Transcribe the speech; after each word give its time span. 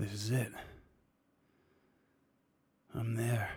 This 0.00 0.14
is 0.14 0.30
it. 0.30 0.52
I'm 2.94 3.16
there. 3.16 3.50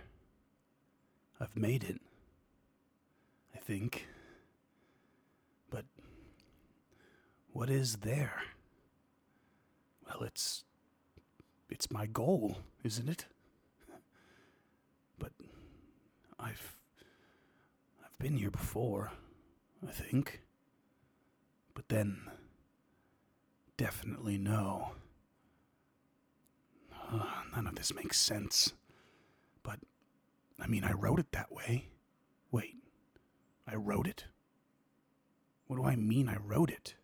I've 1.40 1.56
made 1.56 1.84
it. 1.84 2.02
I 3.54 3.58
think. 3.60 4.06
But 5.70 5.86
what 7.54 7.70
is 7.70 7.96
there? 7.96 8.42
Well, 10.06 10.24
it's 10.24 10.64
it's 11.70 11.90
my 11.90 12.04
goal, 12.04 12.58
isn't 12.82 13.08
it? 13.08 13.24
But 15.18 15.32
I've 16.38 16.76
I've 18.04 18.18
been 18.18 18.36
here 18.36 18.50
before, 18.50 19.12
I 19.82 19.92
think. 19.92 20.42
But 21.72 21.88
then 21.88 22.18
definitely 23.78 24.36
no. 24.36 24.90
Uh, 27.14 27.24
none 27.54 27.66
of 27.66 27.74
this 27.76 27.94
makes 27.94 28.18
sense. 28.18 28.72
But 29.62 29.78
I 30.60 30.66
mean, 30.66 30.84
I 30.84 30.92
wrote 30.92 31.20
it 31.20 31.30
that 31.32 31.52
way. 31.52 31.88
Wait. 32.50 32.76
I 33.66 33.76
wrote 33.76 34.06
it? 34.06 34.24
What 35.66 35.76
do 35.76 35.84
I 35.84 35.96
mean 35.96 36.28
I 36.28 36.36
wrote 36.36 36.70
it? 36.70 36.94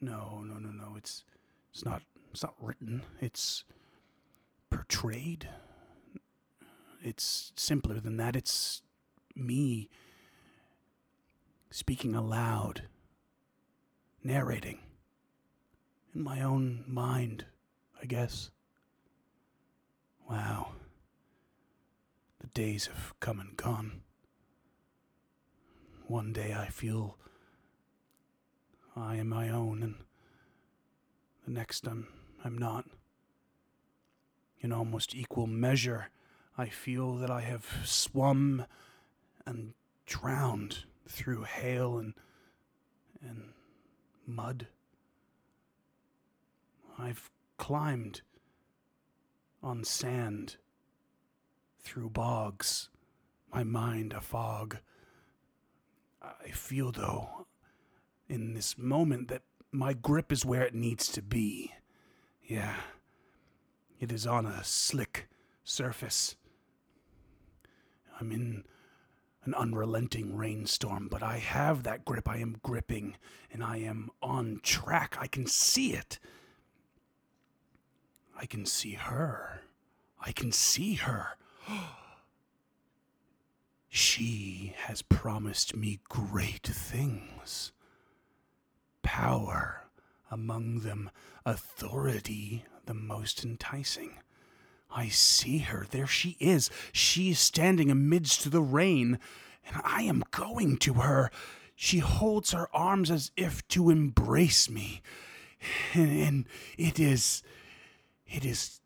No, 0.00 0.42
no, 0.44 0.54
no, 0.54 0.70
no. 0.70 0.96
It's 0.96 1.24
it's 1.72 1.84
not 1.84 2.02
it's 2.32 2.42
not 2.42 2.54
written. 2.60 3.02
It's 3.20 3.64
portrayed. 4.70 5.48
It's 7.02 7.52
simpler 7.56 8.00
than 8.00 8.16
that. 8.16 8.36
It's 8.36 8.82
me 9.34 9.88
speaking 11.70 12.14
aloud, 12.14 12.82
narrating 14.24 14.80
in 16.14 16.22
my 16.22 16.42
own 16.42 16.84
mind, 16.86 17.44
I 18.02 18.06
guess. 18.06 18.50
Wow. 20.28 20.72
The 22.40 22.48
days 22.48 22.86
have 22.86 23.14
come 23.20 23.38
and 23.38 23.56
gone. 23.56 24.02
One 26.08 26.32
day 26.32 26.54
I 26.56 26.66
feel 26.66 27.16
I 28.96 29.16
am 29.16 29.28
my 29.28 29.48
own, 29.50 29.82
and 29.82 29.94
the 31.44 31.52
next 31.52 31.86
I'm, 31.86 32.08
I'm 32.44 32.56
not. 32.56 32.86
In 34.60 34.72
almost 34.72 35.14
equal 35.14 35.46
measure, 35.46 36.10
I 36.56 36.66
feel 36.68 37.16
that 37.16 37.30
I 37.30 37.42
have 37.42 37.66
swum 37.84 38.64
and 39.44 39.74
drowned 40.06 40.84
through 41.08 41.42
hail 41.42 41.98
and, 41.98 42.14
and 43.20 43.50
mud. 44.26 44.66
I've 46.98 47.30
climbed 47.58 48.22
on 49.66 49.82
sand 49.82 50.56
through 51.82 52.08
bogs, 52.08 52.88
my 53.52 53.64
mind 53.64 54.12
a 54.12 54.20
fog. 54.20 54.78
I 56.22 56.50
feel, 56.50 56.92
though, 56.92 57.46
in 58.28 58.54
this 58.54 58.78
moment 58.78 59.28
that 59.28 59.42
my 59.72 59.92
grip 59.92 60.30
is 60.30 60.44
where 60.44 60.62
it 60.62 60.74
needs 60.74 61.08
to 61.08 61.22
be. 61.22 61.72
Yeah, 62.44 62.76
it 63.98 64.12
is 64.12 64.26
on 64.26 64.46
a 64.46 64.62
slick 64.62 65.28
surface. 65.64 66.36
I'm 68.20 68.30
in 68.30 68.64
an 69.44 69.54
unrelenting 69.54 70.36
rainstorm, 70.36 71.08
but 71.10 71.22
I 71.22 71.38
have 71.38 71.82
that 71.82 72.04
grip. 72.04 72.28
I 72.28 72.38
am 72.38 72.56
gripping 72.62 73.16
and 73.52 73.64
I 73.64 73.78
am 73.78 74.10
on 74.22 74.60
track. 74.62 75.16
I 75.20 75.26
can 75.26 75.46
see 75.46 75.92
it. 75.92 76.18
I 78.38 78.46
can 78.46 78.66
see 78.66 78.92
her. 78.92 79.62
I 80.20 80.32
can 80.32 80.52
see 80.52 80.94
her. 80.94 81.36
she 83.88 84.74
has 84.76 85.02
promised 85.02 85.76
me 85.76 86.00
great 86.08 86.66
things 86.66 87.72
power, 89.02 89.84
among 90.32 90.80
them 90.80 91.08
authority 91.44 92.64
the 92.86 92.94
most 92.94 93.44
enticing. 93.44 94.18
I 94.90 95.08
see 95.08 95.58
her. 95.58 95.86
There 95.88 96.08
she 96.08 96.36
is. 96.40 96.70
She 96.92 97.30
is 97.30 97.38
standing 97.38 97.90
amidst 97.90 98.50
the 98.50 98.60
rain, 98.60 99.20
and 99.64 99.80
I 99.84 100.02
am 100.02 100.24
going 100.32 100.76
to 100.78 100.94
her. 100.94 101.30
She 101.76 101.98
holds 101.98 102.52
her 102.52 102.68
arms 102.74 103.10
as 103.10 103.30
if 103.36 103.66
to 103.68 103.90
embrace 103.90 104.68
me. 104.68 105.02
And, 105.94 106.46
it 106.76 106.98
is. 106.98 107.42
It 108.26 108.44
is. 108.44 108.80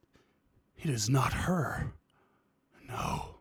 It 0.76 0.90
is 0.90 1.10
not 1.10 1.32
her. 1.32 1.92
No. 2.88 3.40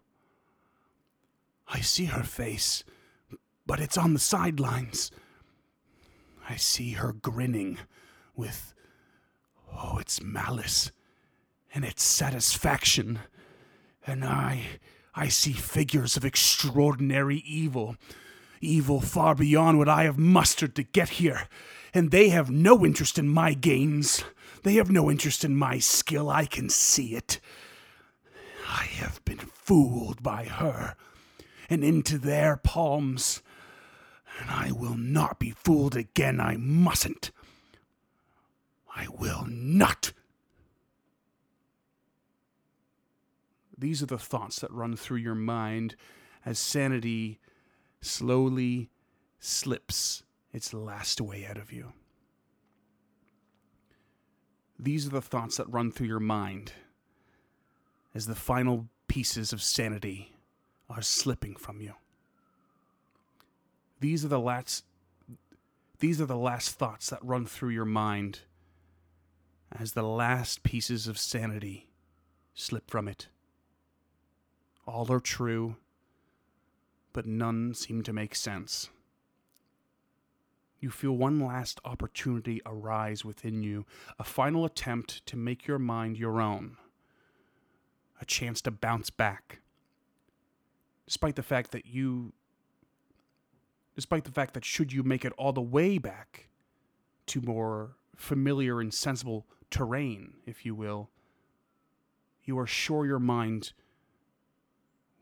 I 1.68 1.82
see 1.82 2.06
her 2.06 2.24
face, 2.24 2.84
but 3.66 3.80
it's 3.80 3.98
on 3.98 4.14
the 4.14 4.20
sidelines. 4.20 5.12
I 6.50 6.56
see 6.56 6.92
her 6.92 7.14
grinning 7.14 7.78
with, 8.36 8.74
oh, 9.72 10.00
it's 10.00 10.22
malice 10.22 10.92
and 11.74 11.86
its 11.86 12.04
satisfaction. 12.04 13.20
And 14.06 14.26
I, 14.26 14.64
I 15.14 15.28
see 15.28 15.54
figures 15.54 16.18
of 16.18 16.26
extraordinary 16.26 17.44
evil, 17.46 17.96
evil 18.62 19.00
far 19.00 19.36
beyond 19.36 19.78
what 19.78 19.90
I 19.90 20.04
have 20.04 20.18
mustered 20.18 20.76
to 20.76 20.84
get 20.84 21.10
here. 21.10 21.48
And 21.94 22.10
they 22.10 22.30
have 22.30 22.50
no 22.50 22.84
interest 22.84 23.20
in 23.20 23.28
my 23.28 23.54
gains. 23.54 24.24
They 24.64 24.76
have 24.76 24.92
no 24.92 25.10
interest 25.10 25.44
in 25.44 25.56
my 25.56 25.80
skill. 25.80 26.30
I 26.30 26.46
can 26.46 26.70
see 26.70 27.16
it. 27.16 27.40
I 28.68 28.84
have 28.84 29.24
been 29.26 29.38
fooled 29.38 30.22
by 30.22 30.46
her 30.46 30.96
and 31.70 31.84
into 31.84 32.18
their 32.18 32.58
palms 32.58 33.42
and 34.40 34.50
I 34.50 34.72
will 34.72 34.96
not 34.96 35.40
be 35.40 35.52
fooled 35.52 35.96
again. 35.96 36.40
I 36.40 36.56
mustn't. 36.58 37.32
I 38.96 39.08
will 39.08 39.46
not. 39.48 40.14
These 43.78 44.02
are 44.04 44.08
the 44.08 44.18
thoughts 44.18 44.60
that 44.60 44.72
run 44.72 44.96
through 44.96 45.18
your 45.18 45.36
mind 45.36 45.96
as 46.46 46.60
sanity 46.60 47.40
slowly 48.02 48.90
slips 49.40 50.24
its 50.52 50.74
last 50.74 51.22
way 51.22 51.46
out 51.46 51.58
of 51.58 51.72
you. 51.72 51.94
These 54.80 55.06
are 55.06 55.12
the 55.12 55.22
thoughts 55.22 55.58
that 55.58 55.72
run 55.72 55.92
through 55.92 56.08
your 56.08 56.22
mind 56.22 56.72
as 58.16 58.28
the 58.28 58.36
final 58.36 58.88
pieces 59.10 59.52
of 59.52 59.62
sanity 59.62 60.38
are 60.90 61.02
slipping 61.02 61.56
from 61.58 61.82
you. 61.82 61.94
These 64.00 64.24
are 64.24 64.30
the 64.30 64.40
last 64.40 64.86
these 66.00 66.22
are 66.22 66.26
the 66.26 66.38
last 66.38 66.80
thoughts 66.80 67.10
that 67.10 67.20
run 67.22 67.46
through 67.46 67.72
your 67.72 67.84
mind 67.84 68.40
as 69.70 69.92
the 69.92 70.02
last 70.02 70.64
pieces 70.64 71.08
of 71.08 71.18
sanity 71.18 71.90
slip 72.54 72.90
from 72.90 73.10
it. 73.10 73.28
All 74.88 75.12
are 75.12 75.20
true, 75.20 75.76
but 77.12 77.26
none 77.26 77.74
seem 77.74 78.02
to 78.04 78.14
make 78.14 78.34
sense. 78.34 78.90
You 80.80 80.90
feel 80.90 81.12
one 81.12 81.40
last 81.40 81.80
opportunity 81.84 82.62
arise 82.66 83.26
within 83.26 83.62
you, 83.64 83.86
a 84.18 84.24
final 84.24 84.64
attempt 84.66 85.26
to 85.26 85.36
make 85.36 85.68
your 85.68 85.80
mind 85.80 86.18
your 86.18 86.40
own, 86.40 86.78
a 88.22 88.26
chance 88.26 88.62
to 88.62 88.72
bounce 88.72 89.10
back. 89.10 89.60
Despite 91.06 91.36
the 91.36 91.44
fact 91.44 91.72
that 91.72 91.86
you 91.86 92.34
despite 93.96 94.24
the 94.24 94.32
fact 94.32 94.54
that 94.54 94.64
should 94.64 94.94
you 94.94 95.04
make 95.04 95.26
it 95.26 95.34
all 95.38 95.52
the 95.52 95.62
way 95.62 95.98
back 95.98 96.48
to 97.26 97.42
more 97.42 97.98
familiar 98.16 98.80
and 98.80 98.94
sensible 98.94 99.46
terrain, 99.70 100.36
if 100.46 100.66
you 100.66 100.74
will, 100.74 101.10
you 102.46 102.58
are 102.58 102.66
sure 102.66 103.06
your 103.06 103.20
mind 103.20 103.74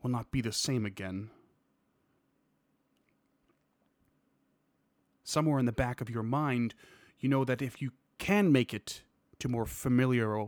will 0.00 0.10
not 0.10 0.30
be 0.30 0.40
the 0.40 0.52
same 0.52 0.86
again. 0.86 1.30
Somewhere 5.28 5.58
in 5.58 5.66
the 5.66 5.72
back 5.72 6.00
of 6.00 6.08
your 6.08 6.22
mind, 6.22 6.74
you 7.20 7.28
know 7.28 7.44
that 7.44 7.60
if 7.60 7.82
you 7.82 7.90
can 8.16 8.50
make 8.50 8.72
it 8.72 9.02
to 9.38 9.46
more 9.46 9.66
familiar 9.66 10.46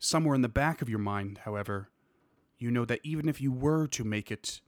somewhere 0.00 0.34
in 0.34 0.42
the 0.42 0.48
back 0.48 0.82
of 0.82 0.88
your 0.88 0.98
mind, 0.98 1.42
however, 1.44 1.90
you 2.58 2.72
know 2.72 2.84
that 2.86 2.98
even 3.04 3.28
if 3.28 3.40
you 3.40 3.52
were 3.52 3.86
to 3.86 4.02
make 4.02 4.32
it, 4.32 4.60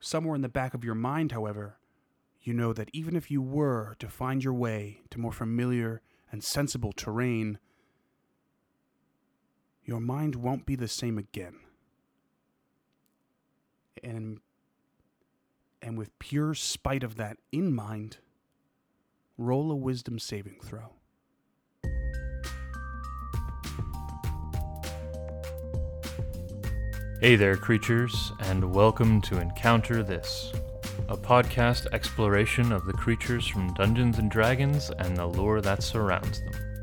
somewhere 0.00 0.34
in 0.34 0.42
the 0.42 0.48
back 0.48 0.74
of 0.74 0.82
your 0.82 0.96
mind, 0.96 1.30
however, 1.30 1.76
you 2.42 2.52
know 2.52 2.72
that 2.72 2.90
even 2.92 3.14
if 3.14 3.30
you 3.30 3.40
were 3.40 3.94
to 4.00 4.08
find 4.08 4.42
your 4.42 4.52
way 4.52 5.02
to 5.10 5.20
more 5.20 5.30
familiar 5.30 6.02
and 6.32 6.42
sensible 6.42 6.92
terrain, 6.92 7.60
your 9.84 10.00
mind 10.00 10.34
won't 10.34 10.66
be 10.66 10.74
the 10.74 10.88
same 10.88 11.18
again. 11.18 11.54
And, 14.04 14.40
and 15.80 15.96
with 15.96 16.18
pure 16.18 16.52
spite 16.54 17.02
of 17.02 17.16
that 17.16 17.38
in 17.52 17.74
mind, 17.74 18.18
roll 19.38 19.72
a 19.72 19.76
wisdom 19.76 20.18
saving 20.18 20.60
throw. 20.62 20.90
Hey 27.22 27.36
there, 27.36 27.56
creatures, 27.56 28.32
and 28.40 28.74
welcome 28.74 29.22
to 29.22 29.40
Encounter 29.40 30.02
This, 30.02 30.52
a 31.08 31.16
podcast 31.16 31.86
exploration 31.94 32.72
of 32.72 32.84
the 32.84 32.92
creatures 32.92 33.46
from 33.46 33.72
Dungeons 33.72 34.18
and 34.18 34.30
Dragons 34.30 34.90
and 34.98 35.16
the 35.16 35.24
lore 35.24 35.62
that 35.62 35.82
surrounds 35.82 36.42
them. 36.42 36.73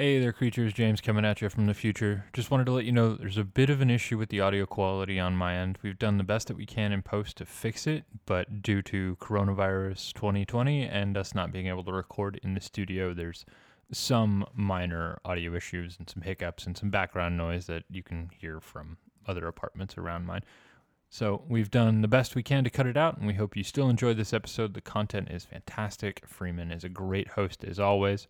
Hey 0.00 0.20
there, 0.20 0.32
creatures. 0.32 0.72
James 0.72 1.00
coming 1.00 1.24
at 1.24 1.42
you 1.42 1.48
from 1.48 1.66
the 1.66 1.74
future. 1.74 2.24
Just 2.32 2.52
wanted 2.52 2.66
to 2.66 2.70
let 2.70 2.84
you 2.84 2.92
know 2.92 3.14
there's 3.14 3.36
a 3.36 3.42
bit 3.42 3.68
of 3.68 3.80
an 3.80 3.90
issue 3.90 4.16
with 4.16 4.28
the 4.28 4.40
audio 4.40 4.64
quality 4.64 5.18
on 5.18 5.34
my 5.34 5.56
end. 5.56 5.76
We've 5.82 5.98
done 5.98 6.18
the 6.18 6.22
best 6.22 6.46
that 6.46 6.56
we 6.56 6.66
can 6.66 6.92
in 6.92 7.02
post 7.02 7.38
to 7.38 7.44
fix 7.44 7.84
it, 7.88 8.04
but 8.24 8.62
due 8.62 8.80
to 8.82 9.16
coronavirus 9.20 10.12
2020 10.12 10.84
and 10.84 11.16
us 11.16 11.34
not 11.34 11.50
being 11.50 11.66
able 11.66 11.82
to 11.82 11.92
record 11.92 12.38
in 12.44 12.54
the 12.54 12.60
studio, 12.60 13.12
there's 13.12 13.44
some 13.90 14.46
minor 14.54 15.18
audio 15.24 15.56
issues 15.56 15.96
and 15.98 16.08
some 16.08 16.22
hiccups 16.22 16.64
and 16.64 16.76
some 16.76 16.90
background 16.90 17.36
noise 17.36 17.66
that 17.66 17.82
you 17.90 18.04
can 18.04 18.30
hear 18.38 18.60
from 18.60 18.98
other 19.26 19.48
apartments 19.48 19.98
around 19.98 20.26
mine. 20.26 20.44
So 21.10 21.42
we've 21.48 21.72
done 21.72 22.02
the 22.02 22.06
best 22.06 22.36
we 22.36 22.44
can 22.44 22.62
to 22.62 22.70
cut 22.70 22.86
it 22.86 22.96
out, 22.96 23.18
and 23.18 23.26
we 23.26 23.34
hope 23.34 23.56
you 23.56 23.64
still 23.64 23.90
enjoyed 23.90 24.16
this 24.16 24.32
episode. 24.32 24.74
The 24.74 24.80
content 24.80 25.28
is 25.28 25.44
fantastic. 25.44 26.22
Freeman 26.24 26.70
is 26.70 26.84
a 26.84 26.88
great 26.88 27.30
host 27.30 27.64
as 27.64 27.80
always, 27.80 28.28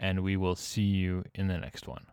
and 0.00 0.20
we 0.20 0.36
will 0.36 0.56
see 0.56 0.82
you 0.82 1.24
in 1.34 1.46
the 1.46 1.58
next 1.58 1.86
one. 1.86 2.06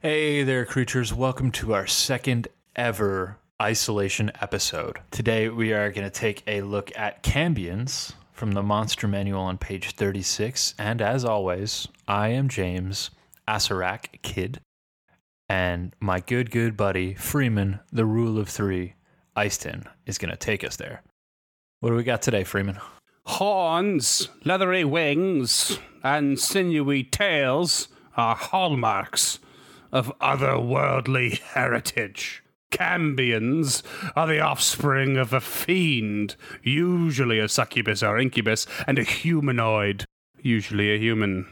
Hey 0.00 0.42
there, 0.42 0.64
creatures. 0.64 1.14
Welcome 1.14 1.52
to 1.52 1.74
our 1.74 1.86
second 1.86 2.48
ever 2.74 3.38
isolation 3.62 4.32
episode. 4.40 4.98
Today 5.10 5.48
we 5.48 5.72
are 5.72 5.92
going 5.92 6.04
to 6.04 6.10
take 6.10 6.42
a 6.46 6.62
look 6.62 6.90
at 6.96 7.22
cambions 7.22 8.14
from 8.32 8.52
the 8.52 8.62
Monster 8.62 9.06
Manual 9.06 9.42
on 9.42 9.58
page 9.58 9.92
36. 9.92 10.74
And 10.78 11.00
as 11.00 11.24
always, 11.24 11.86
I 12.08 12.28
am 12.28 12.48
James, 12.48 13.10
Asarak 13.46 14.20
Kid, 14.22 14.60
and 15.48 15.94
my 16.00 16.20
good, 16.20 16.50
good 16.50 16.76
buddy, 16.76 17.14
Freeman, 17.14 17.80
the 17.92 18.06
rule 18.06 18.38
of 18.38 18.48
three, 18.48 18.94
Eiston, 19.36 19.84
is 20.06 20.18
going 20.18 20.30
to 20.30 20.36
take 20.36 20.64
us 20.64 20.76
there. 20.76 21.02
What 21.80 21.90
do 21.90 21.96
we 21.96 22.02
got 22.02 22.22
today, 22.22 22.44
Freeman? 22.44 22.78
Horns, 23.26 24.28
leathery 24.44 24.84
wings, 24.84 25.78
and 26.02 26.38
sinewy 26.38 27.02
tails 27.04 27.88
are 28.16 28.36
hallmarks 28.36 29.38
of 29.90 30.12
otherworldly 30.20 31.40
heritage. 31.40 32.42
Cambions 32.70 33.82
are 34.14 34.26
the 34.26 34.40
offspring 34.40 35.16
of 35.16 35.32
a 35.32 35.40
fiend, 35.40 36.36
usually 36.62 37.38
a 37.38 37.48
succubus 37.48 38.02
or 38.02 38.18
incubus, 38.18 38.66
and 38.86 38.98
a 38.98 39.04
humanoid, 39.04 40.04
usually 40.42 40.94
a 40.94 40.98
human. 40.98 41.46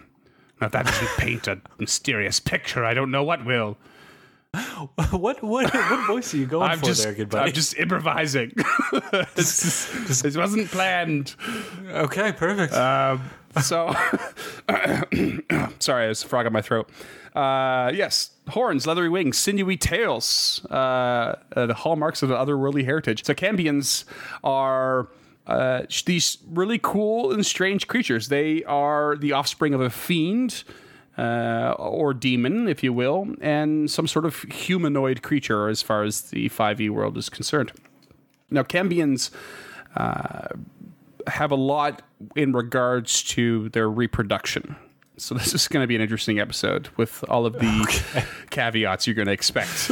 Now, 0.61 0.67
if 0.67 0.73
that 0.73 0.87
doesn't 0.87 1.17
paint 1.17 1.49
a 1.49 1.61
mysterious 1.79 2.39
picture, 2.39 2.85
I 2.85 2.93
don't 2.93 3.11
know 3.11 3.25
what 3.25 3.45
will. 3.45 3.79
what 5.11 5.43
what 5.43 5.73
what 5.73 6.07
voice 6.07 6.35
are 6.35 6.37
you 6.37 6.47
going 6.47 6.71
I'm 6.71 6.79
for 6.79 6.87
just, 6.87 7.03
there, 7.05 7.15
good 7.15 7.31
buddy? 7.31 7.49
I'm 7.49 7.55
just 7.55 7.77
improvising. 7.79 8.53
this, 9.35 9.91
this 10.23 10.37
wasn't 10.37 10.71
planned. 10.71 11.35
okay, 11.89 12.33
perfect. 12.33 12.75
Um, 12.75 13.23
so, 13.63 13.95
sorry, 15.79 16.07
there's 16.07 16.23
a 16.23 16.29
frog 16.29 16.47
in 16.47 16.53
my 16.53 16.61
throat. 16.61 16.91
Uh, 17.35 17.93
yes, 17.95 18.31
horns, 18.49 18.87
leathery 18.87 19.09
wings, 19.09 19.39
sinewy 19.39 19.79
tails, 19.79 20.67
uh, 20.71 21.37
uh, 21.57 21.67
the 21.67 21.75
hallmarks 21.75 22.23
of 22.23 22.29
the 22.29 22.37
otherworldly 22.37 22.85
heritage. 22.85 23.25
So, 23.25 23.33
cambions 23.33 24.05
are 24.45 25.09
uh, 25.47 25.83
these 26.05 26.37
really 26.51 26.79
cool 26.79 27.33
and 27.33 27.45
strange 27.45 27.89
creatures. 27.89 28.29
They 28.29 28.65
are 28.65 29.17
the 29.17 29.33
offspring 29.33 29.73
of 29.73 29.81
a 29.81 29.89
fiend. 29.89 30.65
Uh, 31.19 31.75
or 31.79 32.15
demon, 32.15 32.69
if 32.69 32.83
you 32.83 32.91
will, 32.91 33.29
and 33.43 33.91
some 33.91 34.07
sort 34.07 34.25
of 34.25 34.43
humanoid 34.45 35.21
creature 35.21 35.69
as 35.69 35.83
far 35.83 36.05
as 36.05 36.23
the 36.31 36.49
5e 36.49 36.89
world 36.89 37.19
is 37.19 37.29
concerned. 37.29 37.71
Now, 38.51 38.63
cambions 38.63 39.31
have 41.27 41.51
a 41.51 41.57
lot 41.57 42.03
in 42.35 42.53
regards 42.53 43.23
to 43.23 43.69
their 43.71 43.91
reproduction. 43.91 44.77
So 45.23 45.37
this 45.37 45.55
is 45.55 45.69
going 45.69 45.85
to 45.85 45.87
be 45.87 45.95
an 45.95 46.01
interesting 46.01 46.41
episode 46.41 46.89
with 46.97 47.25
all 47.29 47.47
of 47.47 47.53
the 47.53 48.27
caveats 48.51 49.07
you're 49.07 49.15
going 49.15 49.29
to 49.29 49.33
expect. 49.33 49.89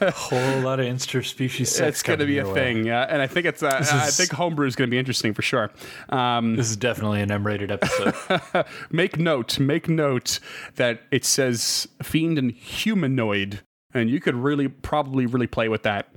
a 0.00 0.10
whole 0.14 0.60
lot 0.60 0.78
of 0.78 0.86
interspecies 0.86 1.66
sex. 1.66 1.80
it's 1.80 2.02
going 2.04 2.20
to 2.20 2.26
be 2.26 2.38
a 2.38 2.46
way. 2.46 2.54
thing, 2.54 2.88
uh, 2.88 3.08
and 3.10 3.20
I 3.20 3.26
think 3.26 3.44
it's. 3.46 3.64
Uh, 3.64 3.78
I 3.80 4.10
think 4.10 4.30
homebrew 4.30 4.68
is 4.68 4.76
going 4.76 4.88
to 4.88 4.90
be 4.92 4.98
interesting 4.98 5.34
for 5.34 5.42
sure. 5.42 5.72
Um, 6.10 6.54
This 6.54 6.70
is 6.70 6.76
definitely 6.76 7.22
an 7.22 7.32
M-rated 7.32 7.72
episode. 7.72 8.64
make 8.92 9.18
note, 9.18 9.58
make 9.58 9.88
note 9.88 10.38
that 10.76 11.02
it 11.10 11.24
says 11.24 11.88
fiend 12.00 12.38
and 12.38 12.52
humanoid, 12.52 13.62
and 13.92 14.08
you 14.10 14.20
could 14.20 14.36
really 14.36 14.68
probably 14.68 15.26
really 15.26 15.48
play 15.48 15.68
with 15.68 15.82
that. 15.82 16.08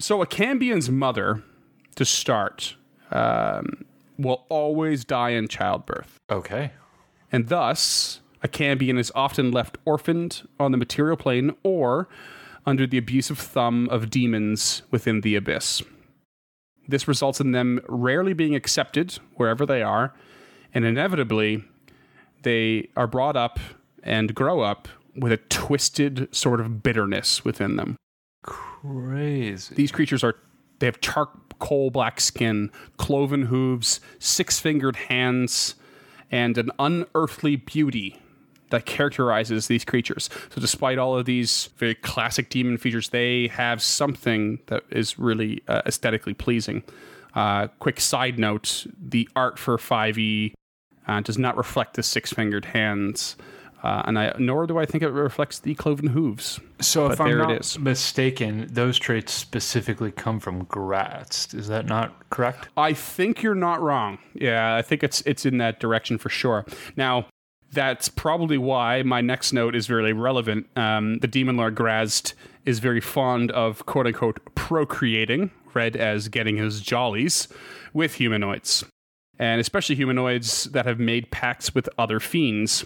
So 0.00 0.20
a 0.20 0.26
Cambion's 0.26 0.90
mother, 0.90 1.44
to 1.94 2.04
start, 2.04 2.74
um, 3.12 3.84
will 4.18 4.44
always 4.48 5.04
die 5.04 5.30
in 5.30 5.46
childbirth. 5.46 6.18
okay. 6.28 6.72
And 7.30 7.48
thus 7.48 8.20
a 8.42 8.48
Cambion 8.48 8.98
is 8.98 9.12
often 9.14 9.50
left 9.50 9.78
orphaned 9.84 10.46
on 10.60 10.72
the 10.72 10.78
material 10.78 11.16
plane 11.16 11.54
or 11.62 12.08
under 12.64 12.86
the 12.86 12.98
abusive 12.98 13.38
thumb 13.38 13.88
of 13.90 14.10
demons 14.10 14.82
within 14.90 15.20
the 15.20 15.36
abyss. 15.36 15.82
This 16.88 17.08
results 17.08 17.40
in 17.40 17.52
them 17.52 17.80
rarely 17.88 18.32
being 18.32 18.54
accepted 18.54 19.18
wherever 19.34 19.66
they 19.66 19.82
are, 19.82 20.14
and 20.72 20.84
inevitably, 20.84 21.64
they 22.42 22.88
are 22.96 23.06
brought 23.06 23.36
up 23.36 23.58
and 24.02 24.34
grow 24.34 24.60
up 24.60 24.88
with 25.16 25.32
a 25.32 25.36
twisted 25.36 26.28
sort 26.34 26.60
of 26.60 26.82
bitterness 26.82 27.44
within 27.44 27.76
them. 27.76 27.96
Crazy. 28.42 29.74
These 29.74 29.90
creatures 29.90 30.22
are 30.22 30.36
they 30.78 30.86
have 30.86 31.00
charcoal 31.00 31.90
black 31.90 32.20
skin, 32.20 32.70
cloven 32.98 33.46
hooves, 33.46 34.00
six-fingered 34.18 34.96
hands, 34.96 35.74
and 36.30 36.58
an 36.58 36.70
unearthly 36.78 37.56
beauty 37.56 38.20
that 38.70 38.84
characterizes 38.84 39.68
these 39.68 39.84
creatures. 39.84 40.28
So 40.54 40.60
despite 40.60 40.98
all 40.98 41.16
of 41.16 41.24
these 41.24 41.70
very 41.76 41.94
classic 41.94 42.50
demon 42.50 42.78
features, 42.78 43.10
they 43.10 43.48
have 43.48 43.80
something 43.80 44.58
that 44.66 44.82
is 44.90 45.18
really 45.18 45.62
uh, 45.68 45.82
aesthetically 45.86 46.34
pleasing. 46.34 46.82
Uh, 47.34 47.68
quick 47.78 48.00
side 48.00 48.38
note, 48.38 48.86
the 48.98 49.28
art 49.36 49.58
for 49.58 49.76
5e 49.76 50.52
uh, 51.06 51.20
does 51.20 51.38
not 51.38 51.56
reflect 51.56 51.94
the 51.94 52.02
six-fingered 52.02 52.64
hands. 52.64 53.36
Uh, 53.82 54.02
and 54.06 54.18
I, 54.18 54.34
nor 54.38 54.66
do 54.66 54.78
I 54.78 54.86
think 54.86 55.02
it 55.02 55.10
reflects 55.10 55.58
the 55.58 55.74
cloven 55.74 56.08
hooves. 56.08 56.58
So 56.80 57.06
if 57.10 57.20
I'm 57.20 57.38
not 57.38 57.60
is. 57.60 57.78
mistaken, 57.78 58.68
those 58.70 58.98
traits 58.98 59.32
specifically 59.32 60.10
come 60.10 60.40
from 60.40 60.64
Graz'zt. 60.64 61.54
Is 61.54 61.68
that 61.68 61.86
not 61.86 62.28
correct? 62.30 62.68
I 62.76 62.94
think 62.94 63.42
you're 63.42 63.54
not 63.54 63.80
wrong. 63.80 64.18
Yeah, 64.34 64.74
I 64.74 64.82
think 64.82 65.04
it's 65.04 65.20
it's 65.22 65.46
in 65.46 65.58
that 65.58 65.78
direction 65.78 66.18
for 66.18 66.28
sure. 66.28 66.64
Now, 66.96 67.26
that's 67.72 68.08
probably 68.08 68.58
why 68.58 69.02
my 69.02 69.20
next 69.20 69.52
note 69.52 69.76
is 69.76 69.90
really 69.90 70.12
relevant. 70.12 70.66
Um, 70.76 71.18
the 71.18 71.28
demon 71.28 71.56
lord 71.56 71.74
Graz'zt 71.74 72.34
is 72.64 72.78
very 72.78 73.00
fond 73.00 73.50
of 73.52 73.86
quote 73.86 74.06
unquote 74.06 74.40
procreating, 74.54 75.50
read 75.74 75.96
as 75.96 76.28
getting 76.28 76.56
his 76.56 76.80
jollies, 76.80 77.48
with 77.92 78.14
humanoids, 78.14 78.84
and 79.38 79.60
especially 79.60 79.94
humanoids 79.94 80.64
that 80.64 80.86
have 80.86 80.98
made 80.98 81.30
pacts 81.30 81.74
with 81.74 81.88
other 81.98 82.18
fiends. 82.18 82.84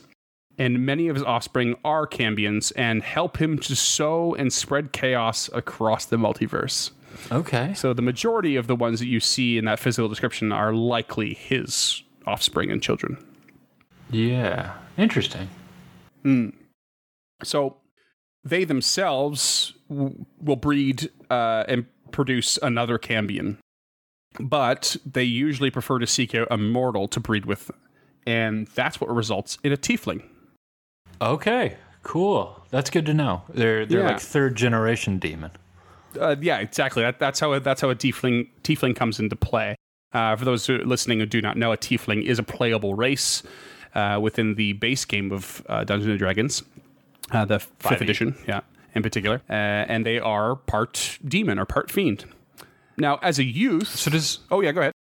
And 0.60 0.84
many 0.84 1.08
of 1.08 1.16
his 1.16 1.24
offspring 1.24 1.74
are 1.86 2.06
cambions 2.06 2.70
and 2.76 3.02
help 3.02 3.40
him 3.40 3.58
to 3.60 3.74
sow 3.74 4.34
and 4.34 4.52
spread 4.52 4.92
chaos 4.92 5.48
across 5.54 6.04
the 6.04 6.18
multiverse. 6.18 6.90
Okay. 7.32 7.72
So 7.72 7.94
the 7.94 8.02
majority 8.02 8.56
of 8.56 8.66
the 8.66 8.76
ones 8.76 9.00
that 9.00 9.06
you 9.06 9.20
see 9.20 9.56
in 9.56 9.64
that 9.64 9.78
physical 9.78 10.06
description 10.06 10.52
are 10.52 10.74
likely 10.74 11.32
his 11.32 12.02
offspring 12.26 12.70
and 12.70 12.82
children. 12.82 13.16
Yeah. 14.10 14.74
Interesting. 14.98 15.48
So 17.42 17.78
they 18.44 18.64
themselves 18.64 19.72
w- 19.88 20.26
will 20.42 20.56
breed 20.56 21.10
uh, 21.30 21.64
and 21.68 21.86
produce 22.12 22.58
another 22.62 22.98
cambion, 22.98 23.56
but 24.38 24.96
they 25.06 25.24
usually 25.24 25.70
prefer 25.70 25.98
to 26.00 26.06
seek 26.06 26.34
out 26.34 26.48
a 26.50 26.58
mortal 26.58 27.08
to 27.08 27.18
breed 27.18 27.46
with, 27.46 27.70
and 28.26 28.66
that's 28.68 29.00
what 29.00 29.08
results 29.08 29.56
in 29.64 29.72
a 29.72 29.76
tiefling. 29.78 30.22
Okay. 31.20 31.76
Cool. 32.02 32.58
That's 32.70 32.88
good 32.90 33.06
to 33.06 33.14
know. 33.14 33.42
They're 33.48 33.84
they're 33.84 34.00
Yeah. 34.00 34.06
like 34.08 34.20
third 34.20 34.56
generation 34.56 35.18
demon. 35.18 35.50
Uh, 36.18 36.36
yeah, 36.40 36.58
exactly. 36.58 37.02
That, 37.02 37.18
that's 37.18 37.38
how 37.40 37.58
that's 37.58 37.80
how 37.80 37.90
a 37.90 37.94
tiefling 37.94 38.48
tiefling 38.62 38.96
comes 38.96 39.20
into 39.20 39.36
play. 39.36 39.76
Uh, 40.12 40.34
for 40.34 40.44
those 40.44 40.66
who 40.66 40.76
are 40.76 40.84
listening 40.84 41.20
who 41.20 41.26
do 41.26 41.40
not 41.40 41.56
know, 41.56 41.72
a 41.72 41.76
tiefling 41.76 42.24
is 42.24 42.38
a 42.38 42.42
playable 42.42 42.94
race 42.94 43.42
uh, 43.94 44.18
within 44.20 44.54
the 44.56 44.72
base 44.74 45.04
game 45.04 45.30
of 45.30 45.64
uh, 45.68 45.84
Dungeons 45.84 46.10
and 46.10 46.18
Dragons, 46.18 46.62
uh, 47.30 47.44
the 47.44 47.60
fifth 47.60 47.98
5e. 47.98 48.00
edition, 48.00 48.34
yeah, 48.48 48.60
in 48.94 49.02
particular, 49.04 49.40
uh, 49.48 49.52
and 49.52 50.04
they 50.04 50.18
are 50.18 50.56
part 50.56 51.18
demon 51.24 51.58
or 51.60 51.64
part 51.64 51.90
fiend. 51.92 52.24
Now, 52.96 53.18
as 53.22 53.38
a 53.38 53.44
youth, 53.44 53.88
So 53.88 54.10
does 54.10 54.40
oh 54.50 54.60
yeah, 54.62 54.72
go 54.72 54.80
ahead. 54.80 54.92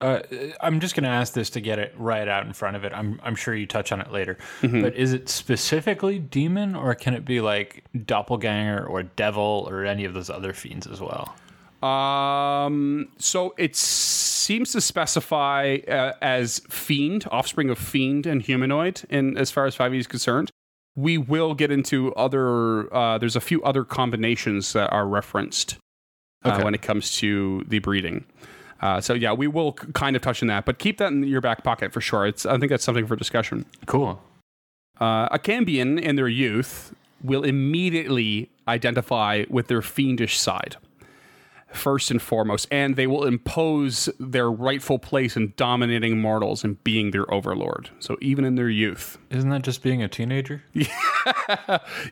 Uh, 0.00 0.20
I'm 0.60 0.80
just 0.80 0.94
going 0.94 1.04
to 1.04 1.10
ask 1.10 1.32
this 1.32 1.50
to 1.50 1.60
get 1.60 1.78
it 1.78 1.94
right 1.96 2.28
out 2.28 2.46
in 2.46 2.52
front 2.52 2.76
of 2.76 2.84
it. 2.84 2.92
I'm 2.92 3.20
I'm 3.22 3.34
sure 3.36 3.54
you 3.54 3.66
touch 3.66 3.92
on 3.92 4.00
it 4.00 4.10
later. 4.12 4.36
But 4.60 4.94
is 4.96 5.12
it 5.12 5.28
specifically 5.28 6.18
demon 6.18 6.74
or 6.74 6.94
can 6.94 7.14
it 7.14 7.24
be 7.24 7.40
like 7.40 7.84
doppelganger 8.04 8.84
or 8.86 9.02
devil 9.04 9.66
or 9.70 9.84
any 9.84 10.04
of 10.04 10.12
those 10.14 10.28
other 10.30 10.52
fiends 10.52 10.86
as 10.86 11.00
well? 11.00 11.34
Um, 11.82 13.08
so 13.18 13.54
it 13.58 13.76
seems 13.76 14.72
to 14.72 14.80
specify 14.80 15.78
uh, 15.86 16.12
as 16.22 16.60
fiend, 16.70 17.26
offspring 17.30 17.68
of 17.70 17.78
fiend 17.78 18.26
and 18.26 18.40
humanoid, 18.42 19.02
in 19.10 19.36
as 19.36 19.50
far 19.50 19.66
as 19.66 19.76
5e 19.76 19.98
is 19.98 20.06
concerned. 20.06 20.50
We 20.96 21.18
will 21.18 21.54
get 21.54 21.70
into 21.70 22.14
other. 22.14 22.92
Uh, 22.94 23.18
there's 23.18 23.36
a 23.36 23.40
few 23.40 23.62
other 23.64 23.84
combinations 23.84 24.72
that 24.74 24.92
are 24.92 25.06
referenced 25.06 25.76
uh, 26.44 26.50
Okay. 26.52 26.64
when 26.64 26.74
it 26.74 26.82
comes 26.82 27.12
to 27.16 27.64
the 27.68 27.80
breeding. 27.80 28.24
Uh, 28.80 29.00
so 29.00 29.14
yeah, 29.14 29.32
we 29.32 29.46
will 29.46 29.72
kind 29.72 30.16
of 30.16 30.22
touch 30.22 30.42
on 30.42 30.48
that, 30.48 30.64
but 30.64 30.78
keep 30.78 30.98
that 30.98 31.12
in 31.12 31.24
your 31.24 31.40
back 31.40 31.64
pocket 31.64 31.92
for 31.92 32.00
sure. 32.00 32.26
It's 32.26 32.44
I 32.44 32.58
think 32.58 32.70
that's 32.70 32.84
something 32.84 33.06
for 33.06 33.16
discussion. 33.16 33.64
Cool. 33.86 34.20
Uh, 35.00 35.28
a 35.30 35.38
Cambion 35.38 36.00
in 36.00 36.16
their 36.16 36.28
youth 36.28 36.94
will 37.22 37.42
immediately 37.42 38.50
identify 38.68 39.44
with 39.48 39.68
their 39.68 39.82
fiendish 39.82 40.38
side, 40.38 40.76
first 41.76 42.10
and 42.10 42.20
foremost, 42.20 42.66
and 42.70 42.96
they 42.96 43.06
will 43.06 43.24
impose 43.24 44.08
their 44.18 44.50
rightful 44.50 44.98
place 44.98 45.36
in 45.36 45.52
dominating 45.56 46.20
mortals 46.20 46.64
and 46.64 46.82
being 46.84 47.10
their 47.10 47.32
overlord. 47.32 47.90
So 47.98 48.16
even 48.20 48.44
in 48.44 48.54
their 48.54 48.68
youth. 48.68 49.18
Isn't 49.30 49.50
that 49.50 49.62
just 49.62 49.82
being 49.82 50.02
a 50.02 50.08
teenager? 50.08 50.62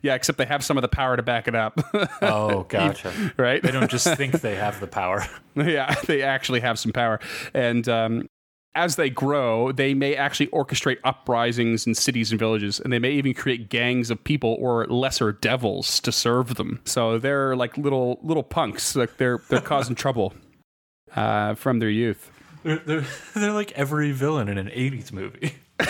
Yeah, 0.02 0.14
except 0.14 0.38
they 0.38 0.47
have 0.47 0.64
some 0.64 0.78
of 0.78 0.83
the 0.83 0.88
power 0.88 1.16
to 1.16 1.23
back 1.23 1.47
it 1.47 1.54
up, 1.54 1.78
Oh, 2.23 2.62
gotcha. 2.69 3.12
right? 3.37 3.62
they 3.62 3.71
don't 3.71 3.90
just 3.90 4.07
think 4.16 4.40
they 4.40 4.54
have 4.54 4.81
the 4.81 4.87
power. 4.87 5.25
yeah, 5.54 5.95
they 6.07 6.23
actually 6.23 6.61
have 6.61 6.78
some 6.78 6.92
power. 6.92 7.21
And 7.52 7.87
um, 7.88 8.28
as 8.75 8.97
they 8.97 9.11
grow, 9.11 9.73
they 9.73 9.95
may 9.95 10.14
actually 10.14 10.47
orchestrate 10.49 10.99
uprisings 11.05 11.87
in 11.87 11.95
cities 11.95 12.31
and 12.31 12.38
villages, 12.38 12.81
and 12.81 12.93
they 12.93 12.99
may 12.99 13.12
even 13.12 13.35
create 13.35 13.69
gangs 13.69 14.11
of 14.11 14.23
people 14.25 14.57
or 14.59 14.87
lesser 14.87 15.33
devils 15.33 16.00
to 16.00 16.12
serve 16.12 16.55
them. 16.55 16.81
So 16.85 17.19
they're 17.19 17.55
like 17.55 17.76
little 17.76 18.19
little 18.23 18.43
punks. 18.43 18.97
Like 18.97 19.17
they're 19.19 19.41
they're 19.49 19.61
causing 19.61 19.95
trouble 20.05 20.35
uh, 21.14 21.55
from 21.55 21.79
their 21.79 21.91
youth. 21.91 22.31
They're, 22.62 22.79
they're, 22.79 23.05
they're 23.35 23.52
like 23.52 23.73
every 23.73 24.12
villain 24.12 24.49
in 24.49 24.59
an 24.59 24.69
80s 24.69 25.12
movie. 25.12 25.55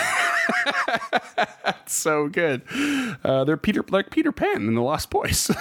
So 1.85 2.27
good. 2.27 2.63
Uh, 3.23 3.43
they're 3.43 3.57
Peter 3.57 3.83
like 3.89 4.09
Peter 4.09 4.31
Pan 4.31 4.67
in 4.67 4.73
the 4.75 4.81
Lost 4.81 5.09
Boys. 5.09 5.51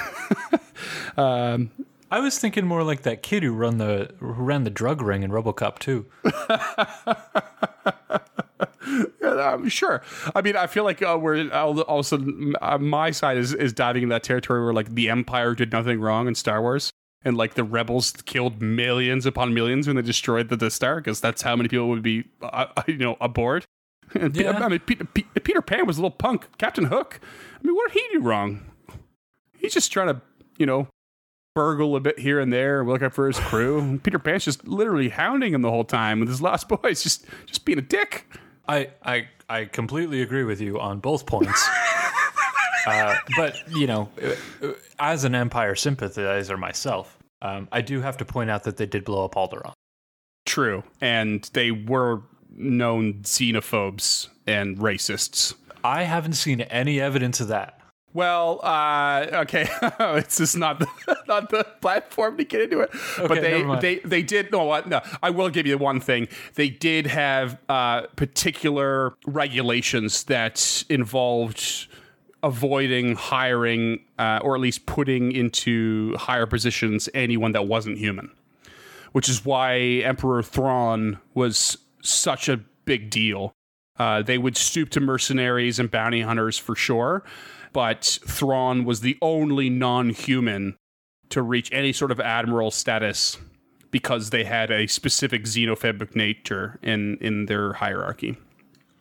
um, 1.17 1.71
I 2.12 2.21
was 2.21 2.38
thinking 2.38 2.66
more 2.66 2.83
like 2.85 3.02
that 3.02 3.23
kid 3.23 3.42
who 3.42 3.52
run 3.54 3.78
the 3.78 4.11
who 4.21 4.26
ran 4.26 4.64
the 4.64 4.71
drug 4.71 5.00
ring 5.00 5.23
in 5.23 5.31
RoboCop 5.31 5.78
2. 5.78 6.07
Yeah, 9.23 9.52
um, 9.52 9.69
sure. 9.69 10.02
I 10.35 10.42
mean, 10.42 10.57
I 10.57 10.66
feel 10.66 10.85
like 10.85 11.00
uh, 11.00 11.16
we're 11.19 11.50
all, 11.52 11.81
all 11.83 12.00
of 12.00 12.04
a 12.04 12.09
sudden 12.09 12.54
uh, 12.61 12.76
my 12.78 13.11
side 13.11 13.38
is, 13.38 13.54
is 13.54 13.73
diving 13.73 14.02
in 14.02 14.09
that 14.11 14.23
territory 14.23 14.62
where 14.62 14.75
like 14.75 14.95
the 14.95 15.09
Empire 15.09 15.54
did 15.54 15.73
nothing 15.73 16.00
wrong 16.00 16.28
in 16.28 16.35
Star 16.35 16.61
Wars, 16.61 16.90
and 17.25 17.37
like 17.37 17.54
the 17.54 17.64
rebels 17.64 18.11
killed 18.26 18.61
millions 18.61 19.25
upon 19.25 19.54
millions 19.54 19.87
when 19.87 19.97
they 19.97 20.02
destroyed 20.02 20.49
the 20.50 20.57
Death 20.57 20.75
Star, 20.75 20.97
because 20.97 21.21
that's 21.21 21.40
how 21.42 21.57
many 21.57 21.69
people 21.69 21.88
would 21.88 22.02
be, 22.02 22.25
uh, 22.42 22.66
uh, 22.76 22.83
you 22.87 22.99
know, 22.99 23.16
aboard. 23.21 23.64
And 24.14 24.37
Yeah. 24.37 24.50
I 24.50 24.69
mean, 24.69 24.81
Peter, 24.81 25.04
Pe- 25.07 25.40
Peter 25.42 25.62
Pan 25.62 25.87
was 25.87 25.97
a 25.97 26.00
little 26.00 26.11
punk. 26.11 26.47
Captain 26.59 26.85
Hook. 26.85 27.19
I 27.59 27.66
mean, 27.66 27.75
what 27.75 27.90
did 27.90 28.02
he 28.02 28.09
do 28.19 28.21
wrong? 28.21 28.71
He's 29.57 29.73
just 29.73 29.90
trying 29.90 30.09
to, 30.09 30.21
you 30.59 30.66
know, 30.66 30.88
burgle 31.54 31.97
a 31.97 32.00
bit 32.00 32.18
here 32.18 32.40
and 32.40 32.52
there, 32.52 32.85
look 32.85 33.02
out 33.02 33.14
for 33.14 33.26
his 33.26 33.38
crew. 33.38 33.78
And 33.78 34.02
Peter 34.04 34.18
Pan's 34.18 34.44
just 34.44 34.66
literally 34.66 35.09
hounding 35.09 35.54
him 35.54 35.62
the 35.62 35.71
whole 35.71 35.85
time 35.85 36.21
with 36.21 36.28
his 36.28 36.42
lost 36.42 36.68
boys, 36.68 37.02
just 37.02 37.26
just 37.47 37.64
being 37.64 37.78
a 37.78 37.82
dick. 37.82 38.26
I, 38.68 38.90
I, 39.04 39.28
I 39.49 39.64
completely 39.66 40.23
agree 40.23 40.44
with 40.44 40.61
you 40.61 40.78
on 40.78 41.00
both 41.00 41.26
points. 41.26 41.68
uh, 42.87 43.16
but, 43.37 43.56
you 43.71 43.87
know, 43.87 44.09
as 44.99 45.25
an 45.25 45.35
Empire 45.35 45.75
sympathizer 45.75 46.56
myself, 46.56 47.18
um, 47.42 47.68
I 47.73 47.80
do 47.80 48.00
have 48.00 48.16
to 48.18 48.25
point 48.25 48.50
out 48.50 48.62
that 48.64 48.76
they 48.76 48.87
did 48.87 49.04
blow 49.04 49.25
up 49.25 49.35
Alderaan. 49.35 49.73
True. 50.47 50.85
And 51.00 51.49
they 51.52 51.73
were 51.73 52.23
known 52.50 53.14
xenophobes 53.23 54.28
and 54.47 54.78
racists. 54.78 55.54
I 55.85 56.04
haven't 56.04 56.35
seen 56.35 56.61
any 56.62 57.00
evidence 57.00 57.40
of 57.40 57.49
that. 57.49 57.80
Well, 58.14 58.61
uh, 58.62 59.26
okay, 59.33 59.66
it's 60.00 60.38
just 60.38 60.57
not 60.57 60.81
the, 60.81 60.87
not 61.28 61.49
the 61.50 61.64
platform 61.81 62.37
to 62.37 62.45
get 62.45 62.62
into 62.62 62.81
it. 62.81 62.90
but 63.16 63.40
they 63.40 63.62
they 63.81 63.99
they 64.00 64.23
did 64.23 64.52
no 64.52 64.64
what 64.64 64.88
no. 64.88 65.00
I 65.23 65.31
will 65.31 65.49
give 65.49 65.66
you 65.66 65.78
one 65.78 66.00
thing. 66.00 66.28
They 66.54 66.69
did 66.69 67.07
have 67.07 67.59
uh, 67.69 68.02
particular 68.16 69.14
regulations 69.26 70.25
that 70.25 70.85
involved 70.90 71.88
avoiding 72.42 73.14
hiring 73.14 74.00
uh, 74.19 74.40
or 74.42 74.54
at 74.57 74.61
least 74.61 74.85
putting 74.85 75.33
into 75.33 76.14
higher 76.16 76.47
positions 76.47 77.09
anyone 77.14 77.52
that 77.52 77.66
wasn't 77.66 77.97
human. 77.97 78.31
Which 79.12 79.28
is 79.28 79.45
why 79.45 79.78
Emperor 79.78 80.42
Thrawn 80.42 81.19
was 81.35 81.78
such 82.02 82.49
a 82.49 82.59
big 82.85 83.11
deal. 83.11 83.52
Uh, 83.99 84.23
they 84.23 84.38
would 84.38 84.57
stoop 84.57 84.88
to 84.90 85.00
mercenaries 85.00 85.78
and 85.78 85.90
bounty 85.90 86.23
hunters 86.23 86.59
for 86.59 86.75
sure, 86.75 87.23
but 87.73 88.19
Thrawn 88.26 88.85
was 88.85 89.00
the 89.00 89.17
only 89.23 89.71
non 89.71 90.11
human 90.11 90.76
to 91.31 91.43
reach 91.43 91.71
any 91.73 91.93
sort 91.93 92.11
of 92.11 92.21
admiral 92.21 92.71
status 92.71 93.38
because 93.91 94.31
they 94.31 94.45
had 94.45 94.71
a 94.71 94.87
specific 94.87 95.45
xenophobic 95.45 96.14
nature 96.17 96.79
in, 96.83 97.17
in 97.21 97.47
their 97.47 97.75
hierarchy. 97.75 98.37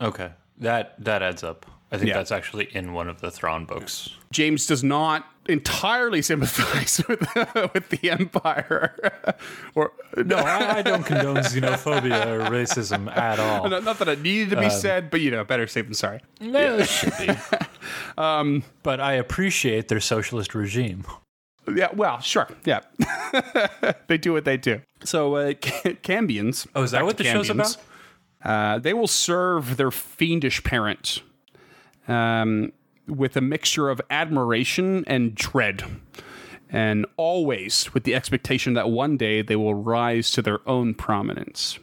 Okay. 0.00 0.30
That 0.58 0.94
that 1.02 1.22
adds 1.22 1.42
up. 1.42 1.66
I 1.90 1.96
think 1.98 2.08
Yeah. 2.08 2.14
that's 2.14 2.32
actually 2.32 2.68
in 2.74 2.92
one 2.92 3.08
of 3.08 3.20
the 3.20 3.30
Thrawn 3.30 3.64
books. 3.66 4.10
James 4.30 4.66
does 4.66 4.82
not 4.84 5.26
entirely 5.48 6.22
sympathize 6.22 7.02
with, 7.08 7.20
with 7.74 7.88
the 7.88 8.10
Empire. 8.10 9.34
or 9.74 9.92
No, 10.16 10.36
I, 10.36 10.78
I 10.78 10.82
don't 10.82 11.04
condone 11.04 11.36
xenophobia 11.36 12.26
or 12.26 12.50
racism 12.50 13.14
at 13.14 13.38
all. 13.38 13.68
not, 13.68 13.84
not 13.84 13.98
that 13.98 14.08
it 14.08 14.20
needed 14.22 14.50
to 14.50 14.56
be 14.56 14.66
Um, 14.66 14.70
said, 14.70 15.10
but 15.10 15.20
you 15.20 15.30
know, 15.30 15.44
better 15.44 15.66
safe 15.66 15.86
than 15.86 15.94
sorry. 15.94 16.20
No, 16.40 16.78
it 16.78 16.88
should 16.88 17.12
be. 17.18 17.30
um, 18.18 18.62
but 18.82 19.00
I 19.00 19.14
appreciate 19.14 19.88
their 19.88 20.00
socialist 20.00 20.54
regime. 20.54 21.04
Yeah, 21.72 21.88
well, 21.94 22.20
sure. 22.20 22.48
Yeah. 22.64 22.80
they 24.08 24.18
do 24.18 24.32
what 24.32 24.44
they 24.44 24.56
do. 24.56 24.82
So, 25.04 25.36
uh, 25.36 25.52
Cambions. 25.52 26.66
Oh, 26.74 26.82
is 26.82 26.90
that 26.90 27.04
what 27.04 27.18
the 27.18 27.24
show's 27.24 27.50
about? 27.50 27.76
Uh, 28.44 28.78
they 28.78 28.92
will 28.92 29.06
serve 29.06 29.76
their 29.76 29.92
fiendish 29.92 30.64
parent 30.64 31.22
um, 32.08 32.72
with 33.12 33.36
a 33.36 33.40
mixture 33.40 33.88
of 33.88 34.00
admiration 34.10 35.04
and 35.06 35.34
dread. 35.34 35.84
And 36.70 37.04
always 37.16 37.92
with 37.92 38.04
the 38.04 38.14
expectation 38.14 38.74
that 38.74 38.90
one 38.90 39.16
day 39.16 39.42
they 39.42 39.56
will 39.56 39.74
rise 39.74 40.30
to 40.32 40.42
their 40.42 40.66
own 40.66 40.94
prominence. 40.94 41.78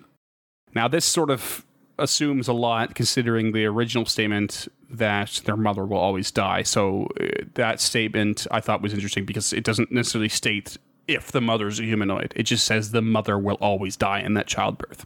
Now, 0.73 0.87
this 0.87 1.05
sort 1.05 1.29
of 1.29 1.65
assumes 1.99 2.47
a 2.47 2.53
lot 2.53 2.95
considering 2.95 3.51
the 3.51 3.65
original 3.65 4.05
statement 4.05 4.67
that 4.89 5.41
their 5.45 5.57
mother 5.57 5.85
will 5.85 5.97
always 5.97 6.31
die. 6.31 6.63
So, 6.63 7.07
uh, 7.19 7.43
that 7.55 7.79
statement 7.79 8.47
I 8.49 8.61
thought 8.61 8.81
was 8.81 8.93
interesting 8.93 9.25
because 9.25 9.53
it 9.53 9.63
doesn't 9.63 9.91
necessarily 9.91 10.29
state 10.29 10.77
if 11.07 11.31
the 11.31 11.41
mother's 11.41 11.79
a 11.79 11.83
humanoid, 11.83 12.33
it 12.35 12.43
just 12.43 12.65
says 12.65 12.91
the 12.91 13.01
mother 13.01 13.37
will 13.37 13.57
always 13.61 13.97
die 13.97 14.19
in 14.19 14.35
that 14.35 14.47
childbirth. 14.47 15.05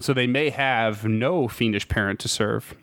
So, 0.00 0.12
they 0.12 0.26
may 0.26 0.50
have 0.50 1.04
no 1.04 1.48
fiendish 1.48 1.88
parent 1.88 2.20
to 2.20 2.28
serve. 2.28 2.74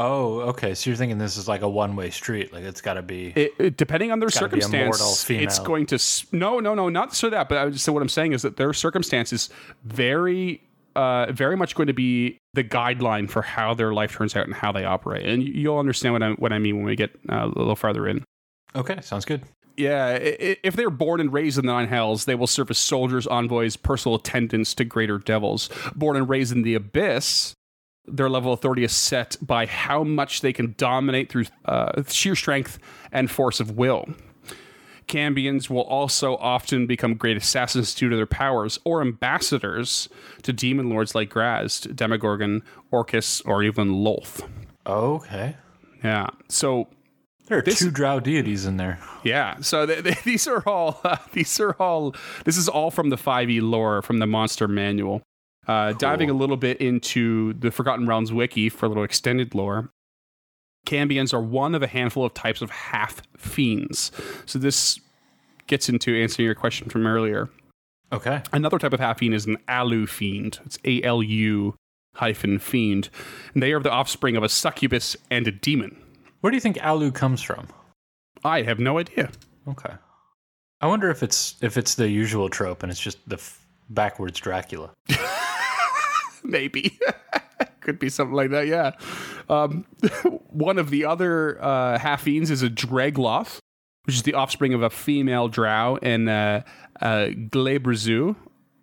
Oh, 0.00 0.40
okay. 0.50 0.74
So 0.74 0.88
you're 0.90 0.96
thinking 0.96 1.18
this 1.18 1.36
is 1.36 1.48
like 1.48 1.62
a 1.62 1.68
one-way 1.68 2.10
street? 2.10 2.52
Like 2.52 2.62
it's 2.62 2.80
got 2.80 2.94
to 2.94 3.02
be. 3.02 3.32
It, 3.34 3.52
it- 3.58 3.76
depending 3.76 4.12
on 4.12 4.20
their 4.20 4.28
gotta 4.28 4.48
be 4.48 4.58
a 4.60 4.62
circumstance, 4.62 5.28
it's 5.30 5.58
going 5.58 5.86
to 5.86 5.98
no, 6.30 6.60
no, 6.60 6.74
no, 6.74 6.88
not 6.88 7.14
so 7.16 7.28
that. 7.30 7.48
But 7.48 7.58
I 7.58 7.64
would 7.64 7.80
so 7.80 7.92
what 7.92 8.00
I'm 8.00 8.08
saying 8.08 8.32
is 8.32 8.42
that 8.42 8.56
their 8.56 8.72
circumstances 8.72 9.50
very, 9.84 10.62
uh, 10.94 11.32
very 11.32 11.56
much 11.56 11.74
going 11.74 11.88
to 11.88 11.92
be 11.92 12.38
the 12.54 12.62
guideline 12.62 13.28
for 13.28 13.42
how 13.42 13.74
their 13.74 13.92
life 13.92 14.12
turns 14.12 14.36
out 14.36 14.46
and 14.46 14.54
how 14.54 14.70
they 14.70 14.84
operate. 14.84 15.26
And 15.26 15.42
you- 15.42 15.52
you'll 15.52 15.78
understand 15.78 16.12
what 16.14 16.22
I 16.22 16.30
what 16.32 16.52
I 16.52 16.60
mean 16.60 16.76
when 16.76 16.84
we 16.84 16.94
get 16.94 17.10
uh, 17.28 17.46
a 17.46 17.58
little 17.58 17.74
farther 17.76 18.06
in. 18.06 18.22
Okay, 18.76 19.00
sounds 19.02 19.24
good. 19.24 19.42
Yeah, 19.76 20.18
if 20.20 20.74
they're 20.74 20.90
born 20.90 21.20
and 21.20 21.32
raised 21.32 21.56
in 21.58 21.66
the 21.66 21.72
Nine 21.72 21.86
Hells, 21.86 22.24
they 22.24 22.34
will 22.34 22.48
serve 22.48 22.68
as 22.70 22.78
soldiers, 22.78 23.28
envoys, 23.28 23.76
personal 23.76 24.16
attendants 24.16 24.74
to 24.74 24.84
greater 24.84 25.18
devils. 25.18 25.70
Born 25.94 26.16
and 26.16 26.28
raised 26.28 26.50
in 26.52 26.62
the 26.62 26.74
Abyss, 26.74 27.54
their 28.10 28.28
level 28.28 28.52
of 28.52 28.58
authority 28.58 28.84
is 28.84 28.92
set 28.92 29.36
by 29.40 29.66
how 29.66 30.02
much 30.04 30.40
they 30.40 30.52
can 30.52 30.74
dominate 30.76 31.30
through 31.30 31.44
uh, 31.64 32.02
sheer 32.08 32.34
strength 32.34 32.78
and 33.12 33.30
force 33.30 33.60
of 33.60 33.76
will. 33.76 34.08
Cambions 35.06 35.70
will 35.70 35.82
also 35.82 36.36
often 36.36 36.86
become 36.86 37.14
great 37.14 37.36
assassins 37.36 37.94
due 37.94 38.10
to 38.10 38.16
their 38.16 38.26
powers, 38.26 38.78
or 38.84 39.00
ambassadors 39.00 40.08
to 40.42 40.52
demon 40.52 40.90
lords 40.90 41.14
like 41.14 41.30
Graz'zt, 41.30 41.96
Demogorgon, 41.96 42.62
Orcus, 42.90 43.40
or 43.42 43.62
even 43.62 43.88
Lolth. 43.90 44.46
Okay. 44.86 45.56
Yeah. 46.04 46.28
So 46.48 46.88
There 47.46 47.58
are 47.58 47.62
two 47.62 47.90
drow 47.90 48.20
deities 48.20 48.66
in 48.66 48.76
there. 48.76 48.98
Yeah, 49.24 49.60
so 49.60 49.86
th- 49.86 50.04
th- 50.04 50.22
these 50.24 50.46
are 50.46 50.62
all 50.68 51.00
uh, 51.04 51.16
these 51.32 51.58
are 51.58 51.72
all 51.80 52.14
this 52.44 52.58
is 52.58 52.68
all 52.68 52.90
from 52.90 53.08
the 53.08 53.16
5e 53.16 53.62
lore 53.62 54.02
from 54.02 54.18
the 54.18 54.26
monster 54.26 54.68
manual. 54.68 55.22
Uh, 55.68 55.92
Diving 55.92 56.30
a 56.30 56.32
little 56.32 56.56
bit 56.56 56.80
into 56.80 57.52
the 57.54 57.70
Forgotten 57.70 58.06
Realms 58.06 58.32
wiki 58.32 58.68
for 58.70 58.86
a 58.86 58.88
little 58.88 59.04
extended 59.04 59.54
lore. 59.54 59.90
Cambions 60.86 61.34
are 61.34 61.40
one 61.42 61.74
of 61.74 61.82
a 61.82 61.86
handful 61.86 62.24
of 62.24 62.32
types 62.32 62.62
of 62.62 62.70
half 62.70 63.20
fiends. 63.36 64.10
So 64.46 64.58
this 64.58 64.98
gets 65.66 65.88
into 65.90 66.14
answering 66.16 66.46
your 66.46 66.54
question 66.54 66.88
from 66.88 67.06
earlier. 67.06 67.50
Okay. 68.10 68.42
Another 68.52 68.78
type 68.78 68.94
of 68.94 69.00
half 69.00 69.18
fiend 69.18 69.34
is 69.34 69.44
an 69.46 69.58
alu 69.68 70.06
fiend. 70.06 70.58
It's 70.64 70.78
A 70.86 71.02
L 71.02 71.22
U 71.22 71.74
hyphen 72.14 72.58
fiend. 72.58 73.10
And 73.52 73.62
they 73.62 73.72
are 73.72 73.80
the 73.80 73.90
offspring 73.90 74.36
of 74.36 74.42
a 74.42 74.48
succubus 74.48 75.14
and 75.30 75.46
a 75.46 75.52
demon. 75.52 75.94
Where 76.40 76.50
do 76.50 76.56
you 76.56 76.60
think 76.62 76.82
alu 76.82 77.12
comes 77.12 77.42
from? 77.42 77.68
I 78.42 78.62
have 78.62 78.78
no 78.78 78.98
idea. 78.98 79.30
Okay. 79.68 79.92
I 80.80 80.86
wonder 80.86 81.10
if 81.10 81.22
it's 81.22 81.56
if 81.60 81.76
it's 81.76 81.96
the 81.96 82.08
usual 82.08 82.48
trope 82.48 82.82
and 82.82 82.90
it's 82.90 83.00
just 83.00 83.18
the 83.28 83.36
f- 83.36 83.66
backwards 83.90 84.40
Dracula. 84.40 84.90
Maybe. 86.52 86.98
Could 87.80 87.98
be 87.98 88.08
something 88.08 88.34
like 88.34 88.50
that, 88.50 88.66
yeah. 88.66 88.92
Um, 89.48 89.84
one 90.48 90.78
of 90.78 90.90
the 90.90 91.04
other 91.04 91.62
uh, 91.62 91.98
is 92.26 92.62
a 92.62 92.70
Draegloth, 92.70 93.58
which 94.04 94.16
is 94.16 94.22
the 94.22 94.34
offspring 94.34 94.72
of 94.72 94.82
a 94.82 94.90
female 94.90 95.48
drow, 95.48 95.98
and 96.02 96.28
uh, 96.28 96.62
uh, 97.00 97.26
Glabrezu, 97.50 98.34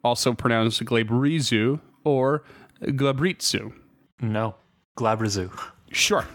also 0.03 0.33
pronounced 0.33 0.83
Glabrezu 0.85 1.79
or 2.03 2.43
Glabritzu. 2.83 3.73
No, 4.21 4.55
Glabrazu. 4.95 5.51
Sure. 5.91 6.25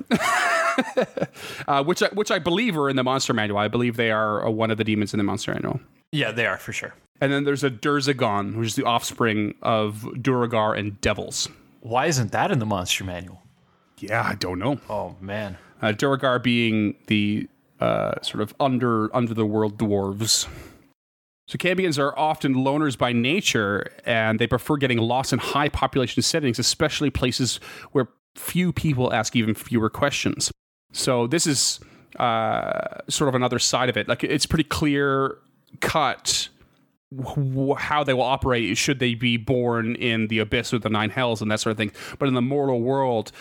uh, 1.68 1.84
which 1.84 2.02
I, 2.02 2.08
which 2.08 2.30
I 2.30 2.38
believe 2.38 2.76
are 2.76 2.88
in 2.88 2.96
the 2.96 3.04
monster 3.04 3.32
manual. 3.32 3.58
I 3.58 3.68
believe 3.68 3.96
they 3.96 4.10
are 4.10 4.46
uh, 4.46 4.50
one 4.50 4.70
of 4.70 4.78
the 4.78 4.84
demons 4.84 5.12
in 5.12 5.18
the 5.18 5.24
monster 5.24 5.52
manual. 5.52 5.80
Yeah, 6.12 6.32
they 6.32 6.46
are 6.46 6.58
for 6.58 6.72
sure. 6.72 6.94
And 7.20 7.32
then 7.32 7.44
there's 7.44 7.62
a 7.62 7.70
Durzagon, 7.70 8.56
which 8.56 8.68
is 8.68 8.74
the 8.76 8.84
offspring 8.84 9.54
of 9.62 10.08
Duergar 10.20 10.74
and 10.74 11.00
devils. 11.00 11.48
Why 11.80 12.06
isn't 12.06 12.32
that 12.32 12.50
in 12.50 12.58
the 12.58 12.66
monster 12.66 13.04
manual? 13.04 13.42
Yeah, 13.98 14.22
I 14.26 14.34
don't 14.34 14.58
know. 14.58 14.80
Oh 14.88 15.16
man. 15.20 15.58
Uh, 15.82 15.92
Duergar 15.92 16.38
being 16.38 16.94
the 17.06 17.48
uh, 17.80 18.20
sort 18.22 18.42
of 18.42 18.54
under 18.60 19.14
under 19.14 19.34
the 19.34 19.46
world 19.46 19.78
dwarves. 19.78 20.48
So 21.48 21.58
Cambions 21.58 21.98
are 21.98 22.16
often 22.16 22.54
loners 22.54 22.96
by 22.96 23.12
nature, 23.12 23.90
and 24.06 24.38
they 24.38 24.46
prefer 24.46 24.76
getting 24.76 24.98
lost 24.98 25.32
in 25.32 25.40
high 25.40 25.68
population 25.68 26.22
settings, 26.22 26.60
especially 26.60 27.10
places 27.10 27.58
where 27.90 28.08
few 28.34 28.72
people 28.72 29.12
ask 29.12 29.36
even 29.36 29.54
fewer 29.54 29.90
questions. 29.90 30.50
So 30.92 31.26
this 31.26 31.46
is 31.46 31.80
uh, 32.18 32.98
sort 33.08 33.28
of 33.28 33.34
another 33.34 33.58
side 33.58 33.88
of 33.88 33.96
it. 33.96 34.08
Like 34.08 34.24
it's 34.24 34.46
pretty 34.46 34.64
clear 34.64 35.38
cut 35.80 36.48
wh- 37.16 37.78
how 37.78 38.04
they 38.04 38.14
will 38.14 38.22
operate 38.22 38.76
should 38.76 38.98
they 38.98 39.14
be 39.14 39.36
born 39.36 39.94
in 39.96 40.28
the 40.28 40.38
abyss 40.38 40.74
or 40.74 40.78
the 40.78 40.90
nine 40.90 41.10
hells 41.10 41.40
and 41.40 41.50
that 41.50 41.60
sort 41.60 41.72
of 41.72 41.76
thing. 41.76 41.92
But 42.18 42.28
in 42.28 42.34
the 42.34 42.42
mortal 42.42 42.80
world, 42.80 43.32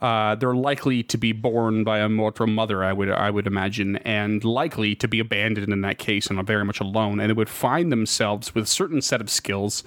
uh, 0.00 0.36
they're 0.36 0.54
likely 0.54 1.02
to 1.02 1.18
be 1.18 1.32
born 1.32 1.82
by 1.82 1.98
a 1.98 2.08
mortal 2.08 2.46
mother, 2.46 2.84
I 2.84 2.92
would 2.92 3.10
I 3.10 3.30
would 3.30 3.46
imagine, 3.46 3.96
and 3.98 4.44
likely 4.44 4.94
to 4.96 5.08
be 5.08 5.18
abandoned 5.18 5.72
in 5.72 5.80
that 5.80 5.98
case 5.98 6.28
and 6.28 6.38
are 6.38 6.44
very 6.44 6.64
much 6.64 6.80
alone. 6.80 7.20
And 7.20 7.30
they 7.30 7.34
would 7.34 7.48
find 7.48 7.90
themselves 7.90 8.54
with 8.54 8.64
a 8.64 8.68
certain 8.68 9.02
set 9.02 9.20
of 9.20 9.28
skills 9.28 9.82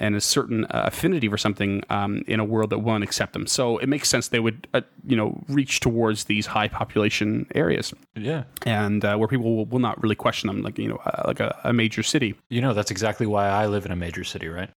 and 0.00 0.14
a 0.14 0.20
certain 0.20 0.64
uh, 0.66 0.84
affinity 0.86 1.28
for 1.28 1.36
something 1.36 1.82
um, 1.90 2.22
in 2.26 2.40
a 2.40 2.44
world 2.44 2.70
that 2.70 2.78
won't 2.78 3.02
accept 3.04 3.32
them. 3.32 3.46
So 3.46 3.78
it 3.78 3.88
makes 3.88 4.08
sense 4.08 4.28
they 4.28 4.40
would, 4.40 4.66
uh, 4.72 4.82
you 5.06 5.16
know, 5.16 5.42
reach 5.48 5.80
towards 5.80 6.24
these 6.24 6.46
high 6.46 6.68
population 6.68 7.46
areas 7.54 7.92
Yeah. 8.14 8.44
and 8.64 9.04
uh, 9.04 9.16
where 9.16 9.28
people 9.28 9.56
will, 9.56 9.66
will 9.66 9.78
not 9.80 10.00
really 10.02 10.14
question 10.16 10.46
them, 10.46 10.62
like 10.62 10.78
you 10.78 10.88
know, 10.88 11.00
uh, 11.04 11.22
like 11.26 11.40
a, 11.40 11.58
a 11.64 11.72
major 11.72 12.02
city. 12.02 12.34
You 12.50 12.60
know 12.60 12.74
that's 12.74 12.90
exactly 12.90 13.26
why 13.26 13.48
I 13.48 13.66
live 13.66 13.84
in 13.86 13.92
a 13.92 13.96
major 13.96 14.24
city, 14.24 14.48
right? 14.48 14.70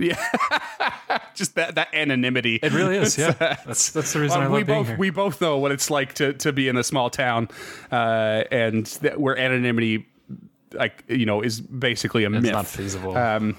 Yeah, 0.00 0.16
just 1.34 1.56
that 1.56 1.74
that 1.74 1.92
anonymity. 1.92 2.56
It 2.62 2.72
really 2.72 2.96
is. 2.96 3.18
Yeah. 3.18 3.34
Uh, 3.40 3.56
That's 3.66 3.90
that's 3.90 4.12
the 4.12 4.20
reason 4.20 4.38
Well, 4.38 4.48
I 4.48 4.50
love 4.50 4.52
we 4.58 4.62
being 4.62 4.78
both 4.78 4.86
here. 4.86 4.96
we 4.96 5.10
both 5.10 5.40
know 5.40 5.58
what 5.58 5.72
it's 5.72 5.90
like 5.90 6.14
to 6.14 6.34
to 6.34 6.52
be 6.52 6.68
in 6.68 6.76
a 6.76 6.84
small 6.84 7.10
town, 7.10 7.48
uh, 7.90 8.44
and 8.52 8.86
that 9.02 9.20
where 9.20 9.36
anonymity, 9.36 10.06
like 10.72 11.02
you 11.08 11.26
know, 11.26 11.42
is 11.42 11.60
basically 11.60 12.22
a 12.24 12.30
it's 12.30 12.42
myth. 12.42 12.52
not 12.52 12.66
feasible. 12.68 13.16
Um, 13.16 13.56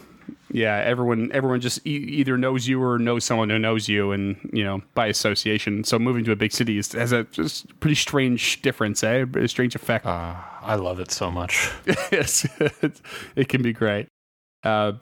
yeah, 0.51 0.77
everyone 0.77 1.29
everyone 1.33 1.61
just 1.61 1.85
e- 1.85 1.91
either 1.91 2.37
knows 2.37 2.67
you 2.67 2.81
or 2.83 2.97
knows 2.99 3.23
someone 3.23 3.49
who 3.49 3.59
knows 3.59 3.87
you, 3.87 4.11
and 4.11 4.37
you 4.53 4.63
know 4.63 4.81
by 4.95 5.07
association. 5.07 5.83
So 5.83 5.99
moving 5.99 6.23
to 6.25 6.31
a 6.31 6.35
big 6.35 6.51
city 6.51 6.77
is, 6.77 6.91
has 6.93 7.11
a 7.11 7.23
just 7.25 7.79
pretty 7.79 7.95
strange 7.95 8.61
difference, 8.61 9.03
eh? 9.03 9.25
A 9.35 9.47
strange 9.47 9.75
effect. 9.75 10.05
uh, 10.05 10.35
I 10.61 10.75
love 10.75 10.99
it 10.99 11.11
so 11.11 11.29
much. 11.31 11.71
yes, 12.11 12.47
it, 13.35 13.47
can 13.49 13.61
be 13.61 13.73
great. 13.73 14.07
Uh, 14.63 14.93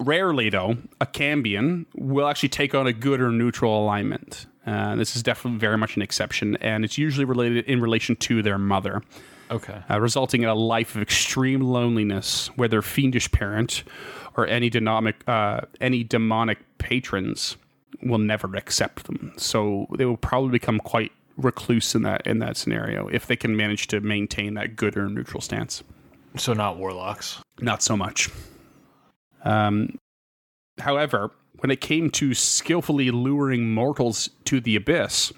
rarely, 0.00 0.50
though, 0.50 0.76
a 1.00 1.06
Cambion 1.06 1.86
will 1.94 2.26
actually 2.26 2.48
take 2.48 2.74
on 2.74 2.86
a 2.86 2.92
good 2.92 3.20
or 3.20 3.30
neutral 3.30 3.82
alignment. 3.84 4.46
Uh, 4.66 4.96
this 4.96 5.14
is 5.14 5.22
definitely 5.22 5.58
very 5.58 5.76
much 5.76 5.96
an 5.96 6.02
exception, 6.02 6.56
and 6.56 6.84
it's 6.84 6.96
usually 6.96 7.24
related 7.26 7.64
in 7.66 7.80
relation 7.80 8.16
to 8.16 8.42
their 8.42 8.56
mother, 8.56 9.02
Okay. 9.50 9.82
uh, 9.90 10.00
resulting 10.00 10.42
in 10.42 10.48
a 10.48 10.54
life 10.54 10.96
of 10.96 11.02
extreme 11.02 11.60
loneliness, 11.60 12.48
where 12.56 12.66
their 12.68 12.80
fiendish 12.80 13.30
parent 13.30 13.84
or 14.36 14.46
any 14.46 14.70
demonic, 14.70 15.16
uh, 15.28 15.62
any 15.80 16.04
demonic 16.04 16.58
patrons 16.78 17.56
will 18.02 18.18
never 18.18 18.54
accept 18.56 19.04
them. 19.06 19.32
So 19.36 19.86
they 19.96 20.04
will 20.04 20.16
probably 20.16 20.50
become 20.50 20.78
quite 20.78 21.12
recluse 21.36 21.94
in 21.96 22.02
that 22.02 22.24
in 22.26 22.38
that 22.38 22.56
scenario 22.56 23.08
if 23.08 23.26
they 23.26 23.34
can 23.34 23.56
manage 23.56 23.88
to 23.88 24.00
maintain 24.00 24.54
that 24.54 24.76
good 24.76 24.96
or 24.96 25.08
neutral 25.08 25.40
stance. 25.40 25.82
So 26.36 26.52
not 26.52 26.78
warlocks. 26.78 27.40
Not 27.60 27.82
so 27.82 27.96
much. 27.96 28.28
Um, 29.44 29.98
however, 30.78 31.30
when 31.58 31.70
it 31.70 31.80
came 31.80 32.10
to 32.10 32.34
skillfully 32.34 33.10
luring 33.10 33.72
mortals 33.72 34.28
to 34.44 34.60
the 34.60 34.76
abyss, 34.76 35.32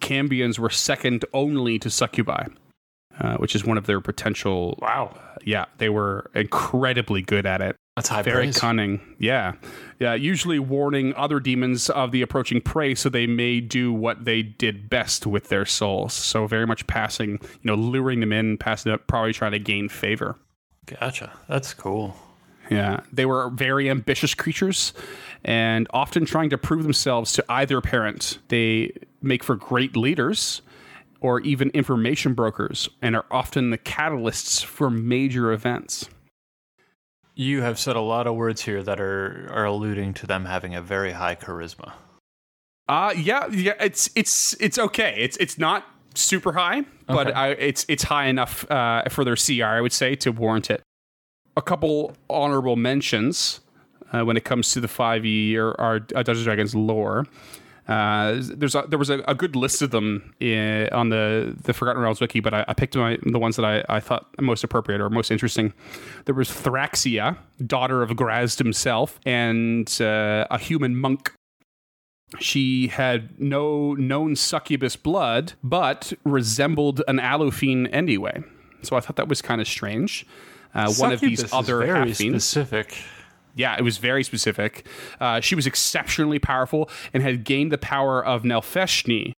Cambions 0.00 0.58
were 0.58 0.70
second 0.70 1.24
only 1.32 1.78
to 1.78 1.88
succubi, 1.88 2.46
uh, 3.20 3.36
which 3.36 3.54
is 3.54 3.64
one 3.64 3.78
of 3.78 3.86
their 3.86 4.00
potential. 4.00 4.78
Wow. 4.82 5.18
Yeah, 5.44 5.64
they 5.78 5.88
were 5.88 6.30
incredibly 6.34 7.22
good 7.22 7.46
at 7.46 7.62
it. 7.62 7.76
That's 7.96 8.08
high 8.08 8.22
Very 8.22 8.46
praise. 8.46 8.58
cunning. 8.58 9.00
Yeah. 9.20 9.52
Yeah. 10.00 10.14
Usually 10.14 10.58
warning 10.58 11.14
other 11.14 11.38
demons 11.38 11.88
of 11.90 12.10
the 12.10 12.22
approaching 12.22 12.60
prey 12.60 12.94
so 12.96 13.08
they 13.08 13.28
may 13.28 13.60
do 13.60 13.92
what 13.92 14.24
they 14.24 14.42
did 14.42 14.90
best 14.90 15.26
with 15.26 15.48
their 15.48 15.64
souls. 15.64 16.12
So 16.12 16.48
very 16.48 16.66
much 16.66 16.86
passing, 16.88 17.30
you 17.32 17.38
know, 17.62 17.76
luring 17.76 18.18
them 18.20 18.32
in, 18.32 18.58
passing 18.58 18.90
up, 18.90 19.06
probably 19.06 19.32
trying 19.32 19.52
to 19.52 19.60
gain 19.60 19.88
favor. 19.88 20.36
Gotcha. 20.86 21.32
That's 21.48 21.72
cool. 21.72 22.16
Yeah, 22.70 23.00
they 23.12 23.26
were 23.26 23.50
very 23.50 23.90
ambitious 23.90 24.32
creatures 24.34 24.94
and 25.44 25.86
often 25.90 26.24
trying 26.24 26.48
to 26.50 26.58
prove 26.58 26.82
themselves 26.82 27.34
to 27.34 27.44
either 27.48 27.80
parent. 27.82 28.38
They 28.48 28.92
make 29.20 29.44
for 29.44 29.54
great 29.54 29.96
leaders 29.96 30.62
or 31.20 31.40
even 31.40 31.68
information 31.70 32.32
brokers 32.32 32.88
and 33.02 33.14
are 33.14 33.26
often 33.30 33.68
the 33.70 33.78
catalysts 33.78 34.64
for 34.64 34.90
major 34.90 35.52
events. 35.52 36.08
You 37.34 37.62
have 37.62 37.78
said 37.78 37.96
a 37.96 38.00
lot 38.00 38.26
of 38.26 38.36
words 38.36 38.62
here 38.62 38.82
that 38.82 39.00
are 39.00 39.48
are 39.52 39.64
alluding 39.64 40.14
to 40.14 40.26
them 40.26 40.44
having 40.44 40.74
a 40.74 40.82
very 40.82 41.12
high 41.12 41.34
charisma. 41.34 41.92
Uh 42.88 43.12
yeah, 43.16 43.48
yeah, 43.48 43.72
it's 43.80 44.10
it's 44.14 44.54
it's 44.60 44.78
okay. 44.78 45.16
It's 45.18 45.36
it's 45.38 45.58
not 45.58 45.84
super 46.14 46.52
high, 46.52 46.82
but 47.06 47.28
Okay. 47.28 47.32
I, 47.32 47.48
it's 47.50 47.84
it's 47.88 48.04
high 48.04 48.26
enough 48.26 48.70
uh, 48.70 49.02
for 49.08 49.24
their 49.24 49.36
CR, 49.36 49.64
I 49.64 49.80
would 49.80 49.92
say, 49.92 50.14
to 50.16 50.30
warrant 50.30 50.70
it. 50.70 50.82
A 51.56 51.62
couple 51.62 52.14
honorable 52.30 52.76
mentions 52.76 53.60
uh, 54.12 54.24
when 54.24 54.36
it 54.36 54.44
comes 54.44 54.70
to 54.72 54.80
the 54.80 54.88
5e 54.88 55.56
or, 55.56 55.70
or 55.80 55.94
uh, 56.14 56.22
Dungeons 56.22 56.44
Dragons 56.44 56.74
lore. 56.74 57.26
Uh, 57.86 58.40
there's 58.40 58.74
a, 58.74 58.84
there 58.88 58.98
was 58.98 59.10
a, 59.10 59.22
a 59.28 59.34
good 59.34 59.54
list 59.54 59.82
of 59.82 59.90
them 59.90 60.34
in, 60.40 60.88
on 60.90 61.10
the 61.10 61.54
the 61.62 61.72
Forgotten 61.74 62.00
Realms 62.00 62.20
wiki, 62.20 62.40
but 62.40 62.54
I, 62.54 62.64
I 62.66 62.74
picked 62.74 62.96
my, 62.96 63.18
the 63.22 63.38
ones 63.38 63.56
that 63.56 63.64
I, 63.64 63.84
I 63.88 64.00
thought 64.00 64.26
most 64.40 64.64
appropriate 64.64 65.00
or 65.00 65.10
most 65.10 65.30
interesting. 65.30 65.74
There 66.24 66.34
was 66.34 66.48
Thraxia, 66.48 67.36
daughter 67.66 68.02
of 68.02 68.10
Graz'zt 68.10 68.58
himself, 68.58 69.20
and 69.26 69.88
uh, 70.00 70.46
a 70.50 70.58
human 70.58 70.96
monk 70.96 71.32
she 72.40 72.88
had 72.88 73.38
no 73.38 73.94
known 73.94 74.36
succubus 74.36 74.96
blood, 74.96 75.52
but 75.62 76.12
resembled 76.24 77.02
an 77.06 77.18
Alufine 77.18 77.88
anyway. 77.92 78.42
So 78.82 78.96
I 78.96 79.00
thought 79.00 79.16
that 79.16 79.28
was 79.28 79.42
kind 79.42 79.60
of 79.60 79.68
strange. 79.68 80.26
Uh, 80.74 80.92
one 80.94 81.12
of 81.12 81.20
these 81.20 81.52
other 81.52 81.78
very 81.78 82.08
half 82.08 82.16
fiends. 82.16 82.44
specific. 82.44 82.96
Yeah, 83.54 83.76
it 83.76 83.82
was 83.82 83.98
very 83.98 84.24
specific. 84.24 84.86
Uh, 85.20 85.40
she 85.40 85.54
was 85.54 85.66
exceptionally 85.66 86.38
powerful 86.38 86.90
and 87.12 87.22
had 87.22 87.44
gained 87.44 87.70
the 87.70 87.78
power 87.78 88.24
of 88.24 88.42
Nalfeshnee, 88.42 89.32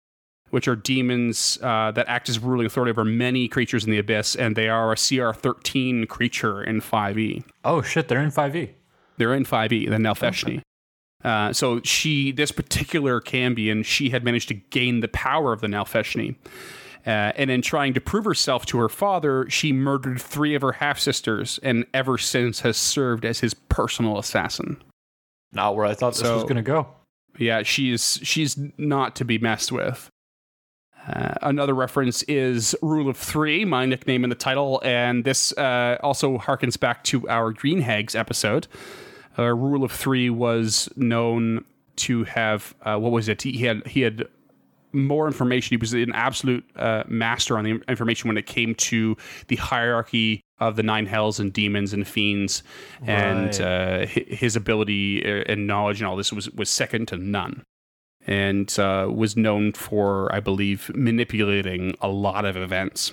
which 0.49 0.67
are 0.67 0.75
demons 0.75 1.59
uh, 1.61 1.91
that 1.91 2.07
act 2.07 2.29
as 2.29 2.39
ruling 2.39 2.65
authority 2.65 2.89
over 2.89 3.05
many 3.05 3.47
creatures 3.47 3.83
in 3.85 3.91
the 3.91 3.99
abyss, 3.99 4.35
and 4.35 4.55
they 4.55 4.69
are 4.69 4.91
a 4.91 4.95
CR 4.95 5.31
13 5.31 6.07
creature 6.07 6.63
in 6.63 6.81
5e. 6.81 7.43
Oh 7.63 7.81
shit, 7.81 8.07
they're 8.07 8.21
in 8.21 8.31
5e. 8.31 8.71
They're 9.17 9.33
in 9.33 9.45
5e, 9.45 9.89
the 9.89 9.97
Nalfeshnee. 9.97 10.61
Uh, 11.23 11.51
so 11.51 11.81
she, 11.83 12.31
this 12.31 12.51
particular 12.51 13.19
Cambion, 13.19 13.83
she 13.83 14.09
had 14.09 14.23
managed 14.23 14.47
to 14.49 14.53
gain 14.53 14.99
the 15.01 15.07
power 15.07 15.51
of 15.51 15.61
the 15.61 15.67
Nalfeshnee. 15.67 16.35
Uh, 17.07 17.31
and 17.37 17.49
in 17.49 17.61
trying 17.61 17.93
to 17.93 18.01
prove 18.01 18.25
herself 18.25 18.65
to 18.65 18.77
her 18.77 18.89
father, 18.89 19.49
she 19.49 19.71
murdered 19.71 20.21
three 20.21 20.55
of 20.55 20.61
her 20.61 20.73
half 20.73 20.99
sisters 20.99 21.57
and 21.63 21.85
ever 21.93 22.17
since 22.17 22.59
has 22.59 22.75
served 22.75 23.23
as 23.23 23.39
his 23.39 23.53
personal 23.53 24.19
assassin. 24.19 24.83
Not 25.53 25.77
where 25.77 25.85
I 25.85 25.93
thought 25.93 26.15
this 26.15 26.23
was 26.23 26.43
going 26.43 26.57
to 26.57 26.61
go. 26.61 26.87
Yeah, 27.37 27.63
she's 27.63 28.19
she's 28.23 28.59
not 28.77 29.15
to 29.15 29.25
be 29.25 29.37
messed 29.37 29.71
with. 29.71 30.09
Uh, 31.07 31.35
another 31.41 31.73
reference 31.73 32.23
is 32.23 32.75
Rule 32.81 33.09
of 33.09 33.15
Three, 33.15 33.63
my 33.63 33.85
nickname 33.85 34.25
in 34.25 34.29
the 34.29 34.35
title, 34.35 34.81
and 34.83 35.23
this 35.23 35.57
uh, 35.57 35.97
also 36.03 36.37
harkens 36.37 36.77
back 36.77 37.05
to 37.05 37.29
our 37.29 37.53
Green 37.53 37.79
Hags 37.79 38.15
episode. 38.15 38.67
Uh, 39.39 39.53
Rule 39.55 39.85
of 39.85 39.93
Three 39.93 40.29
was 40.29 40.89
known 40.97 41.63
to 41.97 42.25
have 42.25 42.75
uh, 42.81 42.97
what 42.97 43.13
was 43.13 43.29
it? 43.29 43.43
He 43.43 43.59
had 43.59 43.87
he 43.87 44.01
had 44.01 44.27
more 44.93 45.27
information. 45.27 45.69
He 45.69 45.77
was 45.77 45.93
an 45.93 46.11
absolute 46.13 46.65
uh, 46.75 47.03
master 47.07 47.57
on 47.57 47.63
the 47.63 47.81
information 47.87 48.27
when 48.27 48.37
it 48.37 48.45
came 48.45 48.75
to 48.75 49.15
the 49.47 49.55
hierarchy 49.57 50.41
of 50.59 50.75
the 50.75 50.83
nine 50.83 51.05
hells 51.05 51.39
and 51.39 51.53
demons 51.53 51.93
and 51.93 52.07
fiends, 52.07 52.63
and 53.03 53.61
uh, 53.61 54.05
his 54.07 54.55
ability 54.55 55.23
uh, 55.23 55.43
and 55.47 55.67
knowledge 55.67 56.01
and 56.01 56.07
all 56.07 56.15
this 56.15 56.33
was 56.33 56.49
was 56.51 56.69
second 56.69 57.07
to 57.09 57.17
none, 57.17 57.63
and 58.25 58.79
uh, 58.79 59.07
was 59.13 59.37
known 59.37 59.73
for, 59.73 60.33
I 60.33 60.39
believe, 60.39 60.91
manipulating 60.95 61.95
a 62.01 62.07
lot 62.07 62.45
of 62.45 62.57
events. 62.57 63.11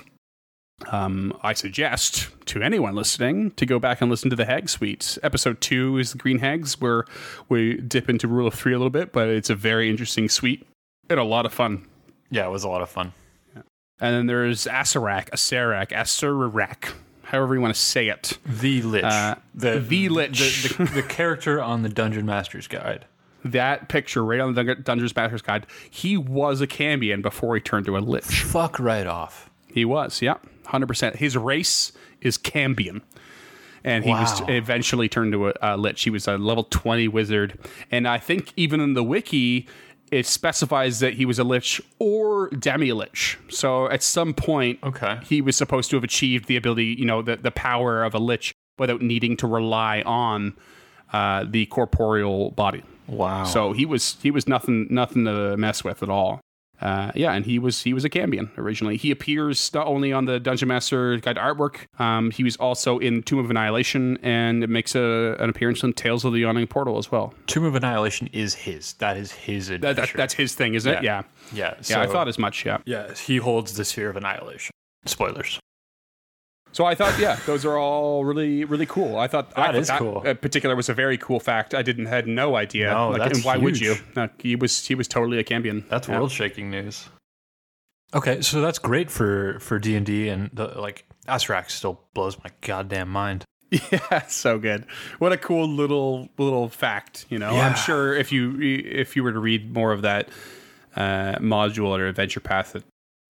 Um, 0.90 1.38
I 1.42 1.52
suggest 1.52 2.28
to 2.46 2.62
anyone 2.62 2.94
listening 2.94 3.52
to 3.52 3.64
go 3.64 3.78
back 3.78 4.00
and 4.00 4.10
listen 4.10 4.28
to 4.30 4.36
the 4.36 4.44
Hag 4.44 4.68
Suite. 4.68 5.18
Episode 5.22 5.60
two 5.60 5.98
is 5.98 6.12
the 6.12 6.18
Green 6.18 6.40
Hags, 6.40 6.80
where 6.80 7.04
we 7.48 7.76
dip 7.76 8.08
into 8.08 8.26
Rule 8.26 8.46
of 8.46 8.54
Three 8.54 8.72
a 8.72 8.78
little 8.78 8.90
bit, 8.90 9.12
but 9.12 9.28
it's 9.28 9.50
a 9.50 9.54
very 9.54 9.88
interesting 9.88 10.28
suite 10.28 10.66
and 11.08 11.20
a 11.20 11.24
lot 11.24 11.46
of 11.46 11.52
fun. 11.52 11.86
Yeah, 12.30 12.46
it 12.46 12.50
was 12.50 12.64
a 12.64 12.68
lot 12.68 12.82
of 12.82 12.88
fun. 12.88 13.12
And 14.00 14.14
then 14.14 14.26
there's 14.26 14.64
Asarak, 14.66 15.30
Asarak, 15.30 15.90
Asarak, 15.90 16.92
however 17.22 17.54
you 17.54 17.60
want 17.60 17.74
to 17.74 17.80
say 17.80 18.08
it. 18.08 18.38
The 18.44 18.82
Lich. 18.82 19.04
Uh, 19.04 19.36
the, 19.54 19.78
the 19.78 20.08
Lich. 20.08 20.38
The, 20.64 20.84
the, 20.84 20.90
the 20.94 21.02
character 21.02 21.62
on 21.62 21.82
the 21.82 21.88
Dungeon 21.88 22.26
Master's 22.26 22.66
Guide. 22.66 23.06
That 23.44 23.88
picture 23.88 24.24
right 24.24 24.40
on 24.40 24.54
the 24.54 24.64
Dun- 24.64 24.82
Dungeons 24.82 25.14
Master's 25.14 25.42
Guide, 25.42 25.66
he 25.88 26.16
was 26.16 26.60
a 26.60 26.66
Cambion 26.66 27.22
before 27.22 27.54
he 27.54 27.60
turned 27.60 27.86
to 27.86 27.96
a 27.96 28.00
Lich. 28.00 28.42
Fuck 28.42 28.80
right 28.80 29.06
off. 29.06 29.50
He 29.68 29.84
was, 29.84 30.20
yeah, 30.22 30.36
100%. 30.66 31.16
His 31.16 31.36
race 31.36 31.92
is 32.20 32.36
Cambion. 32.36 33.02
And 33.84 34.02
he 34.02 34.10
was 34.10 34.40
eventually 34.48 35.10
turned 35.10 35.32
to 35.32 35.48
a, 35.48 35.52
a 35.60 35.76
Lich. 35.76 36.02
He 36.02 36.10
was 36.10 36.26
a 36.26 36.38
level 36.38 36.64
20 36.64 37.06
wizard. 37.08 37.58
And 37.90 38.08
I 38.08 38.16
think 38.16 38.52
even 38.56 38.80
in 38.80 38.94
the 38.94 39.04
wiki, 39.04 39.68
it 40.10 40.26
specifies 40.26 41.00
that 41.00 41.14
he 41.14 41.24
was 41.26 41.38
a 41.38 41.44
Lich 41.44 41.80
or 41.98 42.48
Demi 42.50 42.92
Lich. 42.92 43.38
So 43.48 43.88
at 43.90 44.02
some 44.02 44.34
point, 44.34 44.78
Okay. 44.82 45.18
he 45.24 45.40
was 45.40 45.56
supposed 45.56 45.90
to 45.90 45.96
have 45.96 46.04
achieved 46.04 46.46
the 46.46 46.56
ability, 46.56 46.96
you 46.98 47.04
know, 47.04 47.22
the, 47.22 47.36
the 47.36 47.50
power 47.50 48.04
of 48.04 48.14
a 48.14 48.18
lich 48.18 48.52
without 48.78 49.00
needing 49.02 49.36
to 49.38 49.46
rely 49.46 50.02
on 50.02 50.54
uh, 51.12 51.44
the 51.48 51.66
corporeal 51.66 52.50
body. 52.52 52.82
Wow. 53.06 53.44
So 53.44 53.72
he 53.72 53.84
was 53.86 54.16
he 54.22 54.30
was 54.30 54.48
nothing 54.48 54.86
nothing 54.90 55.24
to 55.26 55.56
mess 55.56 55.84
with 55.84 56.02
at 56.02 56.08
all. 56.08 56.40
Uh, 56.80 57.12
yeah, 57.14 57.32
and 57.32 57.44
he 57.46 57.58
was 57.58 57.82
he 57.82 57.94
was 57.94 58.04
a 58.04 58.10
Cambion 58.10 58.50
originally. 58.58 58.96
He 58.96 59.10
appears 59.10 59.72
not 59.72 59.86
only 59.86 60.12
on 60.12 60.24
the 60.24 60.40
Dungeon 60.40 60.68
Master 60.68 61.16
Guide 61.18 61.36
artwork, 61.36 61.86
um, 62.00 62.30
he 62.30 62.42
was 62.44 62.56
also 62.56 62.98
in 62.98 63.22
Tomb 63.22 63.38
of 63.38 63.50
Annihilation 63.50 64.18
and 64.22 64.62
it 64.62 64.68
makes 64.68 64.94
a, 64.94 65.36
an 65.38 65.48
appearance 65.48 65.82
in 65.82 65.92
Tales 65.92 66.24
of 66.24 66.32
the 66.32 66.40
Yawning 66.40 66.66
Portal 66.66 66.98
as 66.98 67.10
well. 67.10 67.32
Tomb 67.46 67.64
of 67.64 67.74
Annihilation 67.74 68.28
is 68.32 68.54
his. 68.54 68.94
That 68.94 69.16
is 69.16 69.32
his 69.32 69.70
adventure. 69.70 70.02
that, 70.02 70.12
that's 70.14 70.34
his 70.34 70.54
thing, 70.54 70.74
isn't 70.74 70.92
it? 70.92 71.02
Yeah, 71.02 71.22
yeah. 71.52 71.74
yeah. 71.88 72.00
I 72.00 72.06
thought 72.06 72.28
as 72.28 72.38
much. 72.38 72.66
Yeah. 72.66 72.78
Yeah, 72.84 73.14
he 73.14 73.36
holds 73.38 73.74
the 73.74 73.84
sphere 73.84 74.10
of 74.10 74.16
annihilation. 74.16 74.72
Spoilers. 75.06 75.60
So 76.74 76.84
I 76.84 76.96
thought, 76.96 77.18
yeah, 77.20 77.38
those 77.46 77.64
are 77.64 77.78
all 77.78 78.24
really, 78.24 78.64
really 78.64 78.84
cool. 78.84 79.16
I 79.16 79.28
thought 79.28 79.54
That 79.54 79.76
I, 79.76 79.78
is 79.78 79.88
cool. 79.92 80.22
In 80.22 80.36
particular, 80.38 80.74
was 80.74 80.88
a 80.88 80.94
very 80.94 81.16
cool 81.16 81.38
fact. 81.38 81.72
I 81.72 81.82
didn't 81.82 82.06
had 82.06 82.26
no 82.26 82.56
idea. 82.56 82.90
No, 82.92 83.10
like, 83.10 83.18
that's 83.22 83.36
and 83.38 83.44
why 83.44 83.56
would 83.56 83.78
you? 83.80 83.94
huge. 83.94 84.02
No, 84.16 84.28
he 84.38 84.56
was 84.56 84.84
he 84.84 84.96
was 84.96 85.06
totally 85.06 85.38
a 85.38 85.44
Cambion. 85.44 85.88
That's 85.88 86.08
Yeah. 86.08 86.16
world 86.18 86.32
shaking 86.32 86.70
news. 86.72 87.08
Okay, 88.12 88.40
so 88.42 88.60
that's 88.60 88.78
great 88.80 89.08
for 89.10 89.58
for 89.60 89.78
D 89.78 89.94
and 89.94 90.04
D, 90.04 90.28
and 90.28 90.50
the, 90.52 90.66
like 90.80 91.04
Asrak 91.28 91.70
still 91.70 92.00
blows 92.12 92.36
my 92.42 92.50
goddamn 92.60 93.08
mind. 93.08 93.44
Yeah, 93.90 94.26
so 94.26 94.58
good. 94.58 94.84
What 95.18 95.32
a 95.32 95.36
cool 95.36 95.66
little 95.68 96.28
little 96.38 96.68
fact. 96.68 97.26
You 97.28 97.38
know, 97.38 97.52
Yeah. 97.54 97.66
I'm 97.68 97.74
sure 97.76 98.14
if 98.14 98.30
you 98.32 98.58
if 98.60 99.14
you 99.16 99.22
were 99.24 99.32
to 99.32 99.38
read 99.40 99.72
more 99.72 99.92
of 99.92 100.02
that 100.02 100.28
uh, 100.96 101.36
module 101.40 101.96
or 101.98 102.06
adventure 102.06 102.40
path, 102.40 102.72
that 102.72 102.84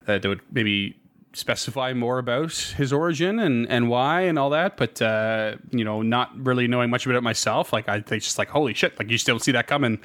that 0.05 0.27
would 0.27 0.41
maybe 0.51 0.97
specify 1.35 1.93
more 1.93 2.17
about 2.17 2.51
his 2.53 2.91
origin 2.91 3.39
and 3.39 3.67
and 3.69 3.89
why 3.89 4.21
and 4.21 4.39
all 4.39 4.49
that. 4.51 4.77
But 4.77 5.01
uh, 5.01 5.55
you 5.71 5.83
know, 5.83 6.01
not 6.01 6.31
really 6.37 6.67
knowing 6.67 6.89
much 6.89 7.05
about 7.05 7.15
it 7.17 7.21
myself, 7.23 7.71
like 7.73 7.87
I 7.89 8.01
think 8.01 8.23
just 8.23 8.37
like 8.37 8.49
holy 8.49 8.73
shit, 8.73 8.97
like 8.97 9.09
you 9.11 9.17
still 9.17 9.39
see 9.39 9.51
that 9.51 9.67
coming, 9.67 9.99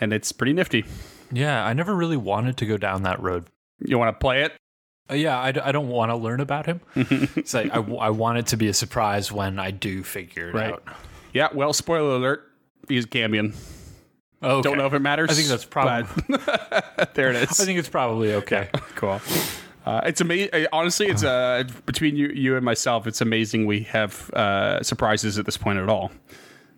and 0.00 0.12
it's 0.12 0.32
pretty 0.32 0.52
nifty. 0.52 0.84
Yeah, 1.32 1.64
I 1.64 1.72
never 1.74 1.94
really 1.94 2.16
wanted 2.16 2.56
to 2.56 2.66
go 2.66 2.76
down 2.76 3.02
that 3.04 3.20
road. 3.20 3.46
You 3.78 3.98
want 3.98 4.14
to 4.14 4.18
play 4.20 4.42
it? 4.42 4.52
Uh, 5.08 5.14
yeah, 5.14 5.38
I, 5.40 5.52
d- 5.52 5.60
I 5.60 5.70
don't 5.72 5.88
want 5.88 6.10
to 6.10 6.16
learn 6.16 6.40
about 6.40 6.66
him. 6.66 6.80
it's 6.94 7.54
like 7.54 7.70
I, 7.72 7.76
w- 7.76 7.98
I 7.98 8.10
want 8.10 8.38
it 8.38 8.46
to 8.48 8.56
be 8.56 8.68
a 8.68 8.74
surprise 8.74 9.30
when 9.32 9.58
I 9.58 9.70
do 9.70 10.02
figure 10.02 10.48
it 10.50 10.54
Right. 10.54 10.72
out. 10.72 10.82
Yeah. 11.32 11.48
Well, 11.54 11.72
spoiler 11.72 12.16
alert. 12.16 12.42
He's 12.88 13.06
Cambion. 13.06 13.54
Okay. 14.42 14.62
Don't 14.68 14.76
know 14.78 14.86
if 14.86 14.92
it 14.94 15.00
matters. 15.00 15.30
I 15.30 15.34
think 15.34 15.48
that's 15.48 15.64
probably. 15.64 16.06
there 17.14 17.30
it 17.30 17.36
is. 17.36 17.60
I 17.60 17.64
think 17.64 17.78
it's 17.78 17.88
probably 17.88 18.34
okay. 18.34 18.68
cool. 18.96 19.20
Uh, 19.86 20.00
it's 20.04 20.20
amazing. 20.20 20.66
Honestly, 20.72 21.06
it's 21.06 21.24
uh, 21.24 21.64
between 21.86 22.16
you, 22.16 22.28
you 22.28 22.56
and 22.56 22.64
myself. 22.64 23.06
It's 23.06 23.20
amazing 23.20 23.66
we 23.66 23.80
have 23.84 24.30
uh, 24.30 24.82
surprises 24.82 25.38
at 25.38 25.46
this 25.46 25.56
point 25.56 25.78
at 25.78 25.88
all. 25.88 26.10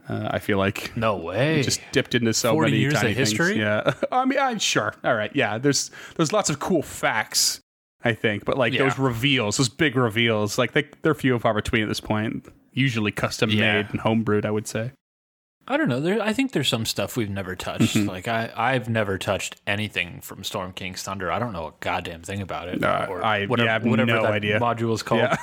Uh, 0.09 0.29
I 0.33 0.39
feel 0.41 0.59
like 0.59 0.97
No 0.97 1.17
way. 1.17 1.57
We 1.57 1.63
just 1.63 1.81
dipped 1.93 2.15
into 2.15 2.33
so 2.33 2.53
40 2.53 2.71
many 2.71 2.81
years 2.81 2.95
of 2.95 3.01
tiny 3.03 3.15
things. 3.15 3.31
history? 3.31 3.59
Yeah, 3.59 3.93
I 4.13 4.25
mean, 4.25 4.39
I'm 4.39 4.59
sure. 4.59 4.95
All 5.05 5.15
right, 5.15 5.31
yeah. 5.35 5.59
There's 5.59 5.91
there's 6.17 6.33
lots 6.33 6.51
of 6.51 6.59
cool 6.59 6.83
facts. 6.83 7.61
I 8.05 8.15
think, 8.15 8.45
but 8.45 8.59
like 8.59 8.73
Yeah. 8.73 8.83
those 8.83 8.99
reveals, 8.99 9.59
those 9.59 9.69
big 9.69 9.95
reveals, 9.95 10.59
like 10.59 10.73
they, 10.73 10.89
they're 11.03 11.15
few 11.15 11.35
and 11.35 11.41
far 11.43 11.55
between 11.55 11.83
at 11.85 11.89
this 11.89 12.01
point. 12.01 12.49
Usually 12.73 13.13
custom 13.13 13.51
Yeah. 13.51 13.75
made 13.83 13.91
and 13.91 14.01
homebrewed, 14.01 14.45
I 14.45 14.51
would 14.51 14.67
say. 14.67 14.91
I 15.69 15.77
don't 15.77 15.89
know. 15.89 16.01
There, 16.01 16.21
I 16.21 16.33
think 16.33 16.53
there's 16.53 16.69
some 16.69 16.85
stuff 16.85 17.17
we've 17.17 17.31
never 17.31 17.55
touched. 17.55 17.95
Mm-hmm. 17.97 18.09
Like 18.09 18.27
I, 18.27 18.53
I've 18.57 18.89
never 18.89 19.17
touched 19.17 19.61
anything 19.67 20.21
from 20.21 20.43
Storm 20.43 20.73
King's 20.73 21.03
Thunder. 21.03 21.31
I 21.31 21.39
don't 21.39 21.53
know 21.53 21.67
a 21.69 21.73
goddamn 21.81 22.23
thing 22.23 22.43
about 22.43 22.69
it. 22.69 22.83
Uh, 22.83 22.87
I- 23.23 23.47
whatever, 23.47 23.67
yeah, 23.67 23.71
I 23.71 23.73
have 23.75 23.85
whatever 23.85 24.07
no 24.13 24.23
that 24.23 24.33
idea. 24.33 24.59
module 24.59 24.93
is 24.93 25.03
called. 25.03 25.21
Yeah, 25.21 25.37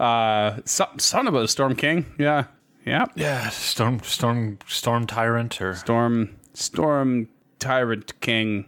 uh, 0.04 0.60
some, 0.64 0.98
son 0.98 1.28
of 1.28 1.34
a 1.34 1.46
Storm 1.46 1.76
King. 1.76 2.06
Yeah, 2.18 2.44
yeah. 2.84 3.06
Yeah, 3.14 3.48
Storm, 3.50 4.00
Storm, 4.02 4.58
Storm 4.66 5.06
Tyrant, 5.06 5.60
or 5.60 5.74
Storm, 5.76 6.36
Storm 6.54 7.28
Tyrant 7.58 8.20
King. 8.20 8.66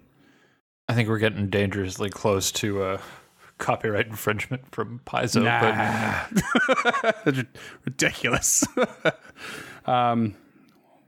I 0.88 0.94
think 0.94 1.08
we're 1.08 1.18
getting 1.18 1.50
dangerously 1.50 2.10
close 2.10 2.50
to 2.52 2.82
uh, 2.82 2.98
copyright 3.58 4.06
infringement 4.06 4.70
from 4.72 5.00
Paizo. 5.04 5.44
But 7.24 7.46
ridiculous. 7.84 8.64
um, 9.88 10.34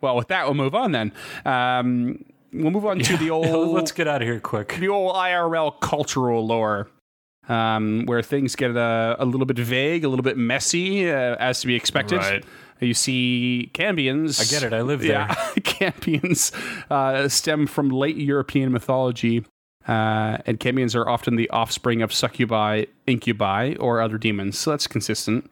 well, 0.01 0.17
with 0.17 0.29
that, 0.29 0.47
we'll 0.47 0.55
move 0.55 0.75
on 0.75 0.93
then. 0.93 1.13
Um, 1.45 2.25
we'll 2.53 2.71
move 2.71 2.87
on 2.87 2.99
to 3.01 3.17
the 3.17 3.31
old, 3.31 3.75
let's 3.75 3.93
get 3.93 4.09
out 4.09 4.23
of 4.23 4.29
here 4.29 4.41
quick. 4.41 4.77
the 4.81 4.89
old 4.89 5.15
IRL 5.15 5.79
cultural 5.81 6.47
lore, 6.47 6.89
um, 7.49 8.05
where 8.07 8.23
things 8.23 8.57
get 8.57 8.71
a, 8.71 9.17
a 9.19 9.25
little 9.25 9.47
bit 9.47 9.59
vague, 9.59 10.05
a 10.05 10.09
little 10.09 10.23
bit 10.23 10.37
messy, 10.37 11.11
uh, 11.11 11.37
as 11.37 11.61
to 11.61 11.67
be 11.67 11.75
expected. 11.75 12.19
Right. 12.19 12.45
You 12.81 12.95
see, 12.95 13.71
Cambions. 13.75 14.41
I 14.41 14.45
get 14.51 14.63
it. 14.63 14.73
I 14.73 14.81
live 14.81 15.01
there. 15.01 15.11
Yeah, 15.11 15.35
Cambions 15.57 16.53
uh, 16.91 17.29
stem 17.29 17.67
from 17.67 17.91
late 17.91 18.17
European 18.17 18.73
mythology, 18.73 19.45
uh, 19.87 20.39
and 20.47 20.59
Cambions 20.59 20.95
are 20.97 21.07
often 21.07 21.37
the 21.37 21.51
offspring 21.51 22.01
of 22.01 22.11
succubi, 22.11 22.85
incubi, 23.07 23.75
or 23.79 24.01
other 24.01 24.17
demons. 24.17 24.59
So 24.59 24.71
that's 24.71 24.87
consistent. 24.87 25.51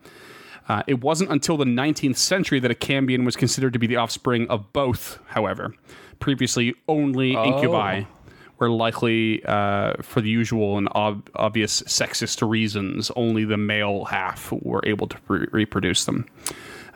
Uh, 0.69 0.83
it 0.87 1.01
wasn't 1.03 1.31
until 1.31 1.57
the 1.57 1.65
19th 1.65 2.17
century 2.17 2.61
that 2.61 2.71
a 2.71 2.75
Cambion 2.75 3.25
was 3.25 3.37
considered 3.37 3.73
to 3.73 3.79
be 3.79 3.87
the 3.87 3.97
offspring 3.97 4.47
of 4.49 4.73
both, 4.73 5.19
however. 5.27 5.75
Previously, 6.21 6.75
only 6.89 7.33
incubi 7.33 8.05
were 8.59 8.71
likely, 8.71 9.43
uh, 9.45 9.95
for 10.03 10.21
the 10.21 10.29
usual 10.29 10.79
and 10.79 10.89
ob- 10.95 11.31
obvious 11.37 11.83
sexist 11.83 12.47
reasons, 12.47 13.11
only 13.17 13.45
the 13.45 13.57
male 13.57 14.05
half 14.05 14.53
were 14.53 14.83
able 14.85 15.07
to 15.07 15.17
re- 15.29 15.47
reproduce 15.53 16.05
them. 16.05 16.27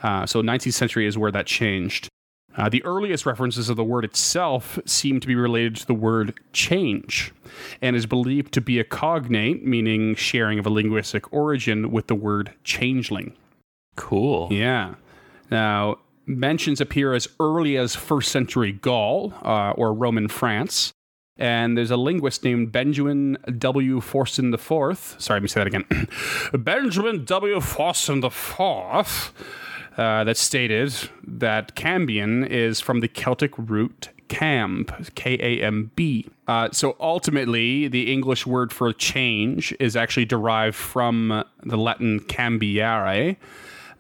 Uh, 0.03 0.27
so 0.27 0.43
19th 0.43 0.73
century 0.73 1.07
is 1.07 1.17
where 1.17 1.31
that 1.31 1.47
changed. 1.47 2.09
Uh, 2.57 2.69
the 2.69 2.85
earliest 2.85 3.25
references 3.25 3.71
of 3.71 3.77
the 3.77 3.85
word 3.85 4.05
itself 4.05 4.79
seem 4.85 5.21
to 5.21 5.27
be 5.27 5.35
related 5.35 5.77
to 5.77 5.87
the 5.87 5.95
word 5.95 6.39
change 6.53 7.33
and 7.81 7.97
is 7.97 8.05
believed 8.05 8.53
to 8.53 8.61
be 8.61 8.79
a 8.79 8.85
cognate, 8.85 9.65
meaning 9.65 10.15
sharing 10.15 10.59
of 10.59 10.67
a 10.67 10.71
linguistic 10.71 11.33
origin, 11.33 11.91
with 11.91 12.09
the 12.09 12.15
word 12.15 12.53
changeling. 12.63 13.35
Cool. 13.97 14.49
Yeah. 14.51 14.95
Now, 15.51 15.97
mentions 16.27 16.81
appear 16.81 17.15
as 17.15 17.29
early 17.41 17.77
as 17.77 17.95
first 17.95 18.31
century 18.33 18.73
Gaul 18.73 19.35
uh, 19.43 19.73
or 19.73 19.93
Roman 19.93 20.29
France. 20.29 20.93
And 21.39 21.77
there's 21.77 21.91
a 21.91 21.97
linguist 21.97 22.45
named 22.45 22.73
Benjamin 22.73 23.39
W. 23.59 24.01
Fortson 24.01 24.53
IV. 24.53 25.21
Sorry, 25.21 25.37
let 25.39 25.43
me 25.43 25.49
say 25.49 25.61
that 25.61 25.67
again. 25.67 25.85
Benjamin 26.53 27.25
W. 27.25 27.57
Fortson 27.57 28.23
IV 28.23 29.33
uh, 29.97 30.25
that 30.25 30.37
stated 30.37 30.95
that 31.27 31.75
Cambion 31.75 32.47
is 32.47 32.81
from 32.81 33.01
the 33.01 33.09
Celtic 33.09 33.57
root 33.57 34.09
camb, 34.29 34.87
K 35.15 35.35
A 35.41 35.65
M 35.65 35.91
B. 35.95 36.29
Uh, 36.49 36.69
so 36.73 36.97
ultimately, 37.01 37.89
the 37.89 38.13
English 38.13 38.47
word 38.47 38.73
for 38.73 38.93
change 38.93 39.75
is 39.79 39.97
actually 39.97 40.25
derived 40.25 40.77
from 40.77 41.45
the 41.63 41.77
Latin 41.77 42.21
cambiare, 42.21 43.37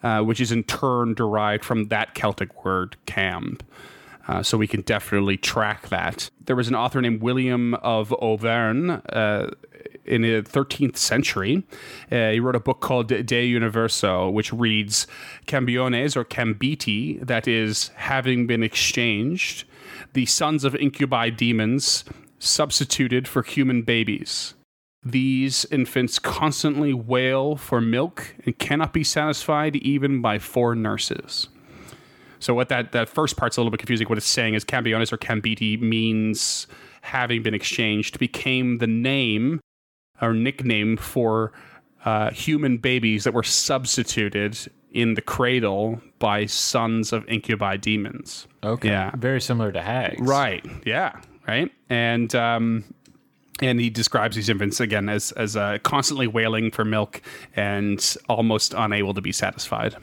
uh, 0.03 0.21
which 0.23 0.41
is 0.41 0.53
in 0.53 0.65
turn 0.65 1.15
derived 1.15 1.65
from 1.65 1.89
that 1.89 2.15
Celtic 2.15 2.65
word 2.65 2.97
camb. 3.07 3.59
Uh, 4.29 4.43
so 4.43 4.57
we 4.57 4.69
can 4.69 4.83
definitely 4.83 5.37
track 5.37 5.89
that. 5.89 6.31
There 6.45 6.55
was 6.55 6.69
an 6.69 6.75
author 6.75 7.01
named 7.01 7.23
William 7.23 7.75
of 7.75 8.13
Auvergne 8.13 9.01
uh, 9.09 9.49
in 10.05 10.23
the 10.23 10.43
13th 10.43 10.97
century. 10.97 11.65
Uh, 12.11 12.31
he 12.31 12.41
wrote 12.41 12.55
a 12.55 12.61
book 12.61 12.81
called 12.81 13.09
De 13.09 13.47
Universo, 13.47 14.31
which 14.31 14.53
reads 14.53 15.07
Cambiones 15.47 16.17
or 16.17 16.25
Cambiti, 16.25 17.25
that 17.27 17.49
is, 17.49 17.89
having 17.97 18.47
been 18.47 18.63
exchanged, 18.63 19.65
the 20.13 20.27
sons 20.27 20.65
of 20.65 20.75
incubi 20.77 21.31
demons 21.31 22.05
substituted 22.39 23.27
for 23.27 23.43
human 23.43 23.83
babies. 23.83 24.55
These 25.05 25.65
infants 25.71 26.19
constantly 26.19 26.95
wail 26.95 27.57
for 27.57 27.81
milk 27.81 28.37
and 28.47 28.57
cannot 28.59 28.93
be 28.93 29.03
satisfied 29.03 29.77
even 29.77 30.23
by 30.23 30.39
four 30.39 30.75
nurses. 30.77 31.49
So 32.39 32.55
what 32.55 32.69
that, 32.69 32.93
that 32.93 33.09
first 33.09 33.37
part's 33.37 33.57
a 33.57 33.61
little 33.61 33.71
bit 33.71 33.79
confusing. 33.79 34.09
What 34.09 34.19
it's 34.19 34.27
saying 34.27 34.55
is 34.55 34.65
Cambiones 34.65 35.13
or 35.13 35.17
Cambiti 35.17 35.81
means 35.81 36.67
having 37.03 37.43
been 37.43 37.55
exchanged 37.55 38.19
became 38.19 38.79
the 38.79 38.87
name 38.87 39.61
or 40.21 40.33
nickname 40.35 40.97
for 40.97 41.53
uh, 42.05 42.31
human 42.31 42.79
babies 42.79 43.25
that 43.25 43.35
were 43.35 43.43
substituted 43.43 44.59
in 44.93 45.15
the 45.15 45.23
cradle 45.23 46.01
by 46.19 46.47
sons 46.47 47.13
of 47.13 47.27
incubi 47.29 47.77
demons. 47.77 48.47
Okay. 48.63 48.89
Yeah. 48.89 49.11
Very 49.17 49.41
similar 49.41 49.73
to 49.73 49.83
hags. 49.83 50.21
Right. 50.21 50.65
Yeah. 50.85 51.21
Right. 51.47 51.71
And 51.89 52.35
um, 52.35 52.85
and 53.63 53.81
he 53.81 53.91
describes 53.91 54.37
these 54.37 54.49
infants 54.49 54.81
again 54.81 55.09
as 55.09 55.33
as 55.33 55.57
uh, 55.57 55.79
constantly 55.83 56.27
wailing 56.27 56.71
for 56.71 56.85
milk 56.85 57.23
and 57.57 58.17
almost 58.29 58.75
unable 58.77 59.15
to 59.15 59.21
be 59.21 59.33
satisfied. 59.33 59.97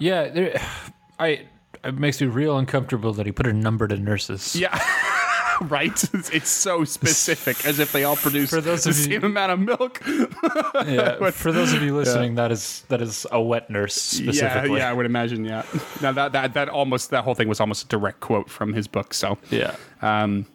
Yeah, 0.00 0.28
there, 0.28 0.62
I 1.18 1.46
it 1.84 1.98
makes 1.98 2.20
me 2.20 2.26
real 2.26 2.58
uncomfortable 2.58 3.12
that 3.14 3.26
he 3.26 3.32
put 3.32 3.46
a 3.46 3.52
number 3.52 3.88
to 3.88 3.96
nurses. 3.96 4.54
Yeah. 4.54 4.78
right? 5.62 6.02
It's, 6.14 6.30
it's 6.30 6.50
so 6.50 6.84
specific, 6.84 7.64
as 7.64 7.78
if 7.78 7.92
they 7.92 8.04
all 8.04 8.16
produce 8.16 8.50
For 8.50 8.60
those 8.60 8.84
the 8.84 8.90
of 8.90 8.98
you- 8.98 9.04
same 9.04 9.24
amount 9.24 9.52
of 9.52 9.58
milk. 9.60 10.02
Yeah, 10.06 11.16
but, 11.20 11.34
for 11.34 11.52
those 11.52 11.72
of 11.72 11.82
you 11.82 11.96
listening, 11.96 12.36
that 12.36 12.52
is 12.52 12.84
that 12.88 13.00
is 13.00 13.26
a 13.30 13.40
wet 13.40 13.70
nurse 13.70 13.94
specifically. 13.94 14.78
Yeah, 14.78 14.84
yeah, 14.84 14.90
I 14.90 14.92
would 14.92 15.06
imagine. 15.06 15.44
Yeah. 15.44 15.64
Now 16.00 16.12
that 16.12 16.32
that 16.32 16.54
that 16.54 16.68
almost 16.68 17.10
that 17.10 17.24
whole 17.24 17.34
thing 17.34 17.48
was 17.48 17.60
almost 17.60 17.84
a 17.84 17.88
direct 17.88 18.20
quote 18.20 18.48
from 18.48 18.72
his 18.72 18.88
book. 18.88 19.14
So 19.14 19.38
yeah. 19.50 19.76
Um, 20.00 20.46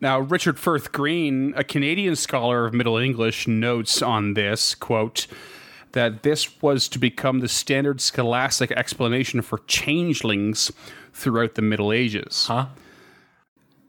now, 0.00 0.20
Richard 0.20 0.58
Firth 0.58 0.92
Green, 0.92 1.54
a 1.56 1.64
Canadian 1.64 2.16
scholar 2.16 2.66
of 2.66 2.74
Middle 2.74 2.96
English, 2.96 3.46
notes 3.46 4.02
on 4.02 4.34
this 4.34 4.74
quote 4.74 5.26
that 5.92 6.24
this 6.24 6.60
was 6.60 6.88
to 6.88 6.98
become 6.98 7.40
the 7.40 7.48
standard 7.48 8.00
scholastic 8.00 8.72
explanation 8.72 9.40
for 9.40 9.58
changelings 9.66 10.72
throughout 11.12 11.54
the 11.54 11.62
Middle 11.62 11.92
Ages. 11.92 12.46
Huh? 12.48 12.66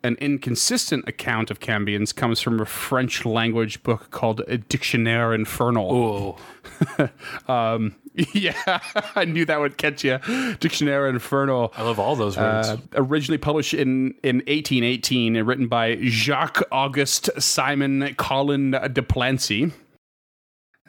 An 0.05 0.15
inconsistent 0.21 1.07
account 1.07 1.49
of 1.49 1.59
cambions 1.59 2.13
comes 2.15 2.39
from 2.39 2.59
a 2.59 2.65
French 2.65 3.25
language 3.25 3.81
book 3.81 4.11
called 4.11 4.41
Dictionnaire 4.69 5.33
Infernal. 5.33 5.91
Oh, 5.91 7.09
Um, 7.47 7.95
yeah, 8.33 8.79
I 9.15 9.25
knew 9.25 9.45
that 9.45 9.59
would 9.59 9.77
catch 9.77 10.03
you. 10.03 10.19
Dictionnaire 10.59 11.07
Infernal. 11.09 11.73
I 11.75 11.81
love 11.81 11.99
all 11.99 12.15
those 12.15 12.37
words. 12.37 12.67
Uh, 12.69 12.77
originally 12.93 13.39
published 13.39 13.73
in, 13.73 14.13
in 14.21 14.37
1818 14.37 15.35
and 15.35 15.47
written 15.47 15.67
by 15.67 15.97
Jacques 16.03 16.61
Auguste 16.71 17.29
Simon 17.41 18.13
Colin 18.15 18.71
de 18.71 19.01
Plancy. 19.01 19.71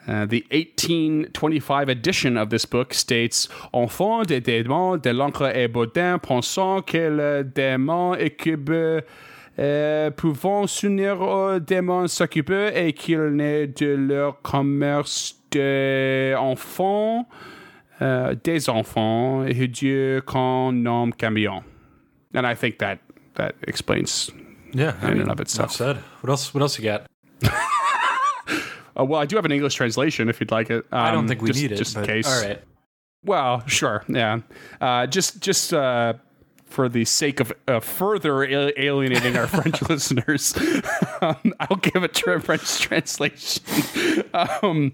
Uh, 0.07 0.25
the 0.25 0.45
1825 0.51 1.89
edition 1.89 2.37
of 2.37 2.49
this 2.49 2.65
book 2.65 2.93
states 2.93 3.49
Enfant 3.73 4.23
des 4.23 4.39
démons 4.39 4.95
de 4.95 5.09
l'encre 5.09 5.53
et 5.53 5.67
Baudin 5.67 6.17
pensant 6.17 6.81
que 6.81 6.97
le 6.97 7.43
démon 7.43 8.13
incube 8.13 8.71
euh, 9.59 10.11
pouvant 10.11 10.65
s'unir 10.65 11.19
aux 11.19 11.59
démons 11.59 12.07
s'occuper 12.07 12.71
et 12.73 12.93
qu'il 12.93 13.35
n'est 13.35 13.67
de 13.67 13.87
leur 13.87 14.41
commerce 14.41 15.35
d'enfants, 15.51 17.27
euh, 18.01 18.35
des 18.43 18.69
enfants, 18.69 19.43
et 19.45 19.67
Dieu 19.67 20.21
qu'on 20.25 20.71
nomme 20.71 21.13
camion. 21.13 21.63
And 22.33 22.45
I 22.45 22.55
think 22.55 22.77
that 22.77 22.99
that 23.35 23.55
explains 23.67 24.31
yeah, 24.73 24.93
I 25.01 25.11
in 25.11 25.21
and 25.21 25.31
of 25.31 25.41
itself. 25.41 25.71
said. 25.71 25.97
What 26.21 26.29
else? 26.29 26.53
What 26.53 26.61
else 26.61 26.77
you 26.77 26.85
got? 26.85 27.07
Uh, 28.99 29.03
well, 29.05 29.21
I 29.21 29.25
do 29.25 29.35
have 29.35 29.45
an 29.45 29.51
English 29.51 29.75
translation 29.75 30.29
if 30.29 30.39
you'd 30.39 30.51
like 30.51 30.69
it. 30.69 30.85
I 30.91 31.11
don't 31.11 31.19
Um, 31.21 31.27
think 31.27 31.41
we 31.41 31.49
just, 31.49 31.61
need 31.61 31.71
it. 31.71 31.77
just 31.77 31.95
in 31.97 32.05
case. 32.05 32.27
All 32.27 32.41
right. 32.47 32.61
Well, 33.23 33.63
sure, 33.67 34.03
yeah. 34.07 34.39
Uh, 34.79 35.05
just 35.07 35.41
just 35.41 35.73
uh, 35.73 36.13
for 36.65 36.87
the 36.89 37.03
sake 37.05 37.39
of 37.39 37.51
uh, 37.67 37.79
further 37.79 38.43
a- 38.43 38.73
alienating 38.79 39.35
our 39.37 39.47
French 39.47 39.81
listeners, 39.89 40.55
um, 41.21 41.53
I'll 41.59 41.77
give 41.77 42.03
a 42.03 42.07
tra- 42.07 42.39
French 42.41 42.79
translation. 42.87 43.63
um, 44.33 44.93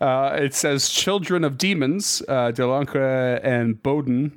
uh, 0.00 0.36
it 0.40 0.54
says, 0.54 0.88
"Children 0.88 1.44
of 1.44 1.56
demons, 1.58 2.22
uh, 2.28 2.52
Delancre 2.52 3.40
and 3.42 3.82
Bodin." 3.82 4.32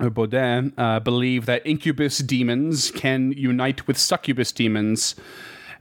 Or 0.00 0.10
Bodin 0.10 0.72
uh, 0.78 1.00
believe 1.00 1.46
that 1.46 1.66
incubus 1.66 2.18
demons 2.18 2.92
can 2.92 3.32
unite 3.32 3.88
with 3.88 3.98
succubus 3.98 4.52
demons, 4.52 5.16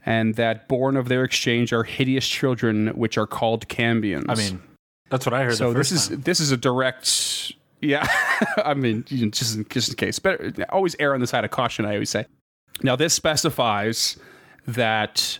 and 0.08 0.36
that 0.36 0.70
born 0.70 0.96
of 0.96 1.10
their 1.10 1.24
exchange 1.26 1.74
are 1.74 1.84
hideous 1.84 2.26
children, 2.26 2.88
which 2.96 3.17
are 3.17 3.28
called 3.28 3.67
cambions. 3.67 4.26
I 4.30 4.36
mean, 4.36 4.62
that's 5.10 5.26
what 5.26 5.34
I 5.34 5.43
heard. 5.43 5.56
So 5.56 5.74
this 5.74 5.91
is 5.91 6.08
time. 6.08 6.22
this 6.22 6.39
is 6.39 6.52
a 6.52 6.58
direct. 6.58 7.52
Yeah, 7.82 8.08
I 8.65 8.74
mean, 8.74 9.04
just 9.06 9.58
in, 9.58 9.65
just 9.70 9.89
in 9.89 9.96
case, 9.96 10.17
better 10.17 10.52
always 10.70 10.96
err 11.00 11.13
on 11.13 11.20
the 11.20 11.28
side 11.28 11.43
of 11.43 11.52
caution. 11.52 11.86
I 11.86 11.93
always 11.93 12.10
say. 12.10 12.26
Now 12.82 12.96
this 12.96 13.13
specifies 13.13 14.17
that 14.65 15.39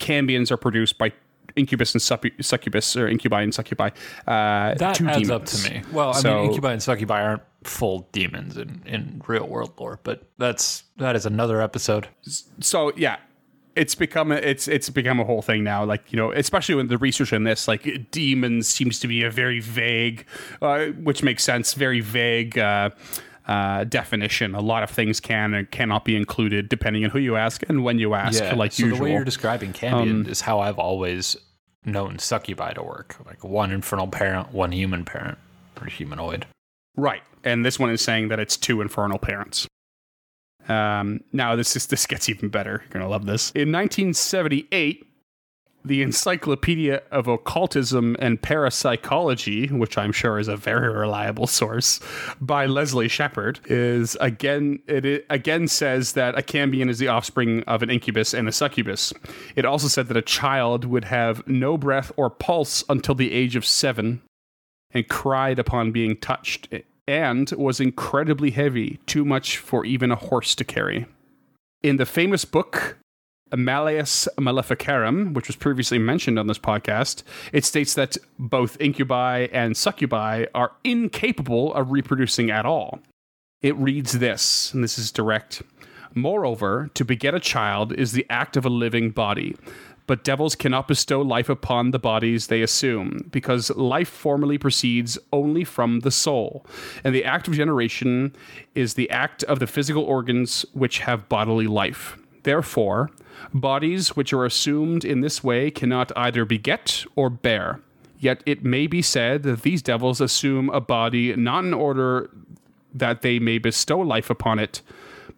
cambions 0.00 0.50
are 0.50 0.56
produced 0.56 0.96
by 0.96 1.12
incubus 1.54 1.92
and 1.94 2.00
succubus, 2.44 2.96
or 2.96 3.08
incubi 3.08 3.42
and 3.42 3.54
succubi. 3.54 3.90
Uh, 4.26 4.74
that 4.74 4.94
two 4.94 5.06
adds 5.08 5.18
demons. 5.22 5.30
up 5.30 5.44
to 5.44 5.70
me. 5.70 5.82
Well, 5.92 6.10
I 6.10 6.20
So- 6.20 6.34
mean, 6.42 6.46
incubi 6.50 6.72
and 6.72 6.82
succubi 6.82 7.22
aren't 7.22 7.42
full 7.64 8.08
demons 8.12 8.56
in, 8.56 8.80
in 8.86 9.20
real 9.26 9.46
world 9.46 9.72
lore, 9.78 9.98
but 10.04 10.22
that's 10.38 10.84
that 10.96 11.14
is 11.16 11.26
another 11.26 11.60
episode. 11.60 12.08
so 12.60 12.92
yeah 12.96 13.16
it's 13.78 13.94
become 13.94 14.32
a, 14.32 14.36
it's 14.36 14.68
it's 14.68 14.90
become 14.90 15.20
a 15.20 15.24
whole 15.24 15.42
thing 15.42 15.64
now 15.64 15.84
like 15.84 16.12
you 16.12 16.16
know 16.16 16.32
especially 16.32 16.74
when 16.74 16.88
the 16.88 16.98
research 16.98 17.32
in 17.32 17.44
this 17.44 17.68
like 17.68 18.10
demons 18.10 18.66
seems 18.68 18.98
to 19.00 19.08
be 19.08 19.22
a 19.22 19.30
very 19.30 19.60
vague 19.60 20.26
uh, 20.62 20.86
which 21.02 21.22
makes 21.22 21.44
sense 21.44 21.74
very 21.74 22.00
vague 22.00 22.58
uh, 22.58 22.90
uh, 23.46 23.84
definition 23.84 24.54
a 24.54 24.60
lot 24.60 24.82
of 24.82 24.90
things 24.90 25.20
can 25.20 25.54
and 25.54 25.70
cannot 25.70 26.04
be 26.04 26.14
included 26.14 26.68
depending 26.68 27.04
on 27.04 27.10
who 27.10 27.18
you 27.18 27.36
ask 27.36 27.62
and 27.68 27.84
when 27.84 27.98
you 27.98 28.14
ask 28.14 28.42
like 28.56 28.72
so 28.72 28.84
usual 28.84 28.96
Um, 28.96 28.98
the 28.98 29.04
way 29.04 29.12
you're 29.12 29.24
describing 29.24 29.72
Cambion 29.72 30.28
is 30.28 30.42
how 30.42 30.60
I've 30.60 30.78
always 30.78 31.36
known 31.84 32.18
succubi 32.18 32.72
to 32.74 32.82
work. 32.82 33.16
Like 33.24 33.44
one 33.44 33.70
infernal 33.72 34.08
parent, 34.08 34.52
one 34.52 34.72
human 34.72 35.04
parent, 35.04 35.38
or 35.80 35.86
humanoid. 35.86 36.46
Right. 36.96 37.22
And 37.44 37.64
this 37.64 37.78
one 37.78 37.90
is 37.90 38.02
saying 38.02 38.28
that 38.28 38.40
it's 38.40 38.56
two 38.56 38.80
infernal 38.80 39.18
parents. 39.18 39.66
Um, 40.68 41.20
now 41.32 41.56
this 41.56 41.76
is 41.76 41.86
this 41.86 42.06
gets 42.06 42.28
even 42.28 42.48
better. 42.48 42.82
You're 42.84 43.00
gonna 43.00 43.08
love 43.08 43.26
this. 43.26 43.50
In 43.52 43.72
1978, 43.72 45.04
the 45.84 46.02
Encyclopedia 46.02 47.02
of 47.10 47.26
Occultism 47.28 48.16
and 48.18 48.40
Parapsychology, 48.40 49.68
which 49.68 49.96
I'm 49.96 50.12
sure 50.12 50.38
is 50.38 50.48
a 50.48 50.56
very 50.56 50.92
reliable 50.92 51.46
source, 51.46 52.00
by 52.40 52.66
Leslie 52.66 53.08
Shepard, 53.08 53.60
is 53.66 54.16
again 54.20 54.80
it 54.86 55.24
again 55.30 55.66
says 55.68 56.12
that 56.12 56.38
a 56.38 56.42
cambion 56.42 56.88
is 56.88 56.98
the 56.98 57.08
offspring 57.08 57.62
of 57.64 57.82
an 57.82 57.90
incubus 57.90 58.34
and 58.34 58.48
a 58.48 58.52
succubus. 58.52 59.12
It 59.56 59.64
also 59.64 59.88
said 59.88 60.08
that 60.08 60.16
a 60.16 60.22
child 60.22 60.84
would 60.84 61.04
have 61.04 61.46
no 61.46 61.78
breath 61.78 62.12
or 62.16 62.30
pulse 62.30 62.84
until 62.88 63.14
the 63.14 63.32
age 63.32 63.56
of 63.56 63.64
seven 63.64 64.22
and 64.92 65.08
cried 65.08 65.58
upon 65.58 65.92
being 65.92 66.16
touched, 66.16 66.68
and 67.08 67.50
was 67.52 67.80
incredibly 67.80 68.50
heavy, 68.50 69.00
too 69.06 69.24
much 69.24 69.56
for 69.56 69.84
even 69.84 70.12
a 70.12 70.16
horse 70.16 70.54
to 70.54 70.64
carry. 70.64 71.06
In 71.82 71.96
the 71.96 72.06
famous 72.06 72.44
book 72.44 72.98
Malleus 73.56 74.28
Maleficarum, 74.38 75.32
which 75.32 75.46
was 75.46 75.56
previously 75.56 75.98
mentioned 75.98 76.38
on 76.38 76.48
this 76.48 76.58
podcast, 76.58 77.22
it 77.50 77.64
states 77.64 77.94
that 77.94 78.18
both 78.38 78.78
incubi 78.78 79.48
and 79.52 79.74
succubi 79.74 80.44
are 80.54 80.72
incapable 80.84 81.72
of 81.72 81.90
reproducing 81.90 82.50
at 82.50 82.66
all. 82.66 83.00
It 83.62 83.74
reads 83.76 84.18
this, 84.18 84.72
and 84.74 84.84
this 84.84 84.98
is 84.98 85.10
direct. 85.10 85.62
Moreover, 86.14 86.90
to 86.94 87.04
beget 87.04 87.34
a 87.34 87.40
child 87.40 87.92
is 87.92 88.12
the 88.12 88.26
act 88.28 88.56
of 88.56 88.66
a 88.66 88.70
living 88.70 89.10
body. 89.10 89.56
But 90.08 90.24
devils 90.24 90.56
cannot 90.56 90.88
bestow 90.88 91.20
life 91.20 91.48
upon 91.48 91.92
the 91.92 91.98
bodies 91.98 92.46
they 92.46 92.62
assume, 92.62 93.28
because 93.30 93.70
life 93.76 94.08
formally 94.08 94.56
proceeds 94.58 95.18
only 95.32 95.64
from 95.64 96.00
the 96.00 96.10
soul. 96.10 96.66
And 97.04 97.14
the 97.14 97.24
act 97.24 97.46
of 97.46 97.54
generation 97.54 98.34
is 98.74 98.94
the 98.94 99.10
act 99.10 99.44
of 99.44 99.60
the 99.60 99.66
physical 99.66 100.02
organs 100.02 100.64
which 100.72 101.00
have 101.00 101.28
bodily 101.28 101.66
life. 101.66 102.16
Therefore, 102.42 103.10
bodies 103.52 104.16
which 104.16 104.32
are 104.32 104.46
assumed 104.46 105.04
in 105.04 105.20
this 105.20 105.44
way 105.44 105.70
cannot 105.70 106.10
either 106.16 106.46
beget 106.46 107.04
or 107.14 107.28
bear. 107.28 107.80
Yet 108.18 108.42
it 108.46 108.64
may 108.64 108.86
be 108.86 109.02
said 109.02 109.42
that 109.42 109.60
these 109.60 109.82
devils 109.82 110.22
assume 110.22 110.70
a 110.70 110.80
body 110.80 111.36
not 111.36 111.64
in 111.64 111.74
order 111.74 112.30
that 112.94 113.20
they 113.20 113.38
may 113.38 113.58
bestow 113.58 114.00
life 114.00 114.30
upon 114.30 114.58
it, 114.58 114.80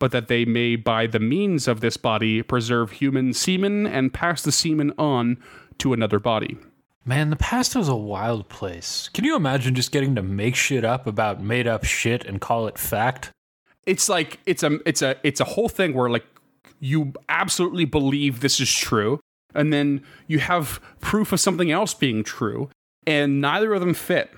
but 0.01 0.11
that 0.11 0.27
they 0.27 0.45
may, 0.45 0.75
by 0.75 1.07
the 1.07 1.21
means 1.21 1.69
of 1.69 1.81
this 1.81 1.97
body, 1.97 2.43
preserve 2.43 2.91
human 2.91 3.33
semen 3.33 3.87
and 3.87 4.13
pass 4.13 4.43
the 4.43 4.51
semen 4.51 4.93
on 4.99 5.39
to 5.79 5.93
another 5.93 6.19
body. 6.19 6.59
Man, 7.05 7.31
the 7.31 7.37
past 7.37 7.77
was 7.77 7.89
a 7.89 7.95
wild 7.95 8.49
place. 8.49 9.09
Can 9.15 9.25
you 9.25 9.37
imagine 9.37 9.75
just 9.75 9.93
getting 9.93 10.15
to 10.17 10.23
make 10.23 10.57
shit 10.57 10.85
up 10.85 11.07
about 11.07 11.43
made 11.43 11.69
up 11.69 11.85
shit 11.85 12.25
and 12.25 12.41
call 12.41 12.67
it 12.67 12.79
fact? 12.79 13.31
It's 13.87 14.09
like 14.09 14.41
it's 14.47 14.63
a 14.63 14.81
it's 14.87 15.03
a 15.03 15.17
it's 15.23 15.41
a 15.41 15.45
whole 15.45 15.69
thing 15.69 15.95
where 15.95 16.11
like 16.11 16.27
you 16.81 17.13
absolutely 17.29 17.85
believe 17.85 18.41
this 18.41 18.61
is 18.61 18.73
true, 18.73 19.21
and 19.55 19.73
then 19.73 20.03
you 20.27 20.39
have 20.41 20.81
proof 21.01 21.33
of 21.33 21.41
something 21.41 21.71
else 21.71 21.95
being 21.95 22.23
true, 22.23 22.71
and 23.07 23.41
neither 23.41 23.73
of 23.73 23.81
them 23.81 23.95
fit. 23.95 24.31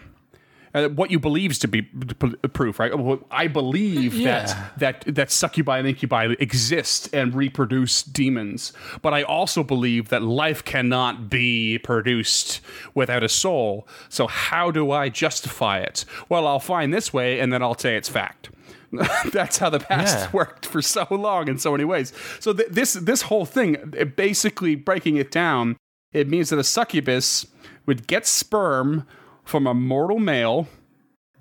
Uh, 0.74 0.88
what 0.88 1.11
you 1.11 1.18
believe 1.18 1.50
is 1.50 1.58
to 1.58 1.68
be 1.68 1.82
p- 1.82 2.35
proof, 2.54 2.78
right? 2.80 2.92
I 3.30 3.46
believe 3.46 4.14
Yeah. 4.14 4.46
that 4.78 5.04
that 5.06 5.14
that 5.14 5.30
succubi 5.30 5.78
and 5.78 5.87
incubi 5.87 6.35
exist 6.38 7.11
and 7.12 7.35
reproduce 7.35 8.02
demons, 8.02 8.72
but 9.02 9.12
I 9.12 9.22
also 9.22 9.62
believe 9.62 10.08
that 10.08 10.22
life 10.22 10.64
cannot 10.64 11.28
be 11.28 11.78
produced 11.78 12.61
without 12.94 13.22
a 13.22 13.28
soul. 13.28 13.87
So 14.08 14.26
how 14.26 14.70
do 14.70 14.90
I 14.90 15.11
justify 15.11 15.78
it? 15.80 16.06
Well, 16.30 16.46
I'll 16.46 16.58
find 16.61 16.92
this 16.94 17.12
way, 17.12 17.38
and 17.40 17.52
then 17.52 17.62
I'll 17.62 17.76
say 17.78 17.96
it's 17.96 18.08
fact. 18.08 18.48
That's 19.32 19.58
how 19.58 19.68
the 19.70 19.80
past 19.80 20.18
Yeah. 20.18 20.28
worked 20.32 20.64
for 20.66 20.80
so 20.82 21.06
long 21.11 21.48
in 21.48 21.58
so 21.58 21.72
many 21.72 21.85
ways. 21.85 22.12
So 22.40 22.52
th- 22.54 22.68
this 22.70 22.94
this 22.94 23.22
whole 23.22 23.44
thing, 23.44 23.76
basically 24.16 24.74
breaking 24.74 25.16
it 25.16 25.30
down, 25.30 25.76
it 26.12 26.28
means 26.28 26.48
that 26.50 26.58
a 26.58 26.64
succubus 26.64 27.46
would 27.87 28.06
get 28.06 28.26
sperm 28.26 29.06
from 29.44 29.66
a 29.66 29.74
mortal 29.74 30.18
male, 30.18 30.68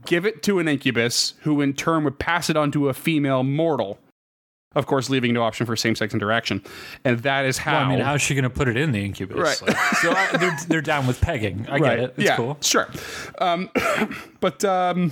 give 0.05 0.25
it 0.25 0.43
to 0.43 0.59
an 0.59 0.67
incubus, 0.67 1.33
who 1.41 1.61
in 1.61 1.73
turn 1.73 2.03
would 2.03 2.19
pass 2.19 2.49
it 2.49 2.57
on 2.57 2.71
to 2.71 2.89
a 2.89 2.93
female 2.93 3.43
mortal. 3.43 3.99
Of 4.73 4.85
course, 4.85 5.09
leaving 5.09 5.33
no 5.33 5.43
option 5.43 5.65
for 5.65 5.75
same-sex 5.75 6.13
interaction, 6.13 6.63
and 7.03 7.19
that 7.19 7.45
is 7.45 7.57
how. 7.57 7.73
Well, 7.73 7.81
I 7.81 7.89
mean, 7.89 7.99
how's 7.99 8.21
she 8.21 8.35
going 8.35 8.43
to 8.43 8.49
put 8.49 8.69
it 8.69 8.77
in 8.77 8.93
the 8.93 9.03
incubus? 9.03 9.37
Right. 9.37 9.61
Like, 9.61 9.77
so 9.95 10.11
I, 10.11 10.37
they're, 10.37 10.57
they're 10.69 10.81
down 10.81 11.07
with 11.07 11.19
pegging. 11.19 11.67
I 11.69 11.77
get 11.79 11.99
it. 11.99 12.13
It's 12.15 12.25
yeah, 12.25 12.37
cool. 12.37 12.57
Sure. 12.61 12.87
Um, 13.39 13.69
but 14.39 14.63
um, 14.63 15.11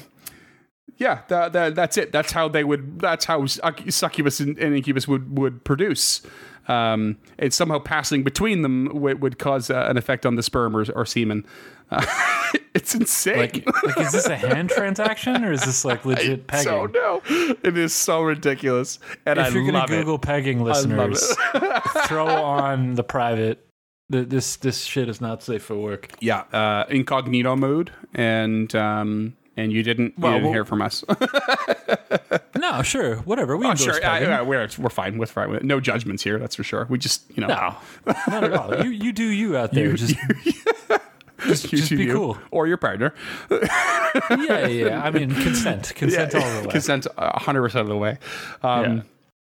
yeah, 1.00 1.22
that, 1.28 1.52
that, 1.52 1.76
that's 1.76 1.98
it. 1.98 2.14
That's 2.14 2.32
how 2.32 2.48
they 2.48 2.64
would. 2.64 3.00
That's 3.00 3.26
how 3.26 3.46
succubus 3.48 4.40
and, 4.40 4.58
and 4.60 4.76
incubus 4.76 5.10
would 5.10 5.38
would 5.38 5.66
produce. 5.66 6.22
Um, 6.70 7.18
and 7.40 7.52
somehow 7.54 7.80
passing 7.80 8.22
between 8.24 8.62
them 8.62 8.90
would, 8.94 9.22
would 9.22 9.40
cause 9.40 9.70
uh, 9.72 9.88
an 9.90 9.98
effect 9.98 10.24
on 10.26 10.36
the 10.36 10.44
sperm 10.44 10.78
or, 10.78 10.86
or 10.94 11.04
semen. 11.06 11.44
Uh, 11.90 12.06
it's 12.76 12.94
insane. 12.94 13.38
Like, 13.40 13.66
like, 13.84 13.98
is 13.98 14.12
this 14.12 14.28
a 14.28 14.36
hand 14.36 14.70
transaction 14.76 15.44
or 15.44 15.52
is 15.52 15.64
this 15.66 15.84
like 15.84 16.06
legit 16.06 16.46
pegging? 16.46 16.64
so 16.66 16.86
no, 16.86 17.22
it 17.64 17.76
is 17.76 17.92
so 17.94 18.22
ridiculous, 18.22 19.00
and 19.26 19.40
if 19.40 19.48
I 19.48 19.50
you're 19.50 19.66
gonna 19.66 19.88
Google 19.88 20.16
it. 20.16 20.22
pegging, 20.22 20.64
listeners, 20.64 21.36
throw 22.06 22.28
on 22.28 22.94
the 22.94 23.04
private. 23.04 23.66
Th- 24.12 24.28
This 24.28 24.56
this 24.58 24.84
shit 24.84 25.10
is 25.10 25.20
not 25.20 25.42
safe 25.42 25.64
for 25.64 25.76
work. 25.76 26.12
Yeah, 26.20 26.42
uh, 26.54 26.86
incognito 26.90 27.56
mode, 27.56 27.92
and 28.14 28.74
um, 28.76 29.36
and 29.60 29.72
you 29.72 29.84
didn't 29.84 30.06
you 30.18 30.24
Well, 30.24 30.32
didn't 30.34 30.44
well- 30.46 30.54
hear 30.54 30.66
from 30.66 30.82
us. 30.82 31.04
No, 32.60 32.82
sure, 32.82 33.16
whatever. 33.18 33.56
We 33.56 33.66
Oh, 33.66 33.72
endorse 33.72 33.86
sure. 33.86 34.00
Yeah, 34.02 34.10
pegging. 34.14 34.30
yeah, 34.30 34.42
we're 34.42 34.68
we're 34.78 34.90
fine 34.90 35.18
with 35.18 35.32
fine 35.32 35.50
with 35.50 35.62
it. 35.62 35.66
No 35.66 35.80
judgments 35.80 36.24
here. 36.24 36.38
That's 36.38 36.56
for 36.56 36.64
sure. 36.64 36.86
We 36.90 36.98
just 36.98 37.24
you 37.36 37.42
know 37.42 37.48
No, 37.48 37.76
not 38.28 38.44
at 38.44 38.54
all. 38.54 38.84
You 38.84 38.90
you 38.92 39.12
do 39.14 39.24
you 39.24 39.56
out 39.58 39.72
there. 39.72 39.94
just 39.96 40.16
just, 41.48 41.70
just 41.70 41.90
be 41.90 42.08
cool. 42.08 42.38
or 42.52 42.68
your 42.68 42.76
partner. 42.78 43.14
yeah, 43.50 44.68
yeah. 44.68 45.02
I 45.04 45.10
mean, 45.12 45.34
consent, 45.34 45.94
consent 45.96 46.36
all 46.36 46.42
the 46.42 46.68
way. 46.68 46.72
Consent 46.72 47.08
hundred 47.18 47.62
percent 47.62 47.82
of 47.84 47.88
the 47.88 47.98
way. 47.98 48.18
Um, 48.62 48.84
Yeah. 48.98 49.02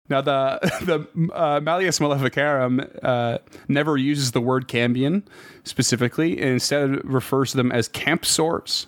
Now 0.09 0.21
the 0.21 0.59
the 0.81 1.33
uh, 1.33 1.59
Malleus 1.61 1.99
Maleficarum 1.99 2.81
uh, 3.03 3.37
never 3.67 3.97
uses 3.97 4.31
the 4.31 4.41
word 4.41 4.67
cambion 4.67 5.23
specifically, 5.63 6.37
and 6.39 6.49
instead 6.51 7.03
refers 7.05 7.51
to 7.51 7.57
them 7.57 7.71
as 7.71 7.87
campsores 7.89 8.87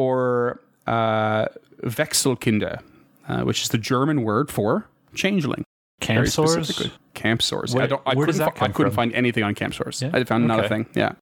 or 0.00 0.60
uh, 0.86 1.46
Wechselkinder, 1.82 2.80
uh, 3.28 3.42
which 3.42 3.62
is 3.62 3.68
the 3.68 3.78
German 3.78 4.22
word 4.22 4.50
for 4.50 4.86
changeling. 5.14 5.64
Campsores. 6.00 6.90
Camp. 7.12 7.42
Where- 7.74 7.82
I 7.84 7.86
don't. 7.86 8.02
I 8.06 8.14
where 8.14 8.26
does 8.26 8.36
couldn't, 8.36 8.54
that 8.54 8.58
fi- 8.58 8.64
I 8.66 8.68
couldn't 8.68 8.92
from? 8.92 8.96
find 8.96 9.14
anything 9.14 9.42
on 9.44 9.54
camp. 9.54 9.74
Yeah? 10.00 10.10
I 10.14 10.24
found 10.24 10.46
not 10.48 10.60
a 10.60 10.64
Okay. 10.64 10.68
thing. 10.68 10.86
Yeah. 10.94 11.12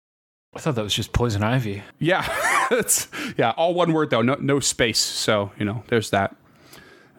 I 0.55 0.61
thought 0.61 0.77
that 0.77 0.85
was 0.85 0.95
just 0.95 1.13
poison 1.13 1.43
ivy. 1.43 1.83
Yeah. 1.99 2.25
it's 2.71 3.09
yeah. 3.37 3.51
All 3.57 3.75
one 3.75 3.93
word 3.93 4.11
though. 4.11 4.23
No 4.23 4.37
no 4.41 4.61
space. 4.61 5.01
So 5.01 5.51
you 5.59 5.65
know, 5.65 5.83
there's 5.89 6.11
that. 6.11 6.37